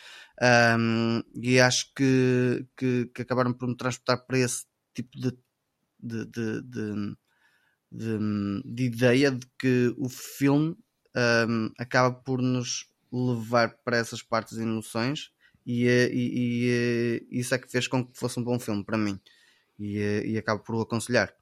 [0.78, 4.64] Um, e acho que, que, que acabaram por me transportar para esse
[4.94, 5.36] tipo de
[6.07, 7.16] de, de, de,
[7.93, 10.77] de, de ideia de que o filme
[11.49, 15.31] um, acaba por nos levar para essas partes de emoções
[15.65, 19.19] e, e, e, isso é que fez com que fosse um bom filme para mim
[19.78, 21.35] e, e acabo por o aconselhar.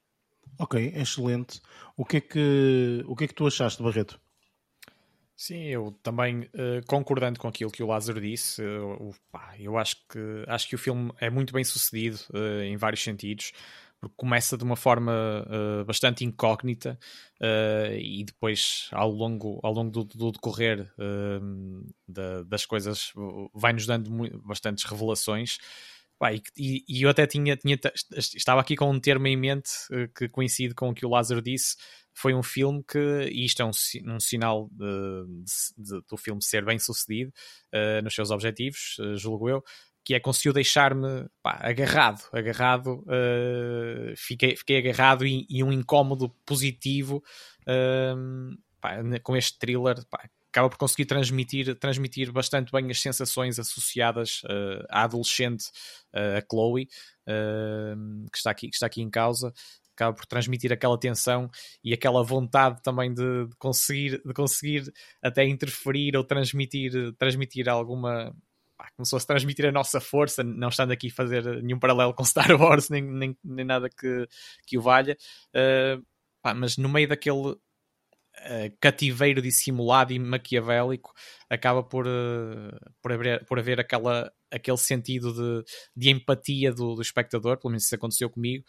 [0.59, 1.61] Ok, excelente.
[1.97, 4.21] O que é que, o que, é que tu achaste, Barreto?
[5.37, 8.63] Sim, eu também uh, concordando com aquilo que o Lázaro disse,
[9.33, 13.03] pá, eu acho que, acho que o filme é muito bem sucedido uh, em vários
[13.03, 13.53] sentidos
[14.05, 15.13] porque começa de uma forma
[15.47, 16.99] uh, bastante incógnita
[17.41, 20.93] uh, e depois ao longo, ao longo do, do decorrer
[22.09, 23.13] da, das coisas
[23.55, 24.11] vai-nos dando
[24.45, 25.59] bastantes revelações.
[26.57, 27.79] e, e, eu até tinha, tinha,
[28.17, 29.71] estava aqui com um termo em mente
[30.17, 31.77] que coincide com o que o Lázaro disse,
[32.15, 33.73] foi um filme que, e isto é um,
[34.07, 34.85] um sinal de,
[35.45, 37.33] de, de, do filme ser bem sucedido
[37.75, 39.63] uh, nos seus objetivos, uh, julgo eu,
[40.05, 47.23] que é conseguiu deixar-me agarrado, agarrado, uh, fiquei, fiquei agarrado e, um incómodo positivo
[48.81, 50.05] pá, com este thriller.
[50.11, 54.43] Pá, acaba por conseguir transmitir, transmitir bastante bem as sensações associadas
[54.89, 55.65] à adolescente,
[56.13, 59.53] a Chloe, que, está aqui, que está aqui em causa
[59.95, 61.49] acaba por transmitir aquela tensão
[61.83, 68.35] e aquela vontade também de, de, conseguir, de conseguir até interferir ou transmitir, transmitir alguma.
[68.77, 72.15] Pá, como se fosse transmitir a nossa força, não estando aqui a fazer nenhum paralelo
[72.15, 74.27] com Star Wars, nem, nem, nem nada que,
[74.67, 75.17] que o valha,
[75.55, 76.05] uh,
[76.43, 77.57] pá, mas no meio daquele
[78.37, 81.13] Uh, cativeiro dissimulado e maquiavélico
[81.49, 85.65] acaba por, uh, por, haver, por haver aquela, aquele sentido de,
[85.97, 88.65] de empatia do, do espectador, pelo menos isso aconteceu comigo,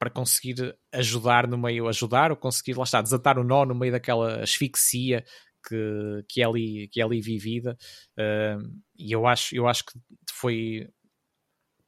[0.00, 3.92] para conseguir ajudar no meio, ajudar ou conseguir, lá está, desatar o nó no meio
[3.92, 5.24] daquela asfixia
[5.66, 7.76] que, que, é, ali, que é ali vivida.
[8.18, 9.92] Uh, e eu acho, eu acho que
[10.30, 10.88] foi,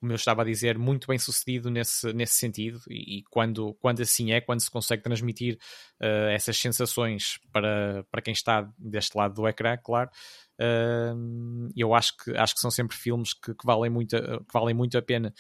[0.01, 2.81] como eu estava a dizer, muito bem sucedido nesse, nesse sentido.
[2.89, 5.59] E, e quando, quando assim é, quando se consegue transmitir
[6.01, 10.11] uh, essas sensações para, para quem está deste lado do ecrã, claro.
[10.61, 14.75] Uh, eu acho que, acho que são sempre filmes que, que valem, muito, que valem
[14.75, 15.33] muito a pena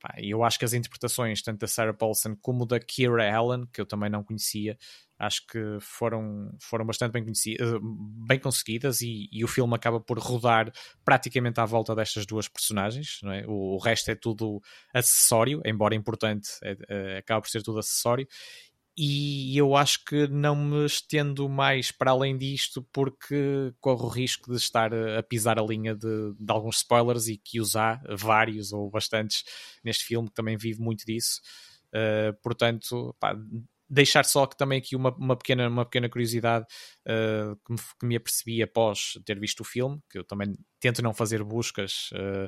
[0.00, 3.80] pá, eu acho que as interpretações, tanto da Sarah Paulson como da Kira Allen, que
[3.80, 4.76] eu também não conhecia,
[5.20, 7.78] acho que foram, foram bastante bem, conhecidas,
[8.26, 10.72] bem conseguidas e, e, o filme acaba por rodar
[11.04, 13.20] praticamente à volta destas duas personagens.
[13.24, 13.46] É?
[13.46, 14.60] O, o, resto é tudo
[14.94, 18.26] acessório, embora importante, é, é, acaba por ser tudo acessório
[18.96, 24.50] e eu acho que não me estendo mais para além disto porque corro o risco
[24.50, 28.90] de estar a pisar a linha de, de alguns spoilers e que usar vários ou
[28.90, 29.44] bastantes
[29.82, 31.40] neste filme que também vive muito disso.
[31.94, 33.34] Uh, portanto, pá,
[33.90, 36.64] deixar só que também aqui uma, uma, pequena, uma pequena curiosidade
[37.08, 41.02] uh, que, me, que, me, apercebi após ter visto o filme, que eu também tento
[41.02, 42.46] não fazer buscas uh,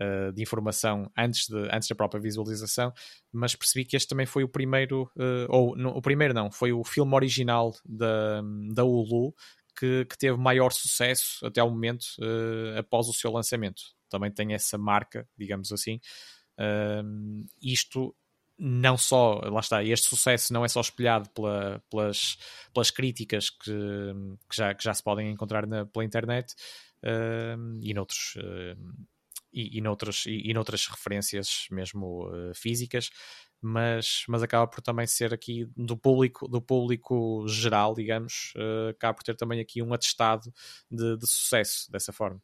[0.00, 2.92] uh, de informação antes, de, antes da própria visualização,
[3.32, 5.10] mas percebi que este também foi o primeiro,
[5.48, 8.40] ou não, o primeiro não, foi o filme original da,
[8.72, 9.34] da Hulu
[9.78, 12.06] que, que teve maior sucesso até ao momento
[12.78, 13.82] após o seu lançamento.
[14.08, 16.00] Também tem essa marca, digamos assim.
[17.60, 18.14] isto
[18.58, 22.38] não só, lá está, este sucesso não é só espelhado pela, pelas,
[22.72, 23.72] pelas críticas que,
[24.48, 26.54] que, já, que já se podem encontrar na, pela internet
[27.02, 29.06] uh, e, noutros, uh,
[29.52, 33.10] e, e, noutros, e, e noutras referências mesmo uh, físicas,
[33.60, 38.52] mas, mas acaba por também ser aqui do público, do público geral, digamos,
[38.90, 40.52] acaba por ter também aqui um atestado
[40.90, 42.40] de, de sucesso dessa forma.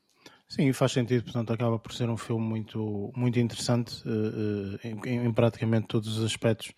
[0.54, 5.32] Sim, faz sentido, portanto acaba por ser um filme muito, muito interessante uh, em, em,
[5.32, 6.74] praticamente todos os aspectos.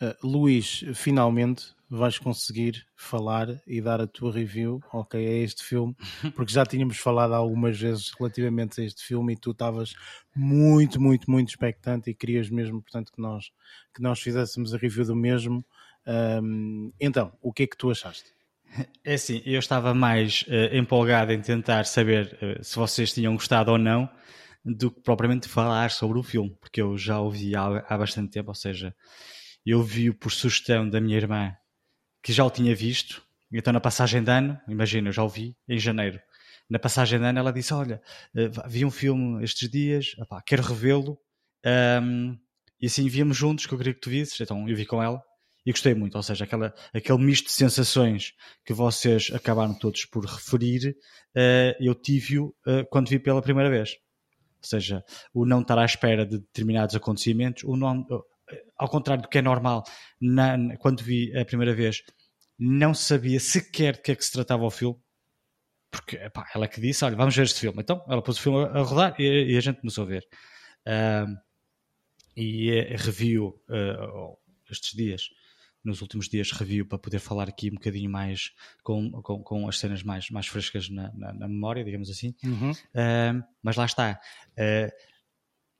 [0.00, 5.94] Uh, Luís, finalmente vais conseguir falar e dar a tua review, ok, a este filme,
[6.34, 9.92] porque já tínhamos falado algumas vezes relativamente a este filme e tu estavas
[10.34, 13.52] muito, muito, muito expectante e querias mesmo, portanto, que nós,
[13.94, 15.62] que nós fizéssemos a review do mesmo.
[16.42, 18.39] Um, então, o que é que tu achaste?
[19.04, 23.72] É assim, eu estava mais uh, empolgado em tentar saber uh, se vocês tinham gostado
[23.72, 24.08] ou não
[24.64, 28.50] do que propriamente falar sobre o filme, porque eu já ouvi há, há bastante tempo,
[28.50, 28.94] ou seja,
[29.64, 31.54] eu vi por sugestão da minha irmã
[32.22, 35.56] que já o tinha visto, então na passagem de ano, imagina, eu já o vi
[35.68, 36.20] em janeiro.
[36.68, 38.00] Na passagem de ano ela disse: Olha,
[38.34, 41.18] uh, vi um filme estes dias, opá, quero revê-lo.
[42.02, 42.38] Um,
[42.80, 44.40] e assim víamos juntos, que eu queria que tu visses.
[44.40, 45.20] Então eu vi com ela
[45.64, 48.32] e gostei muito, ou seja, aquela, aquele misto de sensações
[48.64, 50.96] que vocês acabaram todos por referir,
[51.36, 53.96] uh, eu tive-o uh, quando vi pela primeira vez.
[54.62, 58.24] Ou seja, o não estar à espera de determinados acontecimentos, o não, uh,
[58.76, 59.84] ao contrário do que é normal,
[60.20, 62.02] na, quando vi a primeira vez,
[62.58, 64.98] não sabia sequer de que é que se tratava o filme,
[65.90, 67.80] porque epá, ela que disse: Olha, vamos ver este filme.
[67.80, 70.26] Então ela pôs o filme a rodar e, e a gente começou a ver.
[72.36, 73.60] e reviu
[74.70, 75.28] estes dias
[75.84, 78.52] nos últimos dias review para poder falar aqui um bocadinho mais
[78.82, 82.34] com, com, com as cenas mais, mais frescas na, na, na memória, digamos assim.
[82.44, 82.72] Uhum.
[82.72, 84.20] Uh, mas lá está.
[84.58, 84.90] Uh,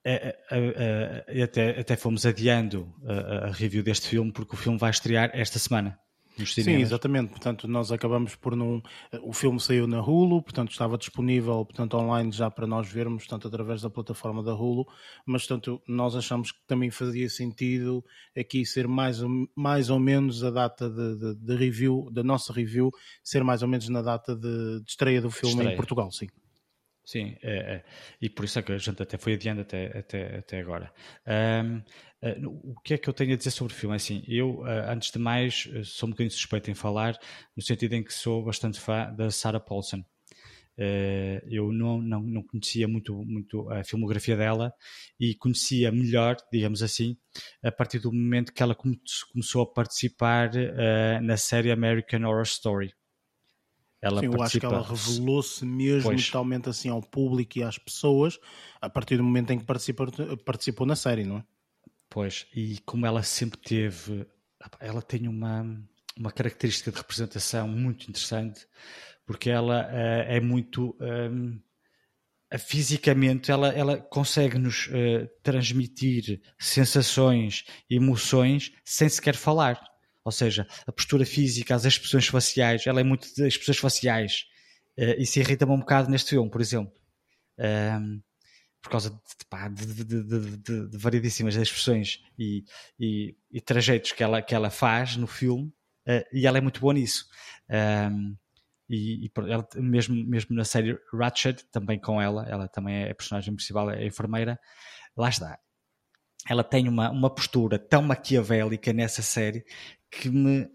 [0.07, 5.29] uh, até, até fomos adiando a, a, review deste filme porque o filme vai estrear
[5.33, 5.99] esta semana.
[6.37, 6.87] Nos Sim, cinemas.
[6.87, 7.29] exatamente.
[7.29, 8.81] Portanto, nós acabamos por não.
[9.23, 13.47] O filme saiu na Hulu, portanto, estava disponível portanto, online já para nós vermos, portanto,
[13.47, 14.85] através da plataforma da Hulu,
[15.25, 18.03] mas, portanto, nós achamos que também fazia sentido
[18.37, 22.53] aqui ser mais ou, mais ou menos a data de, de, de review, da nossa
[22.53, 22.91] review,
[23.23, 25.73] ser mais ou menos na data de, de estreia do filme Estreia.
[25.73, 26.27] em Portugal, sim.
[27.03, 27.83] Sim, é, é.
[28.21, 30.93] e por isso é que a gente até foi adiando até, até, até agora.
[31.25, 31.81] Ahm,
[32.21, 33.95] ah, no- o que é que eu tenho a dizer sobre o filme?
[33.95, 37.17] É Assim, eu, ah, antes de mais, ah, sou um bocadinho suspeito em falar,
[37.57, 40.03] no sentido em que sou bastante fã da Sarah Paulson.
[40.79, 44.73] Ah, eu não, não, não conhecia muito, muito a filmografia dela
[45.19, 47.17] e conhecia melhor, digamos assim,
[47.63, 48.99] a partir do momento que ela come-
[49.33, 52.93] começou a participar ah, na série American Horror Story.
[54.01, 56.25] Ela Sim, eu acho que ela participa- revelou-se mesmo Pois.
[56.25, 58.39] totalmente assim ao público e às pessoas
[58.81, 60.07] a partir do momento em que participou,
[60.43, 61.43] participou na série, não é?
[62.09, 64.25] Pois, e como ela sempre teve,
[64.79, 65.65] ela tem uma,
[66.17, 68.67] uma característica de representação muito interessante,
[69.25, 71.59] porque ela eh, é muito hum,
[72.51, 79.81] eh, fisicamente, ela, ela consegue nos eh, transmitir sensações, emoções sem sequer falar.
[80.23, 84.45] Ou seja, a postura física, as expressões faciais, ela é muito de expressões faciais.
[84.97, 86.93] Eh, isso irrita-me um bocado neste filme, por exemplo.
[87.59, 88.21] Hum,
[88.81, 92.65] por causa de, de, de, de, variedíssimas expressões e,
[92.99, 95.71] e, e que ela, que ela faz no filme,
[96.05, 97.27] eh, e ela é muito boa nisso.
[97.69, 98.35] Um,
[98.89, 103.15] e, e ela, mesmo, mesmo na série Ratchet, também com ela, ela também é a
[103.15, 104.59] personagem principal, é a enfermeira,
[105.15, 105.59] lá está.
[106.49, 109.63] Ela tem uma, uma postura tão maquiavélica nessa série
[110.09, 110.67] que me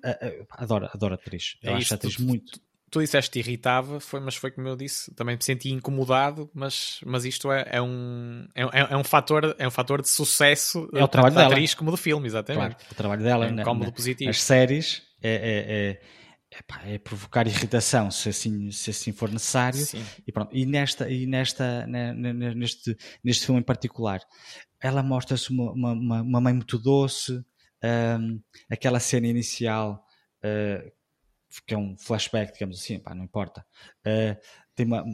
[0.51, 1.57] adoro, adoro a atriz.
[1.63, 2.61] Eu É acho a atriz tu- muito.
[2.89, 7.01] Tu disseste que irritava, foi, mas foi como eu disse, também me senti incomodado, mas,
[7.05, 10.89] mas isto é, é um, é, é- é um fator, é um fator de sucesso
[10.95, 11.55] É o trabalho da dela.
[11.55, 12.77] atriz como do filme, exatamente.
[12.77, 14.29] Claro, o trabalho dela É um positivo.
[14.29, 16.01] nas séries é, é, é,
[16.59, 19.81] é, pá, é provocar irritação se assim, se assim for necessário.
[19.81, 20.05] Sim.
[20.27, 24.21] E, pronto, e, nesta, e nesta, ne- ne- neste, neste filme em particular,
[24.87, 27.45] ela mostra-se uma, uma, uma- mãe muito doce,
[28.21, 28.41] hum,
[28.71, 30.05] aquela cena inicial,
[30.45, 30.93] uh,
[31.67, 33.65] que é um flashback, digamos assim, pá, não importa,
[34.07, 34.37] uh,
[34.75, 35.05] tem uma,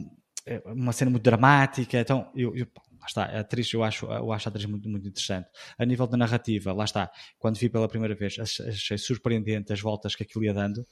[0.65, 2.67] uma cena muito dramática, então eu, eu-
[2.99, 5.47] lá está, a atriz, eu acho, eu acho a atriz muito, muito interessante.
[5.77, 9.81] A nível da narrativa, lá está, quando vi pela primeira vez, ach- achei surpreendente as
[9.81, 10.85] voltas que aquilo ia dando,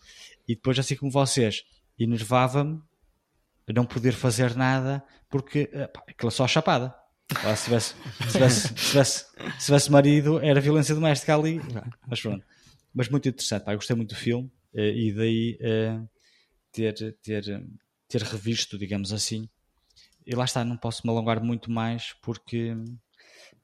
[0.47, 1.63] e depois, assim como vocês,
[1.99, 2.81] enervava-me
[3.73, 6.93] não poder fazer nada porque eh, pá, aquilo é só chapada.
[7.43, 9.25] Lá, se, tivesse, se, tivesse, se, tivesse,
[9.59, 11.59] se tivesse marido, era violência doméstica ali.
[12.07, 12.45] Mas pronto.
[12.93, 16.01] Mas muito interessante, pá, eu gostei muito do filme eh, e daí eh,
[16.71, 17.63] ter, ter,
[18.07, 19.47] ter revisto, digamos assim.
[20.25, 22.75] E lá está, não posso me alongar muito mais porque,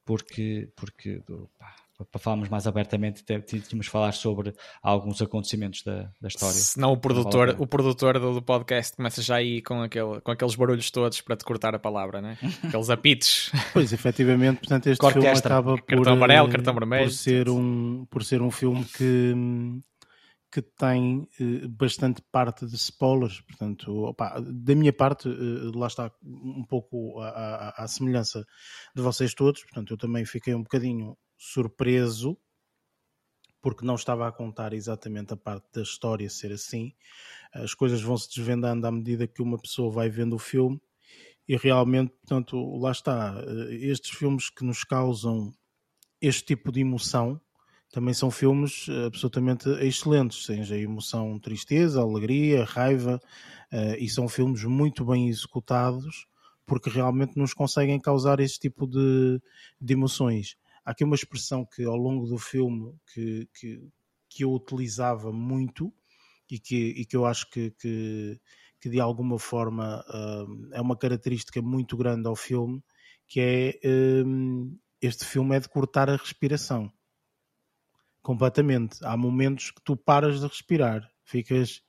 [0.04, 1.22] porque, porque
[1.58, 1.74] pá,
[2.04, 6.54] para falarmos mais abertamente, tínhamos de falar sobre alguns acontecimentos da, da história.
[6.54, 10.54] Senão o produtor, o produtor do, do podcast começa já aí com, aquele, com aqueles
[10.54, 12.38] barulhos todos para te cortar a palavra, né?
[12.64, 13.50] Aqueles apitos.
[13.72, 17.04] Pois, efetivamente, portanto, este filme acaba por, Cartão amarelo, eh, cartão vermelho.
[17.06, 19.34] por ser um por ser um filme que
[20.50, 26.10] que tem eh, bastante parte de spoilers, portanto, opá, da minha parte, eh, lá está
[26.24, 28.42] um pouco à, à- à semelhança
[28.96, 32.38] de vocês todos, portanto, eu também fiquei um bocadinho surpreso
[33.60, 36.92] porque não estava a contar exatamente a parte da história ser assim.
[37.52, 40.80] As coisas vão se desvendando à medida que uma pessoa vai vendo o filme
[41.48, 43.36] e realmente, portanto, lá está.
[43.70, 45.52] eh, Estes filmes que nos causam
[46.20, 47.40] este tipo de emoção
[47.92, 53.20] também são filmes absolutamente excelentes, seja emoção, tristeza, alegria, raiva,
[53.72, 56.26] eh, e são filmes muito bem executados
[56.66, 59.40] porque realmente nos conseguem causar esse tipo de,
[59.80, 60.56] de emoções.
[60.88, 63.90] Há aqui uma expressão que ao longo do filme que, que,
[64.26, 65.92] que eu utilizava muito
[66.50, 68.40] e que, e que eu acho que, que,
[68.80, 70.02] que de alguma forma
[70.48, 72.82] hum, é uma característica muito grande ao filme,
[73.26, 76.90] que é hum, este filme é de cortar a respiração.
[78.22, 79.04] Completamente.
[79.04, 81.82] Há momentos que tu paras de respirar, ficas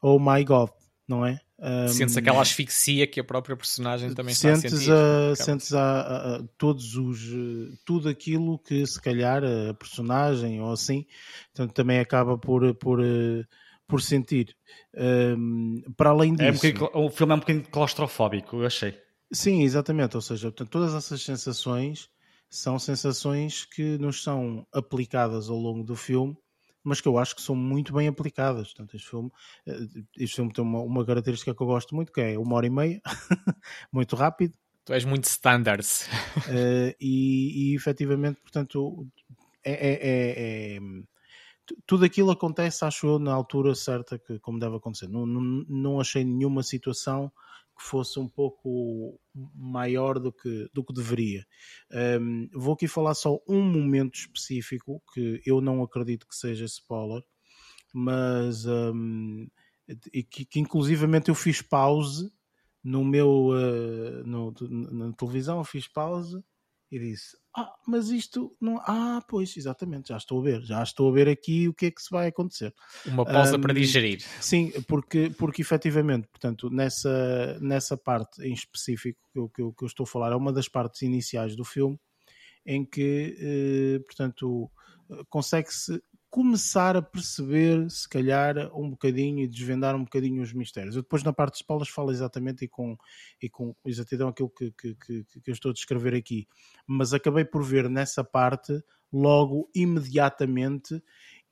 [0.00, 0.70] oh my god,
[1.12, 1.38] não é?
[1.58, 4.90] Hum, Sentes aquela asfixia que a própria personagem também está a sentes, sentir.
[4.92, 9.72] a, Aquela- sentes a, a- a- todos os eh, tudo aquilo que se calhar a
[9.74, 11.06] personagem ou assim
[11.54, 13.44] portanto, também acaba por por, eh,
[13.86, 14.56] por sentir
[14.96, 18.98] Hum, para além disso É um bocadinho- o filme é um bocadinho claustrofóbico, eu achei.
[19.32, 20.16] Sim, exatamente.
[20.16, 22.08] Ou seja, portanto, todas essas sensações
[22.50, 26.36] são sensações que nos são aplicadas ao longo do filme,
[26.84, 28.68] mas que eu acho que são muito bem aplicadas.
[28.68, 29.30] Portanto, este filme,
[29.66, 29.78] eh,
[30.18, 32.70] este filme tem uma, uma característica que eu gosto muito, que é uma hora e
[32.70, 33.00] meia,
[33.92, 34.54] muito rápido,
[34.84, 36.08] Tu és muito standards.
[36.50, 39.06] eh, e, e efetivamente, portanto,
[39.64, 40.80] é, é- é- é-
[41.86, 45.08] tudo aquilo acontece, acho eu, na altura certa, que, como deve acontecer.
[45.08, 47.32] Não, não, não achei nenhuma situação
[47.82, 49.20] que fosse um pouco
[49.54, 51.44] maior do que, do que deveria.
[52.20, 57.22] Um, vou aqui falar só um momento específico que eu não acredito que seja spoiler,
[57.92, 59.48] mas um,
[60.30, 62.30] que, que inclusivamente eu fiz pause
[62.84, 66.42] no meu uh, no, na televisão, fiz pause
[66.92, 68.76] e disse: Ah, mas isto não.
[68.86, 71.90] Ah, pois, exatamente, já estou a ver, já estou a ver aqui o que é
[71.90, 72.74] que se vai acontecer.
[73.06, 74.20] Uma pausa um, para digerir.
[74.40, 79.84] Sim, porque, porque efetivamente, portanto, nessa, nessa parte em específico que eu, que, eu, que
[79.84, 81.98] eu estou a falar, é uma das partes iniciais do filme
[82.66, 84.70] em que, eh, portanto,
[85.28, 86.00] consegue-se
[86.32, 90.96] começar a perceber, se calhar, um bocadinho e desvendar um bocadinho os mistérios.
[90.96, 92.96] Eu depois, na parte de spoilers, falo exatamente e com,
[93.40, 96.48] e com exatidão aquilo que, que, que, que eu estou a descrever aqui.
[96.86, 98.82] Mas acabei por ver nessa parte
[99.12, 101.02] logo, imediatamente,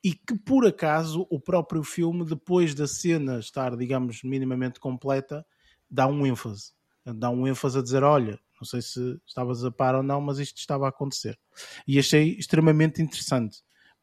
[0.02, 5.44] e que por acaso o próprio filme, depois da cena estar, digamos, minimamente completa,
[5.90, 6.72] dá um ênfase.
[7.04, 10.38] Dá um ênfase a dizer: olha, não sei se estavas a par ou não, mas
[10.38, 11.38] isto estava a acontecer.
[11.86, 13.58] E achei extremamente interessante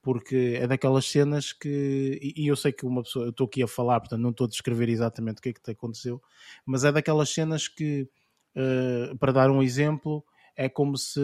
[0.08, 2.18] porque é daquelas cenas que.
[2.34, 3.26] E eu sei que uma pessoa.
[3.26, 5.62] Eu estou aqui a falar, portanto não estou a descrever exatamente o que é que
[5.62, 6.22] te aconteceu,
[6.66, 8.08] mas é daquelas cenas que,
[8.56, 10.24] uh, para dar um exemplo,
[10.56, 11.20] é como se.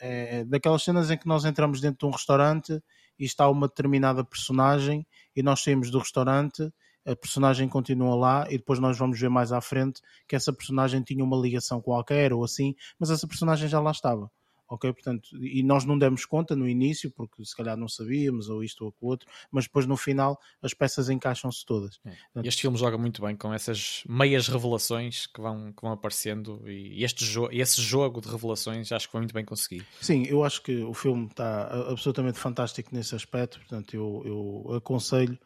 [0.00, 2.82] É, é daquelas cenas em que nós entramos dentro de um restaurante
[3.16, 5.06] e está uma determinada personagem
[5.36, 6.68] e nós saímos do restaurante
[7.06, 11.00] a personagem continua lá e depois nós vamos ver mais à frente que essa personagem
[11.00, 14.28] tinha uma ligação qualquer ou assim, mas essa personagem já lá estava
[14.72, 14.90] ok?
[14.92, 18.84] Portanto, e nós não demos conta no início, porque se calhar não sabíamos, ou isto
[18.84, 22.00] ou aquilo outro, mas depois no final as peças encaixam-se todas.
[22.04, 22.10] É.
[22.10, 26.62] Portanto, este filme joga muito bem com essas meias revelações que vão, que vão aparecendo,
[26.66, 29.84] e este jo esse jogo de revelações acho que foi muito bem conseguido.
[30.00, 35.38] Sim, eu acho que o filme está absolutamente fantástico nesse aspecto, portanto, eu, eu aconselho.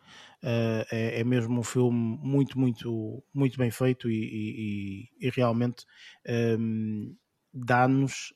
[0.42, 5.84] Uh, é, é, mesmo um filme muito, muito, muito bem feito e, e, e realmente
[6.28, 7.16] um, ehm,
[7.52, 8.34] dá-nos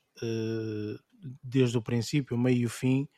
[1.43, 3.09] desde o princípio, meio e fim,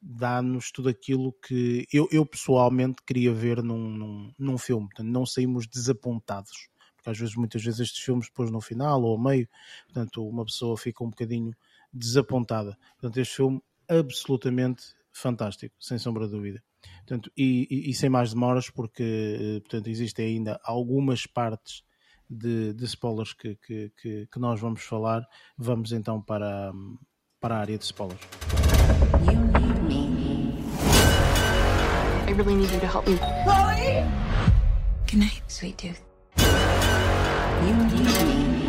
[0.00, 4.86] dá-nos tudo aquilo que eu, eu pessoalmente queria ver num, num, num, filme.
[4.86, 6.68] Portanto, não saímos desapontados.
[6.96, 9.48] Porque às vezes, muitas vezes, estes filmes, depois no final ou ao meio,
[9.86, 11.54] portanto, uma pessoa fica um bocadinho
[11.92, 12.76] desapontada.
[12.92, 16.62] Portanto, este filme absolutamente fantástico, sem sombra de dúvida.
[16.98, 21.82] Portanto, e, e, e sem mais demoras, porque eh, portanto, existem ainda algumas partes
[22.30, 25.26] de, de spoilers que, que, que, que, nós vamos falar,
[25.58, 26.72] vamos então para,
[27.40, 28.20] para a área de spoilers.
[29.26, 30.54] You need me.
[32.28, 33.18] I really need you to help me.
[33.44, 34.04] Chloe!
[35.06, 36.00] Good night, sweet tooth.
[37.66, 38.59] You need me.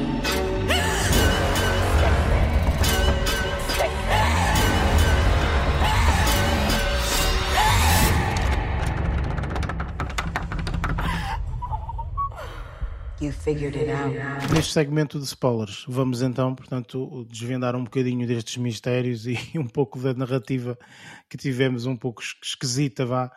[14.52, 20.00] Neste segmento de spoilers, vamos então, portanto, desvendar um bocadinho destes mistérios e um pouco
[20.00, 20.78] da narrativa
[21.30, 23.32] que tivemos um pouco esquisita, vá.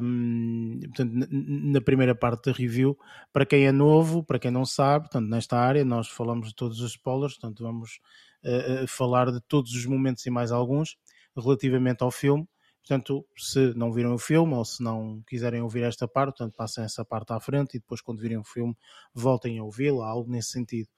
[0.00, 2.96] Um, portanto, na primeira parte da review,
[3.32, 6.80] para quem é novo, para quem não sabe, portanto, nesta área nós falamos de todos
[6.80, 8.00] os spoilers, portanto, vamos
[8.44, 10.96] uh, falar de todos os momentos e mais alguns
[11.36, 12.46] relativamente ao filme.
[12.80, 16.82] Portanto, se não viram o filme ou se não quiserem ouvir esta parte, portanto, passem
[16.82, 18.74] essa parte à frente e depois, quando virem o filme,
[19.14, 20.88] voltem a ouvi-la, algo nesse sentido.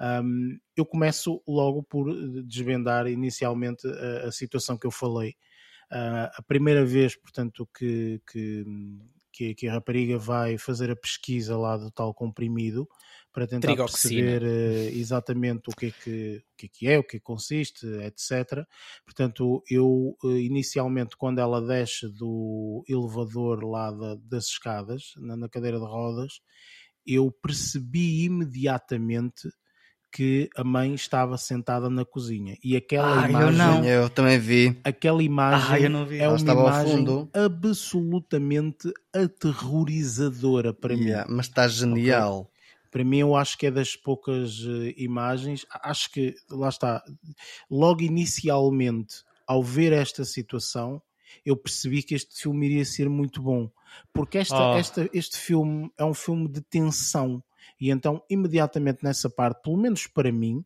[0.00, 2.06] Um, eu começo logo por
[2.44, 5.30] desvendar inicialmente a, a situação que eu falei.
[5.92, 8.64] Uh, a primeira vez, portanto, que, que,
[9.32, 12.88] que, que, a rapariga vai fazer a pesquisa lá do tal comprimido
[13.32, 17.04] para tentar perceber uh, exatamente o que, é que, o que é que é, o
[17.04, 18.64] que, é que consiste, etc.
[19.04, 25.48] Portanto, eu uh, inicialmente, quando ela desce do elevador lá da, das escadas, na, na
[25.48, 26.40] cadeira de rodas,
[27.06, 29.48] eu percebi imediatamente
[30.12, 33.84] que a mãe estava sentada na cozinha e aquela ah, imagem eu, não.
[33.84, 41.46] eu também vi aquela imagem ah, é uma imagem absolutamente aterrorizadora para yeah, mim mas
[41.46, 42.59] está genial okay?
[42.90, 47.02] Para mim eu acho que é das poucas uh, imagens acho que lá está
[47.70, 51.02] logo inicialmente ao ver esta situação
[51.44, 53.70] eu percebi que este filme iria ser muito bom
[54.12, 54.76] porque esta, oh.
[54.76, 57.42] esta, este filme é um filme de tensão
[57.80, 60.64] e então, imediatamente nessa parte, pelo menos para mim,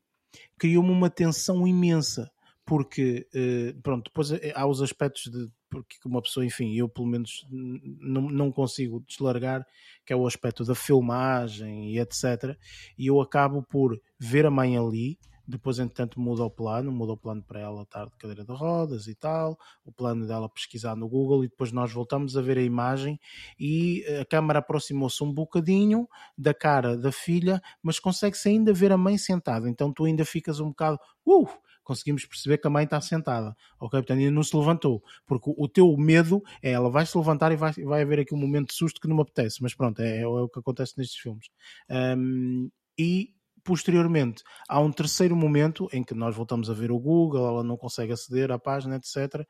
[0.58, 2.30] criou-me uma tensão imensa.
[2.66, 5.50] Porque, eh, pronto, depois eh, há os aspectos de.
[5.74, 9.66] Porque uma pessoa, enfim, eu pelo menos não, não consigo deslargar,
[10.06, 12.56] que é o aspecto da filmagem e etc.
[12.96, 17.16] E eu acabo por ver a mãe ali, depois entretanto muda o plano, muda o
[17.16, 21.08] plano para ela estar de cadeira de rodas e tal, o plano dela pesquisar no
[21.08, 23.20] Google e depois nós voltamos a ver a imagem
[23.58, 28.96] e a câmera aproximou-se um bocadinho da cara da filha, mas consegue-se ainda ver a
[28.96, 31.48] mãe sentada, então tu ainda ficas um bocado, uh,
[31.84, 34.00] conseguimos perceber que a mãe está sentada, ok?
[34.00, 37.56] Portanto, ainda não se levantou, porque o teu medo é ela vai se levantar e
[37.56, 40.20] vai, vai haver aqui um momento de susto que não me apetece, mas pronto, é,
[40.20, 41.46] é o que acontece nestes filmes.
[41.90, 47.46] Um, e posteriormente há um terceiro momento em que nós voltamos a ver o Google,
[47.46, 49.46] ela não consegue aceder à página, etc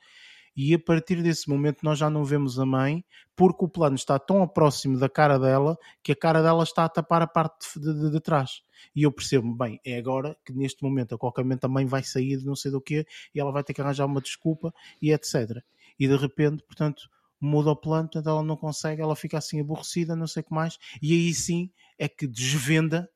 [0.56, 3.05] e a partir desse momento nós já não vemos a mãe
[3.36, 6.89] porque o plano está tão próximo da cara dela que a cara dela está a
[6.89, 8.62] tapar a parte de, de, de trás.
[8.94, 12.02] E eu percebo, bem, é agora que neste momento, a qualquer momento, a mãe vai
[12.02, 15.12] sair de não sei do que e ela vai ter que arranjar uma desculpa e
[15.12, 15.62] etc.
[15.98, 17.09] E de repente, portanto,
[17.40, 20.55] muda o plano, portanto ela não consegue, ela fica assim aborrecida, não sei o que
[20.55, 23.09] mais, e aí sim é que desvenda,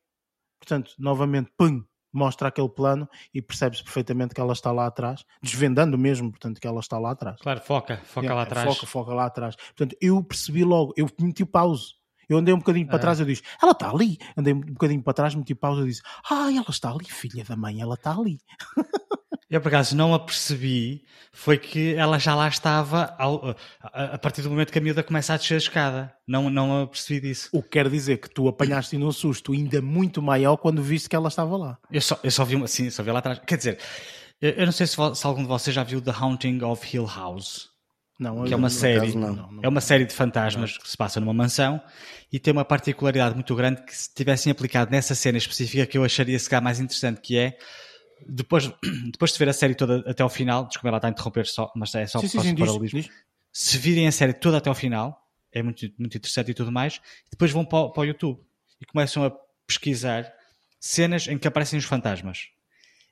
[0.59, 5.97] portanto, novamente, pum, mostra aquele plano e percebe-se perfeitamente que ela está lá atrás, desvendando
[5.97, 7.37] mesmo, portanto, que ela está lá atrás.
[7.41, 8.75] Claro, foca, foca lá atrás.
[8.75, 9.55] Foca, foca lá atrás.
[9.55, 11.99] Portanto, eu percebi logo, eu meti pause.
[12.27, 12.99] Eu andei um bocadinho para ah.
[12.99, 14.19] trás, eu disse, ela está ali.
[14.37, 17.55] Andei um bocadinho para trás, meti pausa e disse, ah, ela está ali, filha da
[17.55, 18.37] mãe, ela está ali.
[19.49, 24.17] Eu, por acaso, não a percebi, foi que ela já lá estava ao, a, a,
[24.17, 26.13] partir do momento que a miúda começa a descer a escada.
[26.27, 27.49] Não, não a percebi disso.
[27.51, 31.15] O que quer dizer que tu apanhaste num susto ainda muito maior quando viste que
[31.15, 31.77] ela estava lá.
[31.91, 33.39] Eu só, eu só vi, sim, só vi lá atrás.
[33.45, 33.79] Quer dizer,
[34.39, 37.69] eu não sei se, se algum de vocês já viu The Haunting of Hill House.
[38.19, 39.33] Não, que é uma série, não.
[39.33, 39.63] Não, não.
[39.63, 41.81] é uma série de fantasmas que se passa numa mansão
[42.31, 46.03] e tem uma particularidade muito grande que se tivessem aplicado nessa cena específica que eu
[46.03, 47.57] acharia se calhar mais interessante que é
[48.27, 48.71] depois,
[49.11, 51.71] depois de ver a série toda até ao final, desculpa, ela está a interromper só,
[51.75, 53.03] mas é só sim, sim, sim, paralelismo.
[53.51, 57.01] Se virem a série toda até ao final, é muito, muito interessante e tudo mais,
[57.29, 58.39] depois vão para, para o YouTube
[58.79, 59.31] e começam a
[59.65, 60.31] pesquisar
[60.79, 62.49] cenas em que aparecem os fantasmas.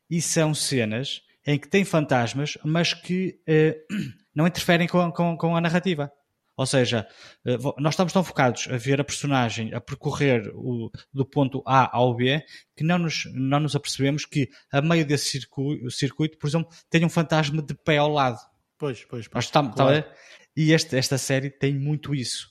[0.10, 3.78] E são cenas em que tem fantasmas, mas que eh,
[4.34, 6.12] não interferem com, com, com a narrativa.
[6.58, 7.08] Ou seja,
[7.46, 11.96] eh, nós estamos tão focados a ver a personagem a percorrer o, do ponto A
[11.96, 12.44] ao B
[12.76, 17.06] que não nos, não nos apercebemos que a meio desse circuito, circuito, por exemplo, tem
[17.06, 18.40] um fantasma de pé ao lado.
[18.78, 19.46] Pois, pois, pois.
[19.46, 20.00] Está, claro.
[20.00, 20.14] está
[20.56, 22.50] e este, esta série tem muito isso.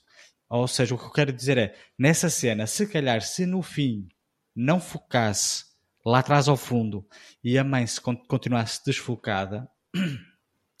[0.49, 4.07] Ou seja, o que eu quero dizer é, nessa cena, se calhar, se no fim
[4.55, 5.65] não focasse
[6.05, 7.05] lá atrás ao fundo
[7.43, 9.69] e a mãe se continuasse desfocada,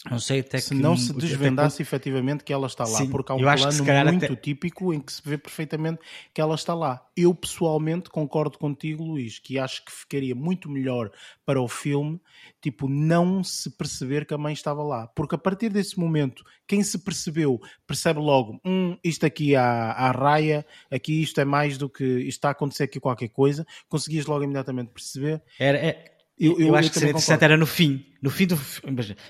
[0.09, 0.75] Não sei até se que.
[0.75, 1.81] Não se desvendasse que...
[1.83, 4.35] efetivamente que ela está lá, Sim, porque há um plano muito até...
[4.35, 5.99] típico em que se vê perfeitamente
[6.33, 7.05] que ela está lá.
[7.15, 11.11] Eu pessoalmente concordo contigo, Luís, que acho que ficaria muito melhor
[11.45, 12.19] para o filme,
[12.61, 15.07] tipo, não se perceber que a mãe estava lá.
[15.07, 20.11] Porque a partir desse momento, quem se percebeu, percebe logo: hum, isto aqui há, há
[20.11, 22.03] raia, aqui isto é mais do que.
[22.03, 23.65] isto está a acontecer aqui qualquer coisa.
[23.87, 25.41] Conseguias logo imediatamente perceber.
[25.59, 25.77] Era.
[25.77, 28.05] É eu, eu, eu acho que seria interessante era no fim.
[28.21, 28.59] No fim do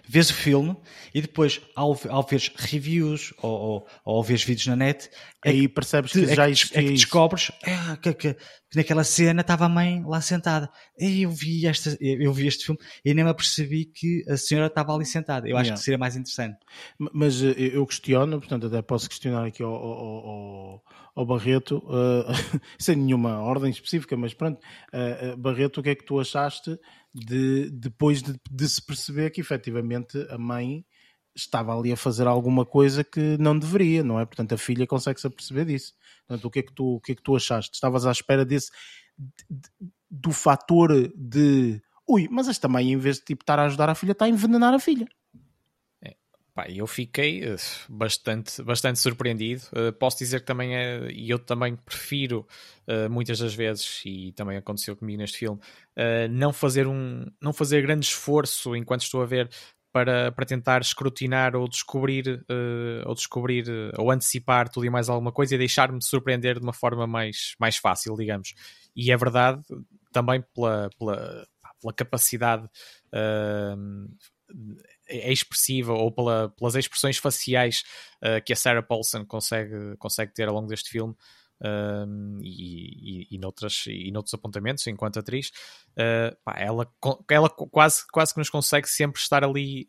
[0.08, 0.76] vês o filme
[1.14, 5.10] e depois, ao, ao ver reviews ou, ou, ou ao ver vídeos na net,
[5.44, 6.80] é aí percebes que, é já existia.
[6.80, 10.70] É que descobres é, que, que, que, naquela cena estava a mãe lá sentada.
[11.00, 14.68] E eu vi, esta, eu vi este filme e nem me apercebi que a senhora
[14.68, 15.48] estava ali sentada.
[15.48, 15.78] Eu acho yeah.
[15.78, 16.58] que seria mais interessante.
[17.14, 20.84] Mas eh, eu questiono, portanto, até posso questionar aqui ao, ao, ao,
[21.16, 22.26] ao Barreto, uh,
[22.78, 24.60] sem nenhuma ordem específica, mas pronto,
[24.94, 26.78] uh, Barreto, o que é que tu achaste?
[27.26, 30.86] De, depois de, de, se perceber que efetivamente a mãe
[31.36, 34.26] estava ali a fazer alguma coisa que não deveria, não é?
[34.26, 35.94] Portanto, a filha consegue-se a perceber disso.
[36.28, 37.76] Portanto, o que é que tu, o que é que tu achaste?
[37.76, 38.72] Estavas à espera desse
[40.10, 43.96] do fator de ui, mas esta mãe, em vez de tipo, estar a ajudar a
[43.96, 45.08] filha, está a envenenar a filha.
[46.58, 47.56] Pá, eu fiquei uh,
[47.88, 49.62] bastante, bastante surpreendido.
[49.72, 52.48] Uh, posso dizer que também é, e eu também prefiro
[52.88, 55.62] uh, muitas das vezes, e também aconteceu comigo neste filme,
[56.32, 59.48] não fazer um não fazer grande esforço enquanto estou a ver
[59.94, 62.44] para, para tentar escrutinar ou descobrir
[63.06, 63.66] ou descobrir
[63.98, 67.78] ou antecipar tudo e mais alguma coisa e deixar-me surpreender de uma forma mais, mais
[67.78, 68.54] fácil, digamos.
[68.96, 69.62] E é verdade
[70.12, 71.48] também pela, pela,
[71.82, 72.68] pela capacidade
[75.10, 77.84] é expressiva ou pela, pelas expressões faciais
[78.22, 81.14] uh, que a Sarah Paulson consegue, consegue ter ao longo deste filme
[81.62, 85.52] uh, e, e, e, noutras, e noutros apontamentos enquanto atriz,
[85.94, 86.88] uh, pá, ela,
[87.30, 89.88] ela quase, quase que nos consegue sempre estar ali,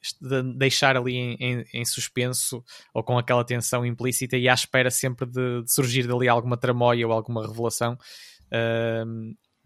[0.56, 2.64] deixar ali em, em, em suspenso
[2.94, 7.06] ou com aquela tensão implícita e à espera sempre de, de surgir dali alguma tramóia
[7.06, 7.98] ou alguma revelação.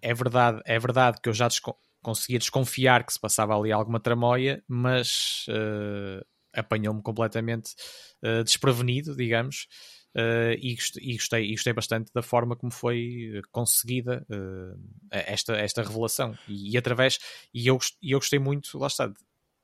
[0.00, 1.46] é verdade, é verdade que eu já
[2.02, 7.74] conseguia desconfiar que se passava ali alguma tramóia, mas uh, apanhou-me completamente
[8.22, 9.66] uh, desprevenido, digamos.
[10.14, 10.74] Uh, e,
[11.14, 14.78] gostei, e gostei bastante da forma como foi conseguida uh,
[15.10, 17.18] esta, esta revelação e, e, através
[17.54, 19.14] e eu, e eu gostei muito, lá está, de,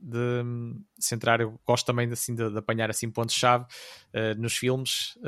[0.00, 5.18] de centrar, eu gosto também assim, de, de apanhar assim pontos-chave uh, nos filmes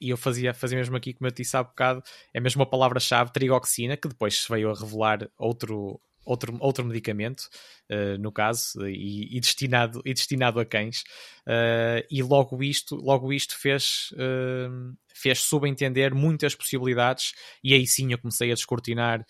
[0.00, 2.00] e eu fazia, fazia mesmo aqui, como eu disse há bocado,
[2.32, 7.48] é mesmo a palavra-chave trigoxina, que depois se veio a revelar outro, outro, outro medicamento,
[7.90, 11.02] uh, no caso, e, e, destinado, e destinado a cães.
[11.46, 17.32] Uh, e logo isto, logo isto fez, uh, fez subentender muitas possibilidades,
[17.62, 19.24] e aí sim eu comecei a descortinar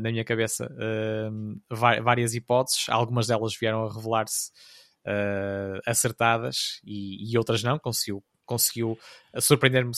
[0.00, 0.68] na minha cabeça
[2.02, 4.50] várias hipóteses, algumas delas vieram a revelar-se
[5.86, 8.98] acertadas e, e outras não, conseguiu conseguiu
[9.38, 9.92] surpreender-me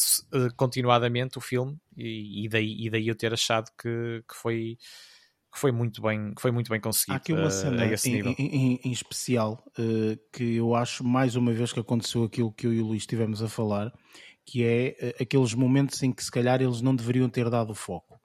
[0.57, 4.77] continuadamente o filme e, e, daí, e daí eu ter achado que, que foi
[5.53, 7.15] que foi muito bem, que foi muito bem conseguido.
[7.15, 11.73] Há aqui uma cena em, em, em, especial uh, que eu acho mais uma vez
[11.73, 13.93] que aconteceu aquilo que eu e o Luís estivemos a falar,
[14.45, 18.21] que é uh, aqueles momentos em que se calhar eles não deveriam ter dado foco.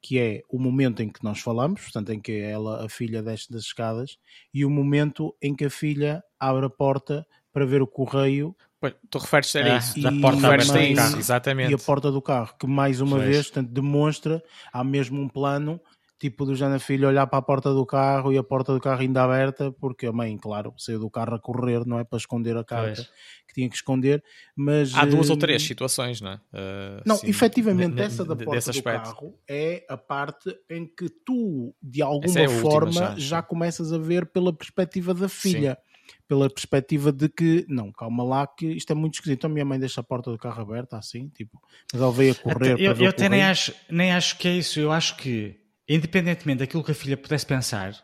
[0.00, 3.50] Que é o momento em que nós falamos, portanto, em que ela, a filha, desce
[3.50, 4.16] das escadas,
[4.54, 8.94] e o momento em que a filha abre a porta para ver o correio Pois,
[9.10, 9.98] tu referes a ah, isso.
[9.98, 11.72] E, a porta a isso, exatamente.
[11.72, 13.28] E a porta do carro, que mais uma pois.
[13.28, 14.42] vez portanto, demonstra,
[14.72, 15.80] há mesmo um plano
[16.18, 19.00] tipo do Jana Filho olhar para a porta do carro e a porta do carro
[19.00, 22.04] ainda aberta, porque a mãe, claro, saiu do carro a correr, não é?
[22.04, 23.10] Para esconder a carta pois.
[23.46, 24.22] que tinha que esconder,
[24.56, 24.94] mas...
[24.94, 26.34] Há duas ou hum, três situações, não é?
[26.34, 31.74] Uh, não, sim, efetivamente, essa da porta do carro é a parte em que tu,
[31.80, 35.78] de alguma é forma, já, já começas a ver pela perspectiva da filha.
[35.80, 35.88] Sim
[36.26, 39.38] pela perspectiva de que, não, calma lá, que isto é muito esquisito.
[39.38, 41.60] Então a minha mãe deixa a porta do carro aberta assim, tipo,
[41.92, 42.72] mas ela veio a correr.
[42.72, 44.78] Até, eu, eu até nem acho, nem acho que é isso.
[44.78, 45.58] Eu acho que
[45.88, 47.94] independentemente daquilo que a filha pudesse pensar,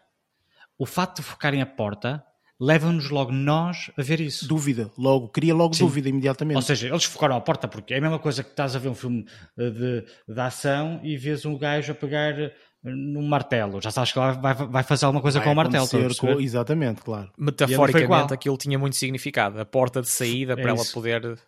[0.79, 2.25] o facto de focarem a porta
[2.61, 4.47] leva-nos logo nós a ver isso.
[4.47, 5.85] Dúvida, logo, cria logo Sim.
[5.85, 6.57] dúvida imediatamente.
[6.57, 8.89] Ou seja, eles focaram a porta porque é a mesma coisa que estás a ver
[8.89, 9.27] um filme
[9.59, 12.53] eh, de, de ação e vês um gajo a pegar eh,
[12.83, 13.81] num martelo.
[13.81, 15.89] Já sabes que vai, vai fazer alguma coisa vai com o martelo.
[16.19, 17.31] Com, exatamente, claro.
[17.37, 19.61] Metaforicamente, aquilo tinha muito significado.
[19.61, 20.85] A porta de saída é para isso.
[20.85, 21.39] ela poder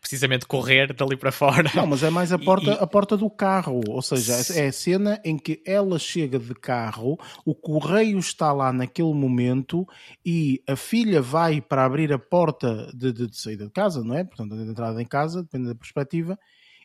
[0.00, 1.70] precisamente correr dali para fora.
[1.74, 4.72] Não, mas é mais a porta, e, a porta do carro, ou seja, é a
[4.72, 9.86] cena em que ela chega de carro, o correio está lá naquele momento
[10.24, 14.16] e a filha vai para abrir a porta de, de, de saída de casa, não
[14.16, 14.24] é?
[14.24, 16.38] Portanto, de entrada em casa, depende da perspectiva,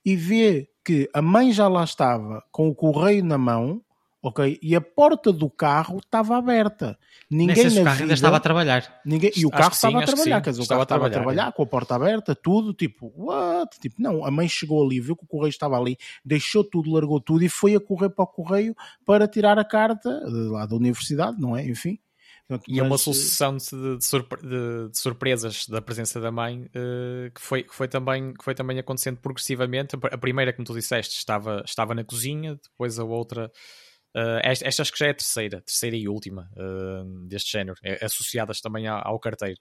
[0.06, 3.82] e vê que a mãe já lá estava com o correio na mão
[4.26, 4.58] ok?
[4.60, 6.98] E a porta do carro estava aberta.
[7.30, 9.00] Ninguém na vida, ainda estava a trabalhar.
[9.06, 11.62] Ninguém, e o carro estava a trabalhar, quer dizer, o carro estava a trabalhar, com
[11.62, 13.80] a porta aberta, tudo, tipo, what?
[13.80, 17.22] Tipo, não, a mãe chegou ali, viu que o correio estava ali, deixou tudo, largou
[17.22, 18.76] tudo e foi a correr para o correio
[19.06, 21.64] para tirar a carta lá da universidade, não é?
[21.64, 22.00] Enfim.
[22.48, 26.64] Pronto, e é uma sucessão de, de, surpre de, de, surpresas da presença da mãe
[26.64, 29.96] uh, que, foi, que, foi também, que foi também acontecendo progressivamente.
[29.96, 33.52] A primeira, como tu disseste, estava, estava na cozinha, depois a outra
[34.16, 37.78] Uh, esta, esta, acho que já é a terceira, terceira e última uh, deste género,
[37.84, 39.60] é, associadas também ao, ao carteiro.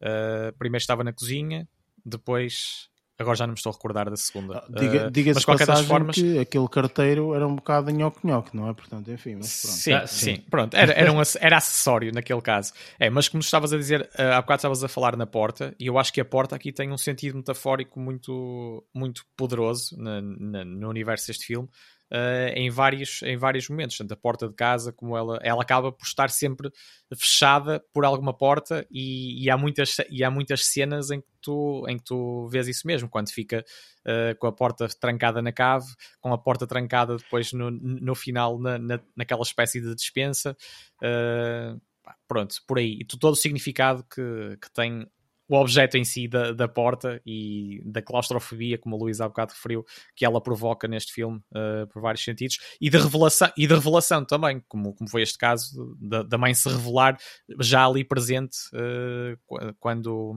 [0.00, 1.66] Uh, primeiro estava na cozinha,
[2.06, 2.88] depois
[3.18, 4.64] agora já não me estou a recordar da segunda.
[4.70, 8.72] Diga, diga mas qualquer das formas que aquele carteiro era um bocado nhoque-nhoque, não é?
[8.72, 9.74] Portanto, enfim, mas pronto.
[9.74, 10.36] Sim, ah, sim.
[10.36, 10.44] sim.
[10.48, 12.72] pronto, era, era, um, era acessório naquele caso.
[13.00, 15.98] É, mas como estavas a dizer, há bocado estavas a falar na porta, e eu
[15.98, 20.88] acho que a porta aqui tem um sentido metafórico muito, muito poderoso na, na, no
[20.88, 21.68] universo deste filme
[22.12, 23.96] uh, em, vários, em vários momentos.
[23.96, 26.70] Tanto a porta de casa, como ela, ela acaba por estar sempre
[27.16, 31.84] fechada por alguma porta, e, e há, muitas, e há muitas cenas em que tu,
[31.88, 33.64] em que tu vês isso mesmo, quando fica
[34.00, 35.86] uh, com a porta trancada na cave,
[36.20, 40.56] com a porta trancada depois no, no final na, na, naquela espécie de dispensa.
[41.02, 41.80] Uh,
[42.26, 42.98] pronto, por aí.
[43.00, 45.06] E todo o significado que, que tem
[45.48, 49.52] o objeto em si da, da porta e da claustrofobia, como a Luísa há bocado
[49.52, 49.84] referiu,
[50.14, 54.24] que ela provoca neste filme uh, por vários sentidos, e de revelação, e de revelação
[54.24, 57.18] também, como, como foi este caso, da, da mãe se revelar
[57.60, 60.34] já ali presente uh, quando,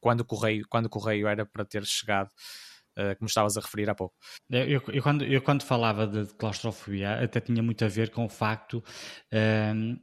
[0.00, 2.30] quando, o correio, quando o correio era para ter chegado.
[3.00, 4.14] Uh, como estavas a referir há pouco.
[4.50, 8.28] Eu, eu, quando, eu quando falava de claustrofobia até tinha muito a ver com o
[8.28, 8.82] facto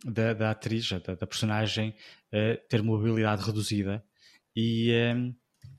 [0.03, 1.93] da, da, atriz, da, da personagem,
[2.33, 4.03] uh, ter mobilidade reduzida
[4.55, 5.35] e, um,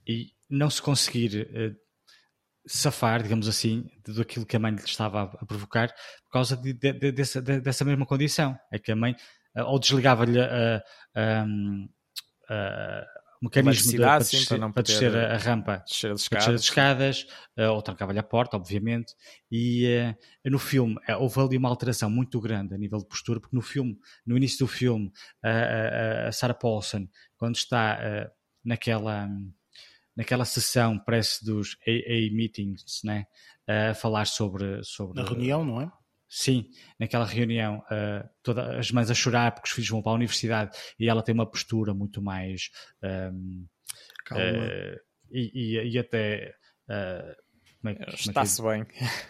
[0.06, 1.76] e não se conseguir uh,
[2.66, 5.88] safar, digamos assim, daquilo que a mãe lhe estava a, provocar
[6.24, 8.58] por causa de, de, de, dessa, dessa, mesma condição.
[8.72, 9.16] É que a mãe
[9.56, 10.82] uh, ou desligava-lhe a,
[11.14, 11.46] a
[13.40, 16.54] o mecanismo de, para, descer, para, para descer a, a rampa, descer as escadas, descer
[16.54, 19.14] as escadas uh, ou trancava-lhe a porta, obviamente.
[19.50, 19.86] E
[20.44, 23.54] uh, no filme uh, houve ali uma alteração muito grande a nível de postura, porque
[23.54, 23.96] no filme,
[24.26, 25.12] no início do filme,
[25.42, 28.30] a Sarah Paulson, quando está
[28.64, 29.28] naquela
[30.16, 33.24] naquela sessão, parece dos AA meetings, né?
[33.68, 35.22] a falar sobre, sobre.
[35.22, 35.92] Na reunião, não é?
[36.28, 36.68] Sim,
[36.98, 40.76] naquela reunião, uh, todas as mães a chorar porque os filhos vão para a universidade
[40.98, 42.70] e ela tem uma postura muito mais.
[43.02, 43.66] Um,
[44.26, 44.44] Calma.
[44.44, 45.00] uh,
[45.30, 46.54] e, e, e, até.
[46.88, 47.47] Uh,
[47.80, 48.84] como é, como Está-se bem.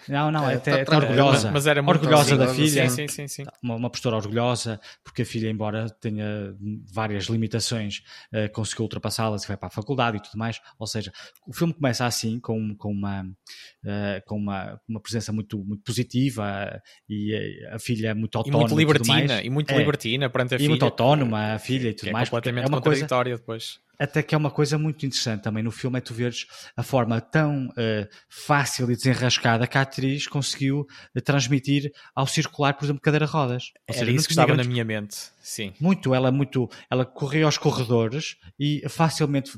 [0.08, 1.50] Não, não, É, até, tá até orgulhosa.
[1.50, 2.88] Mas era muito orgulhosa da filha.
[2.88, 3.28] Sim, sim, sim.
[3.28, 3.44] sim.
[3.62, 6.54] Uma, uma postura orgulhosa, porque a filha, embora tenha
[6.92, 8.02] várias limitações,
[8.32, 10.60] uh, conseguiu ultrapassá-las e vai para a faculdade e tudo mais.
[10.78, 11.12] Ou seja,
[11.46, 16.80] o filme começa assim, com, com, uma, uh, com uma, uma presença muito, muito positiva
[17.08, 17.34] e
[17.70, 18.60] uh, a filha muito E autónoma.
[18.64, 19.44] muito libertina, mais.
[19.46, 19.76] e muito É.
[19.78, 20.70] libertina perante a E filha.
[20.70, 22.28] muito autónoma, a filha e que tudo é mais.
[22.30, 23.78] porque completamente é uma coisa contraditória depois.
[23.98, 26.46] Até que é uma coisa muito interessante também no filme é tu veres
[26.76, 32.74] a forma tão eh, fácil e desenrascada que a atriz conseguiu eh, transmitir ao circular,
[32.74, 33.72] por exemplo, cadeira de rodas.
[33.88, 35.16] Ou Era seja, não isso que estava na minha mente.
[35.40, 35.72] Sim.
[35.80, 39.50] Muito, ela muito, ela corria aos corredores e facilmente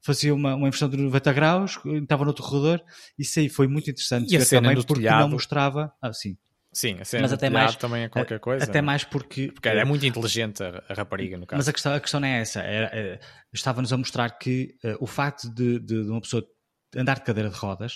[0.00, 2.82] fazia uma, uma inversão de 90 graus, estava no outro corredor,
[3.18, 5.20] isso aí foi muito interessante E a cena também porque telhado?
[5.20, 6.36] não mostrava, ah, sim,
[6.76, 8.64] Sim, Mas até mais- também é qualquer coisa.
[8.64, 8.82] até é?
[8.82, 11.58] mais porque, Porque é muito inteligente a, a rapariga, no caso.
[11.58, 12.60] Mas a questão, a questão não é essa.
[12.60, 13.18] Era, eh,
[13.52, 16.44] Estava-nos a mostrar que eh, o facto de, de- de uma pessoa
[16.94, 17.94] andar de cadeira de rodas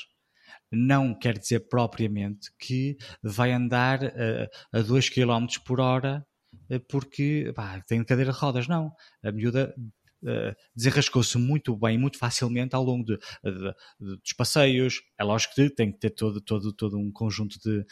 [0.72, 6.24] não quer dizer propriamente que vai andar eh, a 2 km por hora
[6.88, 8.66] porque pá, tem cadeira de rodas.
[8.66, 8.92] Não.
[9.22, 9.74] A miúda
[10.26, 15.02] eh, desenrascou-se muito bem, muito facilmente ao longo de, de- de- dos passeios.
[15.18, 17.84] É lógico que tem que ter todo, todo, todo um conjunto de,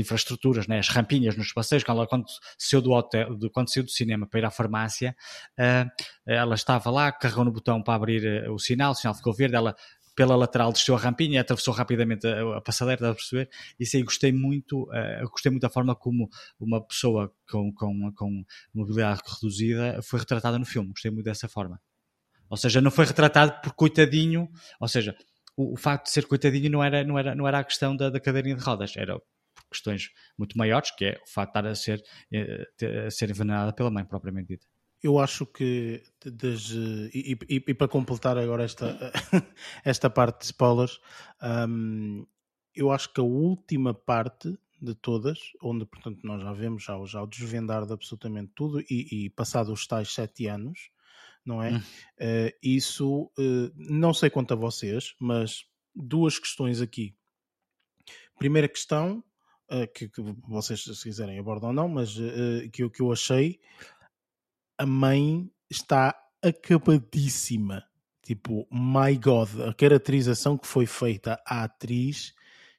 [0.00, 0.78] infraestruturas, né?
[0.78, 1.84] as rampinhas nos passeios.
[1.84, 2.24] Quando quando
[2.58, 5.16] saiu do hotel, quando saiu do cinema para ir à farmácia,
[5.58, 5.86] ah,
[6.26, 9.56] ela estava lá, carregou no botão para abrir eh, o sinal, o sinal ficou verde,
[9.56, 9.74] ela
[10.14, 13.50] pela lateral desceu a rampinha, atravessou rapidamente a, a passadeira, estás a perceber?
[13.78, 14.88] Isso aí gostei muito,
[15.20, 16.28] eu gostei muito da forma como
[16.58, 21.80] uma pessoa com, com, com mobilidade reduzida foi retratada no filme, gostei muito dessa forma.
[22.48, 24.48] Ou seja, não foi retratado por coitadinho,
[24.80, 25.16] ou seja,
[25.56, 28.10] o, o facto de ser coitadinho não era, não era, não era a questão da,
[28.10, 31.70] da cadeirinha de rodas, era por questões muito maiores, que é o facto de estar
[31.70, 34.66] a ser, eh, a ser envenenada pela mãe, propriamente dita.
[35.04, 38.86] Eu acho que das, eh, e, e- e para completar agora esta,
[39.84, 40.98] esta parte de spoilers,
[41.68, 42.26] hum,
[42.74, 47.06] eu acho que a última parte de todas, onde portanto nós já vemos já, o-
[47.06, 50.88] já o desvendar de absolutamente tudo e, e passado os tais sete anos,
[51.44, 51.72] não é?
[51.72, 51.82] Hum.
[52.18, 57.14] Eh, isso eh, não sei quanto a vocês, mas duas questões aqui.
[58.38, 59.22] Primeira questão,
[59.68, 62.14] eh, que, que vocês se quiserem abordam ou não, mas
[62.72, 63.60] que, que eu achei
[64.78, 67.84] a mãe está acabadíssima.
[68.22, 72.32] Tipo, my God, a caracterização que foi feita à atriz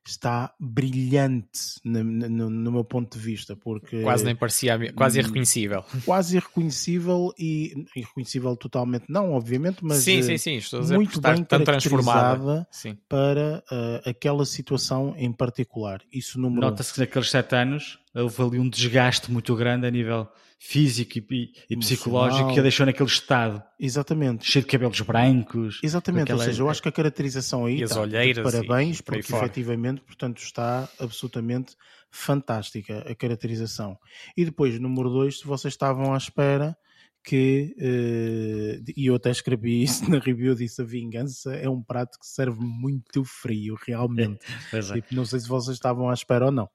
[0.08, 5.22] está brilhante no, no- no meu ponto de vista, porque Quase nem parecia, quase Hum,
[5.24, 5.84] irreconhecível.
[6.04, 10.56] quase irreconhecível e irreconhecível totalmente não, obviamente, mas sim, eh, sim, sim.
[10.58, 12.20] Estou a dizer muito bem tão transformada.
[12.38, 12.98] caracterizada Sim.
[13.10, 16.02] para eh, aquela situação em particular.
[16.12, 16.70] Isso número um.
[16.70, 20.28] Nota-se que naqueles sete anos houve ali um desgaste muito grande a nível
[20.58, 24.46] físico e, e- e psicológico que a deixou naquele estado, Exatamente.
[24.50, 25.80] cheio de cabelos brancos.
[25.84, 28.58] Exatamente, Aquela- ou seja, eu acho que a caracterização aí E as está olheiras e
[28.66, 29.46] parabéns, por aí porque fora.
[29.46, 31.76] efetivamente, portanto, está absolutamente
[32.10, 33.98] fantástica a caracterização.
[34.36, 36.76] E depois, número dois, se vocês estavam à espera
[37.24, 42.18] que, eh, e eu até escrevi isso na review, disse a vingança é um prato
[42.20, 44.40] que serve muito frio, realmente.
[44.72, 44.94] Pois é.
[44.96, 46.70] Tipo, não sei se vocês estavam à espera ou não.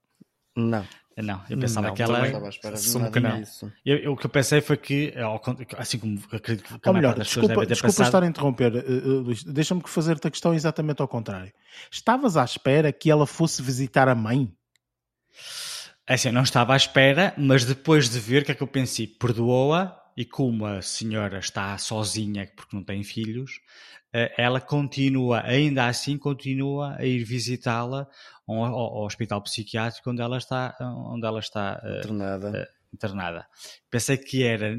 [0.57, 0.85] Não,
[1.23, 2.51] Não, eu pensava Não, que ela.
[2.73, 3.43] Assumo que não.
[3.85, 5.13] Eu, eu- o que eu pensei foi que,
[5.77, 7.93] assim como acredito que a Ou maior melhor, parte das pessoas desculpa, devem ter desculpa
[7.93, 11.53] pensado, estar a interromper, eh, eh, Luís, deixa-me fazer-te a questão exatamente ao contrário.
[11.91, 14.53] Estavas à espera que ela fosse visitar a mãe?
[16.07, 18.63] É assim, eu não estava à espera, mas depois de ver, o que é que
[18.63, 19.07] eu pensei?
[19.07, 23.61] Perdoa-a e como a senhora está sozinha porque não tem filhos,
[24.13, 28.09] eh, ela continua, ainda assim, continua a ir visitá-la
[28.47, 32.69] ao, hospital psiquiátrico onde ela está, onde ela está eh, Internada.
[32.93, 33.47] internada.
[33.91, 34.77] Pensei que era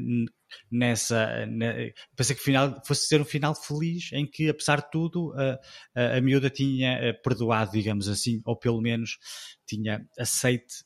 [0.70, 1.46] nessa.
[1.46, 5.58] ne- pensei que final fosse ser um final feliz em que, apesar de tudo, a,
[5.94, 9.18] a, a miúda tinha eh, perdoado, digamos assim, ou pelo menos
[9.66, 10.84] tinha aceite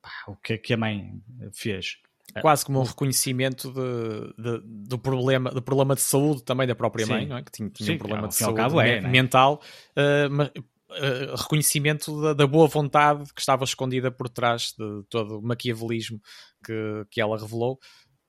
[0.00, 1.22] pá, o que, que a mãe
[1.54, 1.98] fez.
[2.40, 7.04] Quase como um reconhecimento de, de- do, problema, do problema de saúde também da própria
[7.04, 7.12] Sim.
[7.12, 7.42] mãe, não é?
[7.42, 9.00] Que tinha, tinha Sim, um problema de saúde cabo é, é?
[9.02, 9.60] mental,
[9.94, 10.50] eh, mas
[10.94, 16.20] eh, reconhecimento da, da boa vontade que estava escondida por trás de todo o maquiavelismo
[16.64, 17.78] que, que ela revelou.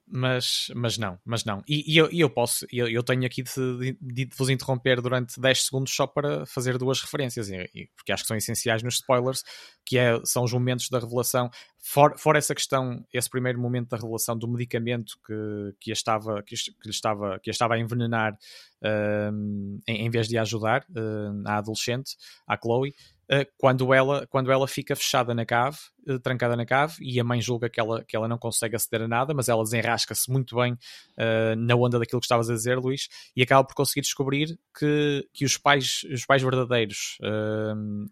[0.05, 1.63] Mas, mas não, mas não.
[1.67, 5.39] E, e eu, eu posso, eu, eu tenho aqui de, de- de vos interromper durante
[5.39, 8.95] 10 segundos só para fazer duas referências, e- e- porque acho que são essenciais nos
[8.95, 9.43] spoilers,
[9.85, 11.49] que é- são os momentos da revelação.
[11.83, 16.55] Fora, for essa questão, esse primeiro momento da revelação do medicamento que, que, estava, que,
[16.55, 21.57] que, estava, que estava a envenenar uh, em, em, vez de a ajudar, uh, a
[21.57, 22.15] adolescente,
[22.47, 22.95] a Chloe,
[23.31, 25.77] uh, quando, ela, quando ela fica fechada na cave,
[26.07, 29.01] uh, trancada na cave, e a mãe julga que ela, que ela não consegue aceder
[29.01, 32.77] a nada, mas ela desenrasca-se muito bem uh, na onda daquilo que estavas a dizer,
[32.77, 37.17] Luís, e acaba por conseguir descobrir que, que os, pais, os pais verdadeiros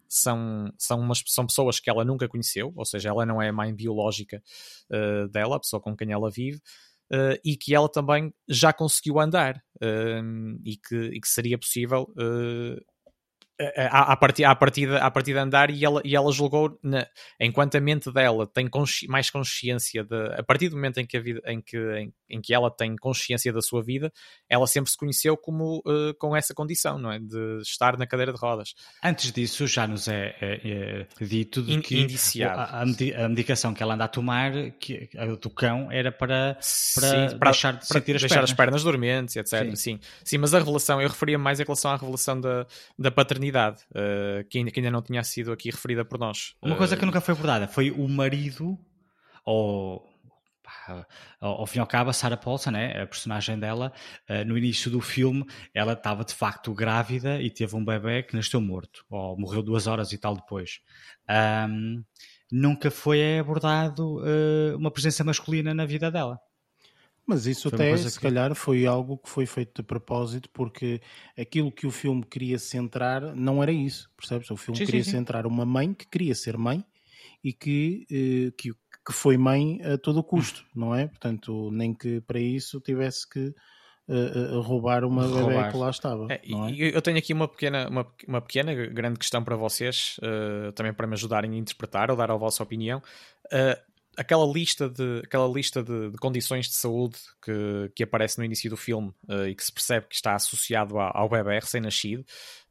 [0.07, 3.73] são, são, umas, são pessoas que ela nunca conheceu, ou seja, ela não é mãe
[3.73, 4.41] biológica
[5.31, 6.59] dela, a pessoa com quem ela vive.
[7.13, 12.07] Uh, e que ela também já conseguiu andar uh, e, que, e, que, seria possível
[13.61, 16.77] uh, a, a, partir, a, partir, a partir de andar e ela, e ela julgou,
[16.83, 17.07] na,
[17.39, 21.17] enquanto a mente dela tem consci, mais consciência, de, a partir do momento em que,
[21.17, 24.11] a vida, em, que, em, em, que ela tem consciência da sua vida,
[24.49, 27.19] ela sempre se conheceu como uh, com essa condição, não é?
[27.19, 28.73] De estar na cadeira de rodas.
[29.03, 33.93] Antes disso, já nos é, é, é dito In, que a, a, medicação que ela
[33.93, 38.15] anda a tomar, que, a do cão, era para, para, sim, para deixar de sentir
[38.15, 38.49] as, deixar pernas.
[38.49, 39.69] as pernas dormentes, etc.
[39.69, 39.75] Sim.
[39.75, 39.99] sim.
[40.23, 42.65] Sim, mas a revelação, eu referia mais em relação à revelação da,
[42.97, 46.55] da paternidade maternidade, uh, que, ainda, que, ainda, não tinha sido aqui referida por nós.
[46.61, 48.77] Uma coisa que nunca foi abordada foi o marido,
[49.45, 50.09] ou
[51.41, 53.91] ao fim e ao cabo, a Sarah Paulson, né, a personagem dela,
[54.29, 58.35] uh, no início do filme, ela estava de facto grávida e teve um bebê que
[58.35, 60.79] nasceu morto, ou morreu duas horas e tal depois.
[61.69, 62.03] Um,
[62.51, 66.39] nunca foi abordado uh, uma presença masculina na vida dela.
[67.31, 68.23] Mas isso foi até, se que...
[68.23, 71.01] calhar, foi algo que foi feito de propósito, porque
[71.39, 74.51] aquilo que o filme queria centrar não era isso, percebes?
[74.51, 75.17] O filme sim, queria sim, sim.
[75.17, 76.83] centrar uma mãe que queria ser mãe
[77.41, 81.07] e que, eh, que, que foi mãe a todo custo, não é?
[81.07, 83.53] Portanto, nem que para isso tivesse que
[84.07, 85.47] Uh, uh, roubar uma roubar.
[85.47, 86.27] bebê que lá estava.
[86.29, 86.95] É, é?
[86.97, 91.07] Eu tenho aqui uma pequena, uma, uma pequena grande questão para vocês, uh, também para
[91.07, 93.01] me ajudarem a interpretar ou dar a vossa opinião
[94.17, 98.69] aquela lista de, aquela lista de, de, condições de saúde que, que aparece no início
[98.69, 102.25] do filme uh, e que se percebe que está associado ao, ao bebê recém-nascido,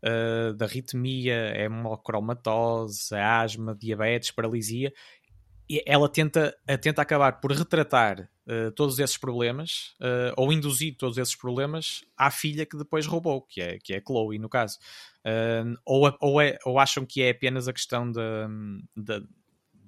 [0.04, 4.92] uh, da arritmia, hemocromatose, asma, diabetes, paralisia,
[5.68, 6.52] e ela tenta,
[6.82, 9.94] tenta acabar por retratar uh, todos esses problemas
[10.36, 14.36] ou induzir todos esses problemas à filha que depois roubou, que é, que é Chloe,
[14.36, 14.78] no caso.
[15.86, 18.48] ou, ou, é, ou acham que é apenas a questão da,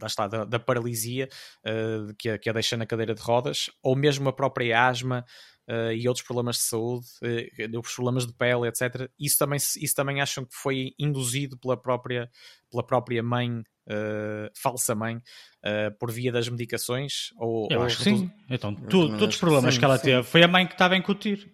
[0.03, 1.29] lá está, da, da paralisia
[1.67, 5.25] uh, que, a, que a deixa na cadeira de rodas, ou mesmo a própria asma
[5.69, 9.11] uh, e outros problemas de saúde, uh, outros problemas de pele, etc.
[9.19, 12.31] Isso também, isso também acham que foi induzido pela própria,
[12.71, 13.63] pela própria mãe,
[14.55, 15.21] falsa mãe,
[15.99, 17.31] por via das medicações?
[17.37, 18.31] Ou, Eu ou acho que sim.
[18.49, 20.05] Então, tu, todos os problemas sim, que ela sim.
[20.05, 21.53] teve, foi a mãe que estava a incutir.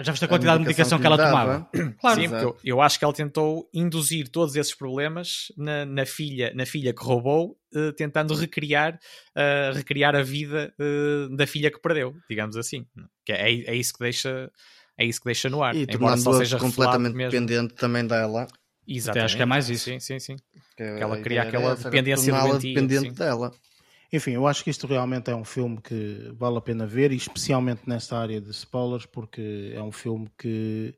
[0.00, 1.68] Já viste a quantidade a de medicação que, ela tomava?
[2.00, 2.20] Claro.
[2.20, 6.52] Sim, porque eu, eu, acho que ela tentou induzir todos esses problemas na, na filha,
[6.54, 8.98] na filha que roubou, uh, tentando recriar,
[9.34, 12.86] uh, recriar a vida uh, da filha que perdeu, digamos assim.
[13.24, 14.50] Que é, é isso que deixa,
[14.98, 15.74] é isso que deixa no ar.
[15.74, 18.46] E embora só seja completamente dependente também dela.
[18.86, 19.18] Exatamente.
[19.18, 19.84] Até acho que é mais isso.
[19.84, 20.36] Sim, sim, sim.
[20.76, 22.74] Que, que ela cria aquela dependência doentia.
[22.74, 23.12] dependente sim.
[23.12, 23.52] dela.
[24.16, 27.16] Enfim, eu acho que isto realmente é um filme que vale a pena ver, e
[27.16, 30.94] especialmente nesta área de spoilers, porque é um filme que,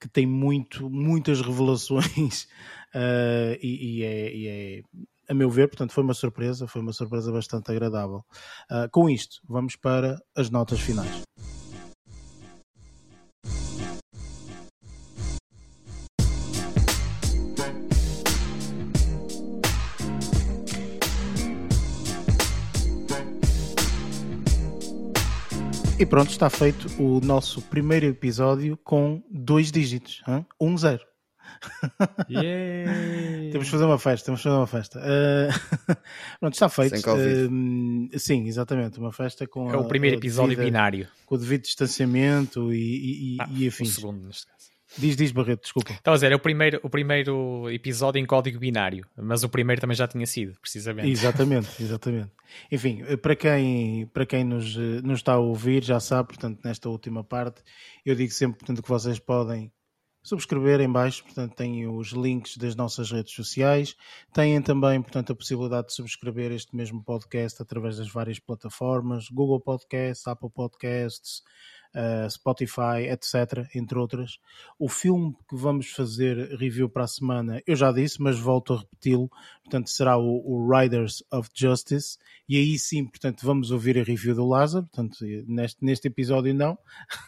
[0.00, 2.44] que tem muito, muitas revelações
[2.94, 4.82] uh, e, e, é, e, é,
[5.28, 8.24] a meu ver, portanto, foi uma surpresa, foi uma surpresa bastante agradável.
[8.68, 11.22] Uh, com isto, vamos para as notas finais.
[25.98, 30.22] E pronto, está feito o nosso primeiro episódio com dois dígitos.
[30.28, 30.46] Hein?
[30.60, 31.02] Um zero.
[33.50, 35.00] temos que fazer uma festa, temos que fazer uma festa.
[35.00, 35.96] Uh,
[36.38, 36.94] pronto, está feito.
[36.94, 39.00] Uh, sim, exatamente.
[39.00, 39.72] Uma festa com.
[39.72, 41.08] É o primeiro episódio devida, binário.
[41.26, 43.90] Com o devido distanciamento e, e, ah, e afins.
[43.90, 44.57] O segundo, neste caso.
[44.98, 45.92] Diz, diz Barreto, desculpa.
[45.92, 49.80] Estava a dizer, é o primeiro, o primeiro episódio em código binário, mas o primeiro
[49.80, 51.08] também já tinha sido, precisamente.
[51.08, 52.32] Exatamente, exatamente.
[52.70, 57.22] Enfim, para quem, para quem nos, nos está a ouvir já sabe, portanto, nesta última
[57.22, 57.62] parte,
[58.04, 59.70] eu digo sempre portanto, que vocês podem
[60.22, 63.96] subscrever em baixo, portanto, têm os links das nossas redes sociais,
[64.32, 69.60] têm também, portanto, a possibilidade de subscrever este mesmo podcast através das várias plataformas, Google
[69.60, 71.42] Podcasts, Apple Podcasts,
[71.94, 74.38] uh, Spotify, etc., entre outras.
[74.78, 78.78] O filme que vamos fazer review para a semana, eu já disse, mas volto a
[78.78, 79.30] repeti-lo,
[79.62, 84.34] portanto, será o, o, Riders of Justice, e aí sim, portanto, vamos ouvir a review
[84.34, 85.16] do Lázaro, portanto,
[85.46, 86.78] neste, neste episódio não,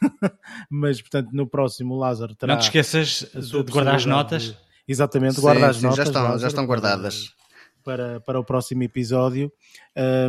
[0.70, 2.54] mas, portanto, no próximo Lázaro terá...
[2.54, 4.42] Não te esqueças de guardar as notas.
[4.44, 4.56] De...
[4.88, 5.96] Exatamente, guarda as notas.
[5.96, 7.34] Já estão, já estão guardadas.
[7.82, 9.52] Para, para o próximo episódio.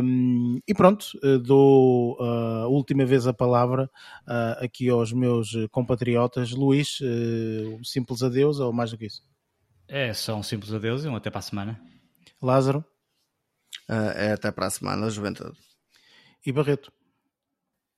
[0.02, 3.90] Um, e pronto, uh, dou uh, a última vez a palavra
[4.26, 6.50] uh, aqui aos meus compatriotas.
[6.52, 9.22] Luís, um simples adeus ou mais do que isso?
[9.88, 11.80] É só um simples adeus e um até para a semana.
[12.40, 12.84] Lázaro?
[14.16, 15.58] é até para a semana, juventude.
[16.46, 16.90] E Barreto?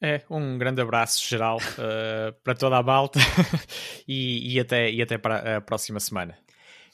[0.03, 3.19] É, um grande abraço geral uh, para toda a malta
[4.07, 6.37] e, e, até, e até para a próxima semana.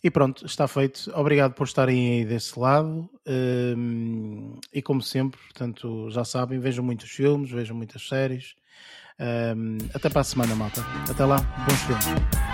[0.03, 1.11] E pronto, está feito.
[1.15, 3.09] Obrigado por estarem aí desse lado.
[3.27, 8.55] Um, e como sempre, portanto, já sabem, vejam muitos filmes, vejam muitas séries.
[9.21, 10.81] Um, até para a semana, malta.
[11.09, 11.37] Até lá,
[11.67, 12.50] bons filmes.